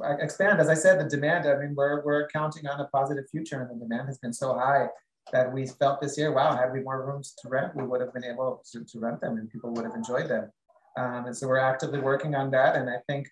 uh, 0.00 0.16
expand. 0.20 0.60
As 0.60 0.68
I 0.68 0.74
said, 0.74 1.00
the 1.00 1.08
demand, 1.08 1.46
I 1.46 1.56
mean, 1.58 1.74
we're, 1.74 2.04
we're 2.04 2.28
counting 2.28 2.66
on 2.66 2.80
a 2.80 2.86
positive 2.86 3.24
future 3.30 3.60
and 3.62 3.68
the 3.70 3.84
demand 3.84 4.06
has 4.06 4.18
been 4.18 4.32
so 4.32 4.54
high 4.54 4.86
that 5.32 5.52
we 5.52 5.66
felt 5.66 6.00
this 6.00 6.18
year, 6.18 6.32
wow, 6.32 6.56
had 6.56 6.72
we 6.72 6.80
more 6.80 7.06
rooms 7.06 7.34
to 7.42 7.48
rent, 7.48 7.74
we 7.76 7.84
would 7.84 8.00
have 8.00 8.12
been 8.12 8.24
able 8.24 8.62
to, 8.72 8.84
to 8.84 8.98
rent 8.98 9.20
them 9.20 9.38
and 9.38 9.50
people 9.50 9.72
would 9.72 9.84
have 9.84 9.94
enjoyed 9.94 10.28
them. 10.28 10.50
Um, 10.96 11.26
and 11.26 11.36
so 11.36 11.48
we're 11.48 11.58
actively 11.58 12.00
working 12.00 12.34
on 12.34 12.50
that. 12.50 12.76
And 12.76 12.90
I 12.90 12.96
think, 13.08 13.28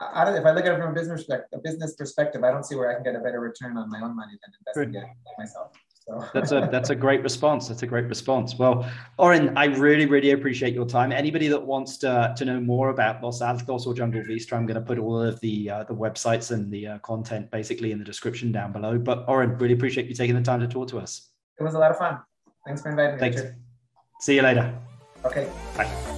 I 0.00 0.30
if 0.36 0.44
I 0.44 0.50
look 0.52 0.66
at 0.66 0.72
it 0.72 0.78
from 0.78 0.90
a 0.90 0.94
business, 0.94 1.26
a 1.30 1.58
business 1.58 1.94
perspective, 1.94 2.44
I 2.44 2.50
don't 2.50 2.64
see 2.64 2.74
where 2.74 2.90
I 2.90 2.94
can 2.94 3.02
get 3.02 3.14
a 3.14 3.20
better 3.20 3.40
return 3.40 3.76
on 3.78 3.88
my 3.88 4.00
own 4.00 4.14
money 4.14 4.32
than 4.42 4.52
investing 4.60 5.00
Good. 5.00 5.08
it 5.08 5.38
myself. 5.38 5.72
So. 6.06 6.24
that's 6.34 6.52
a 6.52 6.68
that's 6.70 6.90
a 6.90 6.94
great 6.94 7.22
response. 7.22 7.68
That's 7.68 7.82
a 7.82 7.86
great 7.86 8.06
response. 8.06 8.56
Well, 8.56 8.88
Oren, 9.18 9.56
I 9.56 9.64
really 9.66 10.06
really 10.06 10.30
appreciate 10.30 10.72
your 10.72 10.86
time. 10.86 11.10
Anybody 11.12 11.48
that 11.48 11.64
wants 11.64 11.96
to 11.98 12.34
to 12.36 12.44
know 12.44 12.60
more 12.60 12.90
about 12.90 13.22
Los 13.22 13.42
Altos 13.42 13.86
or 13.86 13.94
Jungle 13.94 14.22
Vista, 14.22 14.54
I'm 14.54 14.66
going 14.66 14.80
to 14.80 14.86
put 14.86 14.98
all 14.98 15.20
of 15.20 15.40
the 15.40 15.70
uh, 15.70 15.84
the 15.84 15.94
websites 15.94 16.52
and 16.52 16.70
the 16.70 16.86
uh, 16.86 16.98
content 16.98 17.50
basically 17.50 17.92
in 17.92 17.98
the 17.98 18.04
description 18.04 18.52
down 18.52 18.72
below. 18.72 18.98
But 18.98 19.24
Oren, 19.28 19.58
really 19.58 19.74
appreciate 19.74 20.06
you 20.06 20.14
taking 20.14 20.36
the 20.36 20.42
time 20.42 20.60
to 20.60 20.68
talk 20.68 20.88
to 20.88 20.98
us. 20.98 21.30
It 21.58 21.64
was 21.64 21.74
a 21.74 21.78
lot 21.78 21.90
of 21.90 21.98
fun. 21.98 22.18
Thanks 22.66 22.82
for 22.82 22.90
inviting 22.90 23.14
me. 23.14 23.20
Thanks. 23.20 23.42
See 24.20 24.36
you 24.36 24.42
later. 24.42 24.78
Okay. 25.24 25.50
Bye 25.76 26.15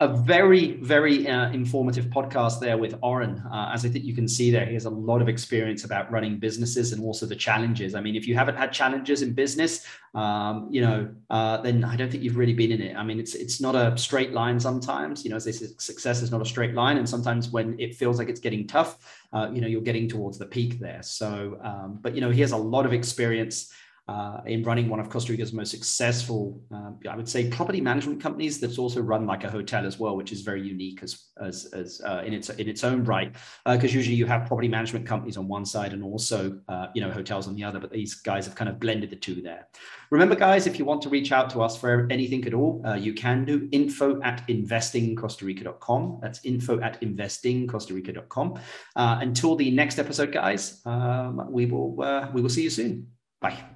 a 0.00 0.08
very, 0.08 0.72
very 0.78 1.28
uh, 1.28 1.52
informative 1.52 2.06
podcast 2.06 2.58
there 2.58 2.76
with 2.76 2.96
Oren. 3.00 3.38
Uh, 3.38 3.70
as 3.72 3.84
I 3.84 3.88
think 3.88 4.04
you 4.04 4.14
can 4.14 4.26
see 4.26 4.50
there, 4.50 4.66
he 4.66 4.74
has 4.74 4.86
a 4.86 4.90
lot 4.90 5.22
of 5.22 5.28
experience 5.28 5.84
about 5.84 6.10
running 6.10 6.38
businesses 6.40 6.92
and 6.92 7.00
also 7.00 7.26
the 7.26 7.36
challenges. 7.36 7.94
I 7.94 8.00
mean, 8.00 8.16
if 8.16 8.26
you 8.26 8.34
haven't 8.34 8.56
had 8.56 8.72
challenges 8.72 9.22
in 9.22 9.34
business, 9.34 9.86
um, 10.16 10.66
you 10.68 10.80
know, 10.80 11.14
uh, 11.30 11.58
then 11.58 11.84
I 11.84 11.94
don't 11.94 12.10
think 12.10 12.24
you've 12.24 12.36
really 12.36 12.54
been 12.54 12.72
in 12.72 12.82
it. 12.82 12.96
I 12.96 13.04
mean, 13.04 13.20
it's 13.20 13.36
it's 13.36 13.60
not 13.60 13.76
a 13.76 13.96
straight 13.96 14.32
line 14.32 14.58
sometimes. 14.58 15.24
You 15.24 15.30
know, 15.30 15.36
as 15.36 15.44
they 15.44 15.52
say, 15.52 15.66
success 15.78 16.22
is 16.22 16.32
not 16.32 16.42
a 16.42 16.46
straight 16.46 16.74
line, 16.74 16.96
and 16.96 17.08
sometimes 17.08 17.50
when 17.50 17.78
it 17.78 17.94
feels 17.94 18.18
like 18.18 18.28
it's 18.28 18.40
getting 18.40 18.66
tough, 18.66 19.22
uh, 19.32 19.48
you 19.52 19.60
know, 19.60 19.68
you're 19.68 19.80
getting 19.80 20.08
towards 20.08 20.38
the 20.38 20.46
peak 20.46 20.80
there. 20.80 21.04
So, 21.04 21.56
um, 21.62 22.00
but 22.02 22.16
you 22.16 22.20
know, 22.20 22.30
he 22.30 22.40
has 22.40 22.50
a 22.50 22.56
lot 22.56 22.84
of 22.84 22.92
experience 22.92 23.72
uh, 24.06 24.40
in 24.44 24.62
running 24.62 24.90
one 24.90 25.00
of 25.00 25.08
Costa 25.08 25.32
Rica's 25.32 25.54
most 25.54 25.70
successful, 25.70 26.60
uh, 26.70 26.90
I 27.08 27.16
would 27.16 27.28
say, 27.28 27.48
property 27.48 27.80
management 27.80 28.20
companies 28.20 28.60
that's 28.60 28.78
also 28.78 29.00
run 29.00 29.26
like 29.26 29.44
a 29.44 29.50
hotel 29.50 29.86
as 29.86 29.98
well, 29.98 30.14
which 30.14 30.30
is 30.30 30.42
very 30.42 30.60
unique 30.60 31.02
as 31.02 31.28
as, 31.40 31.66
as 31.72 32.02
uh, 32.04 32.22
in 32.24 32.34
its 32.34 32.50
in 32.50 32.68
its 32.68 32.84
own 32.84 33.02
right. 33.04 33.34
Because 33.64 33.92
uh, 33.92 33.96
usually 33.96 34.16
you 34.16 34.26
have 34.26 34.46
property 34.46 34.68
management 34.68 35.06
companies 35.06 35.38
on 35.38 35.48
one 35.48 35.64
side 35.64 35.94
and 35.94 36.04
also 36.04 36.60
uh, 36.68 36.88
you 36.94 37.00
know 37.00 37.10
hotels 37.10 37.48
on 37.48 37.54
the 37.54 37.64
other, 37.64 37.80
but 37.80 37.90
these 37.90 38.14
guys 38.14 38.44
have 38.44 38.54
kind 38.54 38.68
of 38.68 38.78
blended 38.78 39.08
the 39.08 39.16
two 39.16 39.40
there. 39.40 39.68
Remember, 40.10 40.36
guys, 40.36 40.66
if 40.66 40.78
you 40.78 40.84
want 40.84 41.00
to 41.02 41.08
reach 41.08 41.32
out 41.32 41.48
to 41.50 41.62
us 41.62 41.74
for 41.74 42.06
anything 42.10 42.44
at 42.46 42.52
all, 42.52 42.82
uh, 42.84 42.94
you 42.94 43.14
can 43.14 43.46
do 43.46 43.68
info 43.72 44.20
at 44.20 44.46
investingcostarica.com. 44.48 46.18
That's 46.20 46.44
info 46.44 46.78
at 46.80 47.00
investingcostarica.com. 47.00 48.58
until 48.96 49.56
the 49.56 49.70
next 49.70 49.98
episode, 49.98 50.30
guys, 50.30 50.82
um, 50.84 51.50
we 51.50 51.64
will 51.64 51.96
we 52.34 52.42
will 52.42 52.50
see 52.50 52.62
you 52.62 52.70
soon. 52.70 53.06
Bye. 53.40 53.73